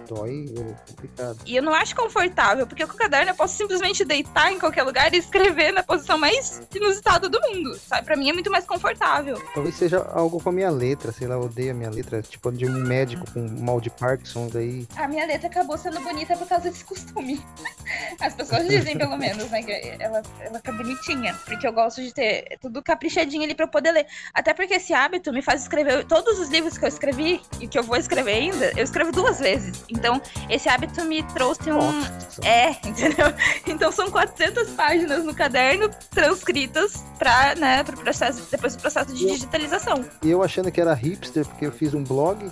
dói, 0.10 0.46
é 0.58 0.92
complicado. 0.92 1.38
E 1.46 1.56
eu 1.56 1.62
não 1.62 1.74
acho 1.74 1.96
confortável, 1.96 2.66
porque 2.66 2.86
com 2.86 2.94
o 2.94 2.98
caderno 2.98 3.32
eu 3.32 3.36
posso 3.36 3.56
simplesmente 3.56 4.04
deitar 4.04 4.52
em 4.52 4.60
qualquer 4.60 4.84
lugar 4.84 5.14
e 5.14 5.18
escrever 5.18 5.72
na 5.72 5.84
posição 5.84 6.18
mais 6.18 6.62
inusitada 6.74 7.30
do 7.30 7.40
mundo, 7.40 7.78
sabe? 7.78 8.06
Pra 8.06 8.18
mim 8.18 8.30
é 8.30 8.34
muito 8.34 8.50
mais 8.50 8.66
confortável. 8.66 9.40
Talvez 9.54 9.76
seja 9.76 10.00
algo 10.12 10.42
com 10.42 10.50
a 10.50 10.52
minha 10.52 10.72
letra, 10.72 11.12
sei 11.12 11.28
lá, 11.28 11.36
eu 11.36 11.42
odeio 11.42 11.72
a 11.72 11.74
minha 11.76 11.90
letra, 11.90 12.22
tipo 12.22 12.52
de 12.52 12.66
um 12.66 12.72
médico 12.72 13.24
com 13.32 13.48
mal 13.62 13.80
de 13.80 13.90
Parkinson, 13.92 14.48
daí... 14.52 14.88
A 14.98 15.08
minha 15.08 15.26
letra 15.26 15.48
acabou 15.48 15.78
sendo 15.78 16.00
bonita 16.02 16.36
por 16.36 16.48
causa 16.48 16.70
desse 16.70 16.84
costume. 16.84 17.40
As 18.20 18.34
pessoas 18.34 18.49
dizem, 18.58 18.98
pelo 18.98 19.18
menos, 19.18 19.50
né, 19.50 19.62
que 19.62 19.72
ela, 20.00 20.22
ela 20.40 20.58
fica 20.58 20.72
bonitinha, 20.72 21.34
porque 21.46 21.68
eu 21.68 21.74
gosto 21.74 22.02
de 22.02 22.14
ter 22.14 22.58
tudo 22.62 22.82
caprichadinho 22.82 23.44
ali 23.44 23.56
pra 23.56 23.66
eu 23.66 23.70
poder 23.70 23.92
ler. 23.92 24.06
Até 24.34 24.54
porque 24.54 24.76
esse 24.76 24.94
hábito 24.94 25.32
me 25.32 25.42
faz 25.42 25.62
escrever 25.62 26.06
todos 26.06 26.40
os 26.40 26.50
livros 26.50 26.78
que 26.78 26.86
eu 26.86 26.90
escrevi 26.90 27.42
e 27.60 27.68
que 27.68 27.78
eu 27.78 27.84
vou 27.84 27.98
escrever 27.98 28.34
ainda, 28.34 28.72
eu 28.76 28.84
escrevo 28.84 29.12
duas 29.12 29.40
vezes. 29.40 29.84
Então, 29.90 30.22
esse 30.50 30.70
hábito 30.70 31.04
me 31.06 31.24
trouxe 31.34 31.72
um. 31.72 31.92
Nossa. 31.92 32.42
É, 32.44 32.72
entendeu? 32.88 33.28
Então, 33.68 33.92
são 33.92 34.10
400 34.10 34.70
páginas 34.72 35.24
no 35.24 35.34
caderno 35.34 35.90
transcritas 36.12 37.04
para, 37.18 37.56
né, 37.56 37.84
pro 37.84 37.98
processo, 37.98 38.48
depois 38.50 38.76
do 38.76 38.82
processo 38.82 39.14
de 39.14 39.26
digitalização. 39.26 40.06
E 40.24 40.32
eu 40.32 40.42
achando 40.42 40.72
que 40.72 40.80
era 40.80 40.94
hipster, 40.94 41.46
porque 41.46 41.66
eu 41.66 41.72
fiz 41.72 41.94
um 41.94 42.04
blog. 42.04 42.52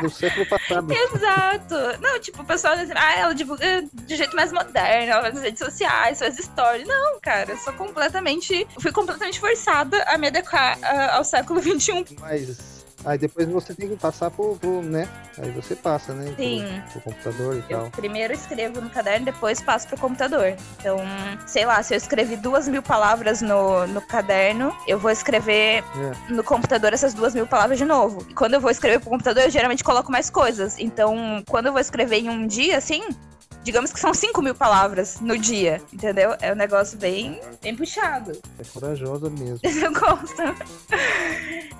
Do 0.00 0.10
século 0.10 0.46
passado. 0.46 0.92
Exato. 0.92 1.74
Não, 2.00 2.18
tipo, 2.20 2.42
o 2.42 2.44
pessoal 2.44 2.76
diz, 2.76 2.90
ah, 2.94 3.18
ela 3.18 3.34
divulga 3.34 3.84
de 3.92 4.16
jeito 4.16 4.34
mais 4.34 4.52
moderno, 4.52 4.75
ela 4.80 5.30
nas 5.30 5.42
redes 5.42 5.58
sociais, 5.58 6.18
faz 6.18 6.36
stories. 6.36 6.86
Não, 6.86 7.20
cara, 7.20 7.52
eu 7.52 7.58
sou 7.58 7.72
completamente. 7.74 8.66
Fui 8.80 8.92
completamente 8.92 9.40
forçada 9.40 10.02
a 10.04 10.18
me 10.18 10.28
adequar 10.28 10.78
uh, 10.78 11.16
ao 11.16 11.24
século 11.24 11.60
XXI. 11.62 12.16
Mas 12.20 12.76
Aí 13.06 13.16
depois 13.16 13.46
você 13.48 13.72
tem 13.72 13.88
que 13.88 13.96
passar 13.96 14.32
por, 14.32 14.58
por 14.58 14.82
né? 14.82 15.08
Aí 15.38 15.48
você 15.52 15.76
passa, 15.76 16.12
né? 16.12 16.34
Sim. 16.36 16.64
Pro, 16.90 17.00
pro 17.00 17.12
computador 17.12 17.54
e 17.54 17.72
eu 17.72 17.78
tal. 17.78 17.90
Primeiro 17.90 18.32
escrevo 18.32 18.80
no 18.80 18.90
caderno, 18.90 19.26
depois 19.26 19.60
passo 19.60 19.86
pro 19.86 19.96
computador. 19.96 20.56
Então, 20.80 20.98
sei 21.46 21.64
lá, 21.64 21.80
se 21.84 21.94
eu 21.94 21.98
escrevi 21.98 22.36
duas 22.36 22.66
mil 22.66 22.82
palavras 22.82 23.40
no, 23.40 23.86
no 23.86 24.00
caderno, 24.00 24.76
eu 24.88 24.98
vou 24.98 25.12
escrever 25.12 25.84
é. 25.84 26.32
no 26.32 26.42
computador 26.42 26.92
essas 26.92 27.14
duas 27.14 27.32
mil 27.32 27.46
palavras 27.46 27.78
de 27.78 27.84
novo. 27.84 28.26
E 28.28 28.34
quando 28.34 28.54
eu 28.54 28.60
vou 28.60 28.72
escrever 28.72 28.98
pro 28.98 29.10
computador, 29.10 29.44
eu 29.44 29.50
geralmente 29.50 29.84
coloco 29.84 30.10
mais 30.10 30.28
coisas. 30.28 30.76
Então, 30.76 31.44
quando 31.48 31.66
eu 31.66 31.72
vou 31.72 31.80
escrever 31.80 32.16
em 32.16 32.28
um 32.28 32.44
dia, 32.44 32.76
assim, 32.76 33.04
digamos 33.66 33.92
que 33.92 33.98
são 33.98 34.14
5 34.14 34.40
mil 34.40 34.54
palavras 34.54 35.20
no 35.20 35.36
dia, 35.36 35.82
entendeu? 35.92 36.36
É 36.40 36.52
um 36.52 36.54
negócio 36.54 36.96
bem, 36.96 37.40
bem 37.60 37.74
puxado. 37.74 38.40
É 38.60 38.62
corajosa 38.72 39.28
mesmo. 39.28 39.58
Eu 39.66 39.92
gosto. 39.92 40.40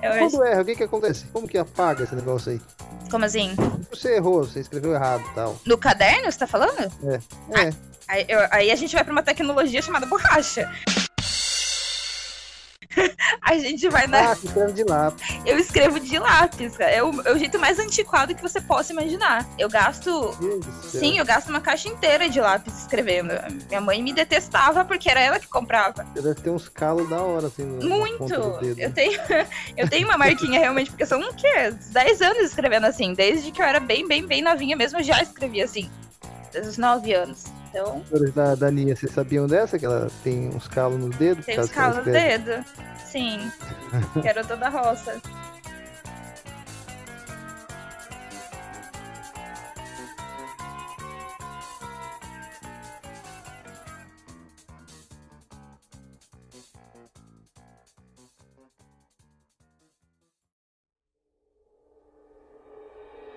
Eu 0.01 0.11
Quando 0.11 0.43
acho... 0.43 0.43
erra, 0.43 0.61
o 0.61 0.65
que 0.65 0.75
que 0.75 0.83
acontece? 0.83 1.25
Como 1.31 1.47
que 1.47 1.57
apaga 1.57 2.03
esse 2.03 2.13
negócio 2.13 2.51
aí? 2.51 2.61
Como 3.09 3.23
assim? 3.23 3.55
Você 3.89 4.17
errou, 4.17 4.43
você 4.43 4.59
escreveu 4.59 4.93
errado 4.93 5.23
e 5.31 5.33
tal. 5.33 5.57
No 5.65 5.77
caderno, 5.77 6.29
você 6.29 6.37
tá 6.37 6.45
falando? 6.45 6.91
É. 7.05 7.15
É. 7.57 7.69
Ah, 7.69 7.73
aí, 8.09 8.25
eu, 8.27 8.39
aí 8.51 8.69
a 8.69 8.75
gente 8.75 8.93
vai 8.93 9.05
pra 9.05 9.13
uma 9.13 9.23
tecnologia 9.23 9.81
chamada 9.81 10.05
borracha. 10.05 10.69
a 13.41 13.57
gente 13.57 13.87
vai 13.89 14.07
na. 14.07 14.31
Ah, 14.31 14.35
você 14.35 14.47
escreve 14.47 14.73
de 14.73 14.83
lápis. 14.83 15.23
Eu 15.45 15.57
escrevo 15.57 15.99
de 15.99 16.19
lápis, 16.19 16.77
cara. 16.77 16.91
É 16.91 17.03
o, 17.03 17.21
é 17.21 17.33
o 17.33 17.37
jeito 17.37 17.59
mais 17.59 17.79
antiquado 17.79 18.35
que 18.35 18.41
você 18.41 18.61
possa 18.61 18.93
imaginar. 18.93 19.47
Eu 19.57 19.69
gasto. 19.69 20.35
Sim, 20.83 21.17
eu 21.19 21.25
gasto 21.25 21.49
uma 21.49 21.61
caixa 21.61 21.87
inteira 21.87 22.29
de 22.29 22.39
lápis 22.39 22.81
escrevendo. 22.81 23.33
Minha 23.67 23.81
mãe 23.81 24.01
me 24.01 24.13
detestava 24.13 24.85
porque 24.85 25.09
era 25.09 25.19
ela 25.19 25.39
que 25.39 25.47
comprava. 25.47 26.05
Você 26.13 26.21
deve 26.21 26.41
ter 26.41 26.49
uns 26.49 26.69
calos 26.69 27.09
da 27.09 27.21
hora, 27.21 27.47
assim. 27.47 27.63
No, 27.63 27.99
Muito! 27.99 28.33
Eu 28.77 28.91
tenho, 28.91 29.19
eu 29.75 29.89
tenho 29.89 30.07
uma 30.07 30.17
marquinha 30.17 30.59
realmente, 30.59 30.89
porque 30.89 31.05
são 31.05 31.19
o 31.19 31.33
quê? 31.33 31.73
10 31.91 32.21
anos 32.21 32.43
escrevendo 32.43 32.85
assim. 32.85 33.13
Desde 33.13 33.51
que 33.51 33.61
eu 33.61 33.65
era 33.65 33.79
bem, 33.79 34.07
bem, 34.07 34.25
bem 34.25 34.41
novinha 34.41 34.75
mesmo, 34.75 34.99
eu 34.99 35.03
já 35.03 35.21
escrevia 35.21 35.65
assim. 35.65 35.89
Desde 36.51 36.69
os 36.69 36.77
9 36.77 37.13
anos. 37.13 37.56
Então. 37.77 38.03
Da, 38.33 38.55
da 38.55 38.71
Nia, 38.71 38.95
vocês 38.95 39.11
sabiam 39.11 39.45
dessa? 39.45 39.77
Que 39.77 39.85
ela 39.85 40.09
tem 40.23 40.49
uns 40.49 40.67
calos 40.67 40.99
nos 40.99 41.15
dedos? 41.15 41.45
Tem 41.45 41.59
uns 41.59 41.69
calos 41.69 41.97
no 41.97 42.03
dedo. 42.11 42.65
Sim. 43.05 43.51
Garota 44.23 44.57
da 44.57 44.69
roça. 44.69 45.21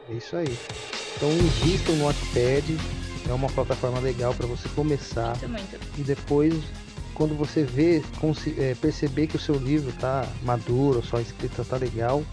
É 0.08 0.14
isso 0.14 0.34
aí. 0.34 0.58
Então 1.16 1.30
invistam 1.30 1.94
no 1.96 2.06
Wattpad, 2.06 2.78
é 3.28 3.32
uma 3.32 3.48
plataforma 3.48 4.00
legal 4.00 4.34
para 4.34 4.46
você 4.46 4.68
começar. 4.70 5.36
Muito, 5.36 5.48
muito. 5.48 5.78
E 5.98 6.02
depois 6.02 6.54
quando 7.20 7.36
você 7.36 7.62
vê, 7.62 8.02
é, 8.56 8.74
perceber 8.80 9.26
que 9.26 9.36
o 9.36 9.38
seu 9.38 9.54
livro 9.54 9.90
está 9.90 10.26
maduro, 10.42 11.04
sua 11.04 11.20
escrita 11.20 11.60
está 11.60 11.76
legal, 11.76 12.24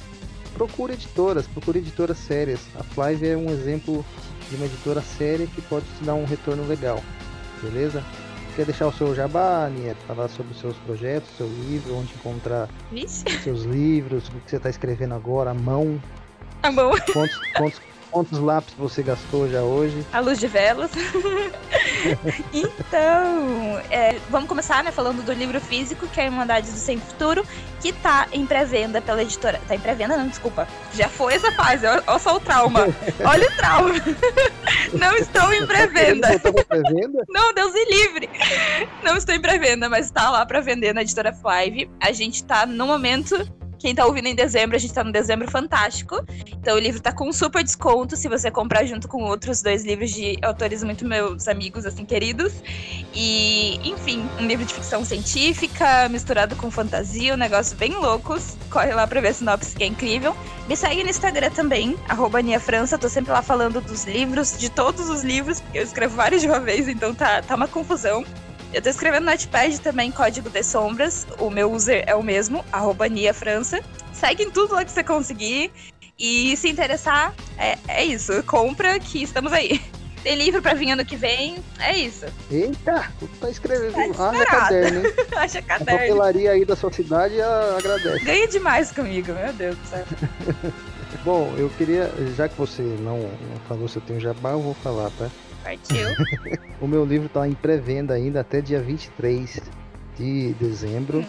procure 0.54 0.94
editoras, 0.94 1.46
procure 1.46 1.80
editoras 1.80 2.18
sérias. 2.18 2.62
A 2.80 2.84
Flive 2.84 3.28
é 3.28 3.36
um 3.36 3.50
exemplo 3.50 4.06
de 4.50 4.56
uma 4.56 4.66
editora 4.66 5.02
séria 5.02 5.46
que 5.46 5.62
pode 5.64 5.86
te 5.98 6.06
dar 6.06 6.14
um 6.14 6.24
retorno 6.24 6.66
legal, 6.66 7.04
beleza? 7.62 8.02
Quer 8.56 8.66
deixar 8.66 8.88
o 8.88 8.94
seu 8.94 9.14
jabá, 9.14 9.70
Nieto? 9.70 10.00
Falar 10.08 10.30
sobre 10.30 10.54
os 10.54 10.60
seus 10.62 10.78
projetos, 10.78 11.30
seu 11.38 11.48
livro, 11.48 11.94
onde 11.94 12.14
encontrar 12.14 12.70
Vixe. 12.90 13.26
seus 13.44 13.64
livros, 13.64 14.30
o 14.30 14.32
que 14.32 14.50
você 14.50 14.56
está 14.56 14.70
escrevendo 14.70 15.14
agora, 15.14 15.52
a 15.52 15.54
mão. 15.54 16.02
A 16.64 16.72
mão. 16.72 16.92
Quantos, 17.12 17.38
quantos, 17.58 17.82
Quantos 18.12 18.40
lápis 18.40 18.74
você 18.78 19.04
gastou 19.04 19.50
já 19.50 19.62
hoje? 19.62 20.06
A 20.14 20.20
luz 20.20 20.40
de 20.40 20.48
velas. 20.48 20.92
então, 22.54 23.80
é, 23.90 24.18
vamos 24.30 24.48
começar, 24.48 24.84
né, 24.84 24.92
falando 24.92 25.24
do 25.24 25.34
livro 25.34 25.60
físico, 25.60 26.08
que 26.08 26.20
é 26.20 26.26
Irmandades 26.26 26.72
do 26.72 26.80
Sem 26.80 27.00
Futuro, 27.00 27.46
que 27.82 27.92
tá 27.94 28.28
em 28.32 28.46
pré-venda 28.46 29.02
pela 29.02 29.22
editora. 29.22 29.60
Tá 29.68 29.76
em 29.76 29.80
pré-venda, 29.80 30.18
não, 30.18 30.28
desculpa. 30.28 30.68
Já 30.94 31.10
foi 31.10 31.34
essa 31.34 31.52
fase, 31.52 31.86
olha 31.86 32.04
só 32.20 32.36
o 32.36 32.40
trauma. 32.40 32.88
Olha 33.26 33.48
o 33.48 33.56
trauma. 33.56 33.94
não 34.94 35.16
estou 35.16 35.54
em 35.54 35.66
pré-venda. 35.66 36.40
Pré 36.40 36.82
não, 37.30 37.54
Deus 37.54 37.74
me 37.74 37.86
livre. 37.86 38.30
Não 39.04 39.16
estou 39.18 39.36
em 39.36 39.42
pré-venda, 39.42 39.90
mas 39.90 40.10
tá 40.10 40.30
lá 40.30 40.46
para 40.46 40.62
vender 40.62 40.94
na 40.94 41.02
editora 41.02 41.34
Five. 41.34 41.90
A 42.02 42.12
gente 42.12 42.44
tá 42.44 42.66
no 42.66 42.88
momento 42.88 43.36
quem 43.80 43.94
tá 43.94 44.06
ouvindo 44.06 44.28
em 44.28 44.36
dezembro, 44.36 44.76
a 44.76 44.80
gente 44.80 44.94
tá 44.94 45.04
no 45.04 45.12
dezembro 45.12 45.50
fantástico. 45.50 46.24
Então 46.48 46.76
o 46.76 46.80
livro 46.80 47.02
tá 47.02 47.12
com 47.12 47.30
um 47.30 47.34
super 47.34 47.64
desconto 47.64 48.16
se 48.16 48.28
você 48.28 48.50
comprar 48.50 48.86
junto 48.86 49.08
com 49.08 49.24
outros 49.24 49.62
dois 49.62 49.86
livros 49.86 50.12
de 50.12 50.38
autores 50.42 50.84
muito 50.84 51.06
meus 51.06 51.48
amigos, 51.48 51.86
assim, 51.86 52.06
queridos. 52.06 52.54
E, 53.14 53.80
enfim, 53.88 54.28
um 54.40 54.48
livro 54.48 54.66
de 54.66 54.74
ficção 54.74 55.04
científica 55.06 56.10
misturado 56.10 56.56
com 56.56 56.70
fantasia, 56.70 57.34
um 57.34 57.38
negócio 57.38 57.78
bem 57.78 57.94
loucos. 57.96 58.58
Corre 58.70 58.94
lá 58.94 59.06
pra 59.08 59.22
ver 59.22 59.30
a 59.30 59.34
sinopse 59.34 59.76
que 59.76 59.84
é 59.84 59.88
incrível. 59.88 60.36
Me 60.68 60.76
segue 60.76 61.04
no 61.04 61.10
Instagram 61.10 61.52
também, 61.52 61.96
arroba 62.10 62.40
França. 62.60 62.98
Tô 62.98 63.08
sempre 63.08 63.32
lá 63.32 63.42
falando 63.42 63.80
dos 63.80 64.06
livros, 64.06 64.58
de 64.58 64.70
todos 64.70 65.10
os 65.10 65.24
livros, 65.24 65.62
porque 65.62 65.80
eu 65.80 65.84
escrevo 65.84 66.16
vários 66.16 66.42
de 66.42 66.48
uma 66.48 66.60
vez, 66.60 66.88
então 66.88 67.14
tá, 67.14 67.42
tá 67.42 67.56
uma 67.56 67.68
confusão. 67.68 68.26
Eu 68.74 68.82
tô 68.82 68.90
escrevendo 68.90 69.26
no 69.26 69.32
Notepad 69.32 69.80
também, 69.80 70.12
código 70.12 70.50
de 70.50 70.62
sombras. 70.62 71.26
O 71.40 71.50
meu 71.50 71.72
user 71.72 72.04
é 72.06 72.14
o 72.16 72.22
mesmo, 72.22 72.64
arroba 72.72 73.08
Nia 73.08 73.34
França. 73.34 73.80
Segue 74.14 74.44
em 74.44 74.52
tudo 74.52 74.74
lá 74.74 74.84
que 74.84 74.92
você 74.92 75.04
conseguir. 75.04 75.72
E 76.20 76.58
se 76.58 76.70
interessar, 76.70 77.34
é, 77.58 77.78
é 77.88 78.04
isso. 78.04 78.44
Compra 78.44 79.00
que 79.00 79.24
estamos 79.24 79.54
aí. 79.54 79.80
Tem 80.24 80.36
livro 80.36 80.62
pra 80.62 80.74
vir 80.74 80.92
ano 80.92 81.06
que 81.06 81.16
vem. 81.16 81.58
É 81.80 81.96
isso. 81.96 82.26
Eita, 82.52 83.10
tu 83.20 83.28
tá 83.40 83.50
escrevendo. 83.50 84.14
Tá 84.14 84.30
Haja 84.30 84.46
caderno, 84.46 85.08
hein? 85.08 85.14
Haja 85.38 85.62
caderno. 85.62 85.94
A 85.94 86.00
papelaria 86.00 86.52
aí 86.52 86.66
da 86.66 86.76
sua 86.76 86.92
cidade 86.92 87.40
agradece. 87.42 88.26
Ganha 88.26 88.48
demais 88.48 88.92
comigo, 88.92 89.32
meu 89.32 89.54
Deus 89.54 89.78
do 89.78 89.88
céu. 89.88 90.06
Bom, 91.24 91.54
eu 91.58 91.70
queria, 91.78 92.12
já 92.36 92.50
que 92.50 92.58
você 92.58 92.82
não, 92.82 93.20
não 93.20 93.60
falou 93.68 93.88
se 93.88 93.98
eu 93.98 94.02
tenho 94.02 94.20
jabá, 94.20 94.52
eu 94.52 94.62
vou 94.62 94.74
falar, 94.74 95.10
tá? 95.12 95.30
Partiu. 95.64 96.08
o 96.82 96.88
meu 96.88 97.06
livro 97.06 97.30
tá 97.30 97.48
em 97.48 97.54
pré-venda 97.54 98.14
ainda 98.14 98.42
até 98.42 98.62
dia 98.62 98.82
23 98.82 99.62
de 100.18 100.54
dezembro. 100.54 101.20
Hum. 101.20 101.26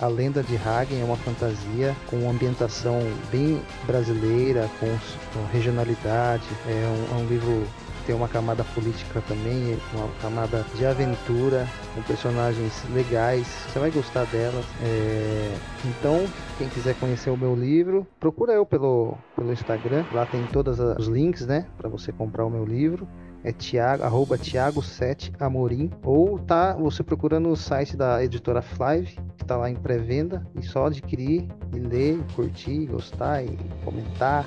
A 0.00 0.08
Lenda 0.08 0.42
de 0.42 0.56
Hagen 0.56 1.00
é 1.00 1.04
uma 1.04 1.16
fantasia 1.16 1.94
com 2.08 2.16
uma 2.16 2.32
ambientação 2.32 3.00
bem 3.30 3.62
brasileira, 3.86 4.68
com, 4.80 4.88
com 5.32 5.46
regionalidade. 5.52 6.44
É 6.66 7.12
um, 7.12 7.16
é 7.16 7.22
um 7.22 7.26
livro 7.28 7.64
tem 8.06 8.14
uma 8.14 8.28
camada 8.28 8.62
política 8.74 9.22
também, 9.26 9.78
uma 9.94 10.08
camada 10.20 10.64
de 10.74 10.84
aventura, 10.84 11.66
com 11.94 12.02
personagens 12.02 12.84
legais, 12.92 13.46
você 13.46 13.78
vai 13.78 13.90
gostar 13.90 14.24
delas. 14.26 14.64
É... 14.82 15.56
Então, 15.84 16.26
quem 16.58 16.68
quiser 16.68 16.94
conhecer 16.96 17.30
o 17.30 17.36
meu 17.36 17.54
livro, 17.54 18.06
procura 18.20 18.52
eu 18.52 18.66
pelo, 18.66 19.16
pelo 19.34 19.52
Instagram, 19.52 20.04
lá 20.12 20.26
tem 20.26 20.44
todos 20.46 20.78
os 20.78 21.06
links, 21.06 21.46
né, 21.46 21.66
para 21.78 21.88
você 21.88 22.12
comprar 22.12 22.44
o 22.44 22.50
meu 22.50 22.64
livro 22.64 23.08
é 23.44 23.52
Thiago, 23.52 24.02
arroba 24.02 24.38
Thiago7Amorim, 24.38 25.92
ou 26.02 26.38
tá 26.38 26.72
você 26.72 27.02
procura 27.02 27.38
no 27.38 27.54
site 27.54 27.96
da 27.96 28.24
editora 28.24 28.62
Flive, 28.62 29.18
que 29.36 29.44
tá 29.44 29.56
lá 29.56 29.70
em 29.70 29.76
pré-venda, 29.76 30.44
e 30.58 30.62
só 30.62 30.86
adquirir 30.86 31.46
e 31.72 31.78
ler, 31.78 32.18
curtir, 32.34 32.86
gostar 32.86 33.44
e 33.44 33.56
comentar. 33.84 34.46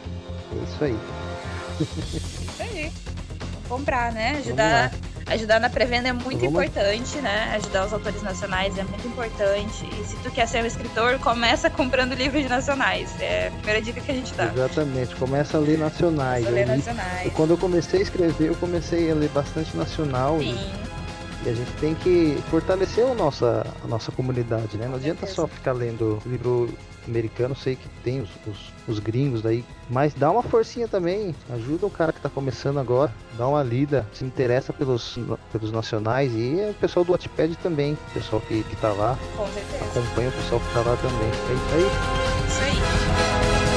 É 0.52 0.64
isso 0.64 0.84
aí. 0.84 1.00
Isso 1.80 2.62
aí. 2.64 2.92
Comprar, 3.70 4.12
né? 4.12 4.38
Ajudar 4.38 4.92
ajudar 5.30 5.60
na 5.60 5.70
pré-venda 5.70 6.10
é 6.10 6.14
muito 6.14 6.40
Vamos. 6.40 6.44
importante, 6.44 7.18
né? 7.18 7.52
Ajudar 7.56 7.86
os 7.86 7.94
autores 7.94 8.22
nacionais 8.22 8.78
é 8.78 8.84
muito 8.84 9.08
importante. 9.08 9.88
E 10.00 10.06
se 10.06 10.16
tu 10.18 10.32
quer 10.32 10.48
ser 10.48 10.64
um 10.64 10.66
escritor, 10.66 11.20
começa 11.20 11.70
comprando 11.70 12.14
livros 12.14 12.48
nacionais. 12.48 13.10
É 13.20 13.48
a 13.48 13.52
primeira 13.52 13.82
dica 13.82 14.02
que 14.02 14.12
a 14.12 14.16
gente 14.16 14.34
dá. 14.34 14.46
Exatamente, 14.46 15.16
começa 15.16 15.58
a 15.58 15.60
ler 15.60 15.78
nacionais. 15.78 16.46
Começa 16.46 16.72
a 16.72 16.74
ler 16.74 16.78
nacionais. 16.78 17.34
quando 17.34 17.52
eu 17.52 17.58
comecei 17.58 18.00
a 18.00 18.04
escrever, 18.04 18.48
eu 18.48 18.56
comecei 18.56 19.12
a 19.12 19.16
ler 19.16 19.30
bastante 19.30 19.76
nacional. 19.76 20.40
Sim. 20.40 20.58
E, 21.44 21.48
e 21.48 21.50
a 21.50 21.54
gente 21.54 21.72
tem 21.80 21.94
que 21.96 22.42
fortalecer 22.50 23.06
a 23.06 23.14
nossa, 23.14 23.66
a 23.84 23.88
nossa 23.88 24.12
comunidade, 24.12 24.78
né? 24.78 24.88
Não 24.88 24.96
adianta 24.96 25.28
só 25.28 25.48
ficar 25.48 25.74
lendo 25.74 26.22
livro 26.26 26.70
americano, 27.08 27.56
sei 27.56 27.76
que 27.76 27.88
tem 28.04 28.22
os, 28.22 28.30
os, 28.46 28.74
os, 28.88 29.00
gringos 29.00 29.42
daí, 29.42 29.64
mas 29.90 30.14
dá 30.14 30.30
uma 30.32 30.44
forcinha 30.44 30.88
também, 30.88 31.36
ajuda 31.50 31.86
o 31.86 31.90
cara 31.90 32.12
que 32.12 32.20
tá 32.20 32.30
começando 32.30 32.80
agora, 32.80 33.14
dá 33.38 33.48
uma 33.48 33.64
lida, 33.64 34.08
se 34.14 34.26
interessa 34.26 34.74
pelos, 34.74 35.18
pelos 35.52 35.72
nacionais 35.72 36.32
e 36.34 36.70
o 36.70 36.74
pessoal 36.76 37.06
do 37.06 37.12
Wattpad 37.12 37.56
também, 37.58 37.94
o 37.94 38.14
pessoal 38.14 38.42
que, 38.42 38.64
que 38.64 38.76
tá 38.78 38.92
lá, 38.92 39.18
acompanha 39.82 40.30
o 40.30 40.34
pessoal 40.34 40.62
que 40.62 40.74
tá 40.74 40.82
lá 40.82 40.96
também. 40.98 41.30
É 41.30 41.54
isso 41.54 41.76
aí. 41.76 42.48
Isso 42.48 42.62
aí. 42.62 43.77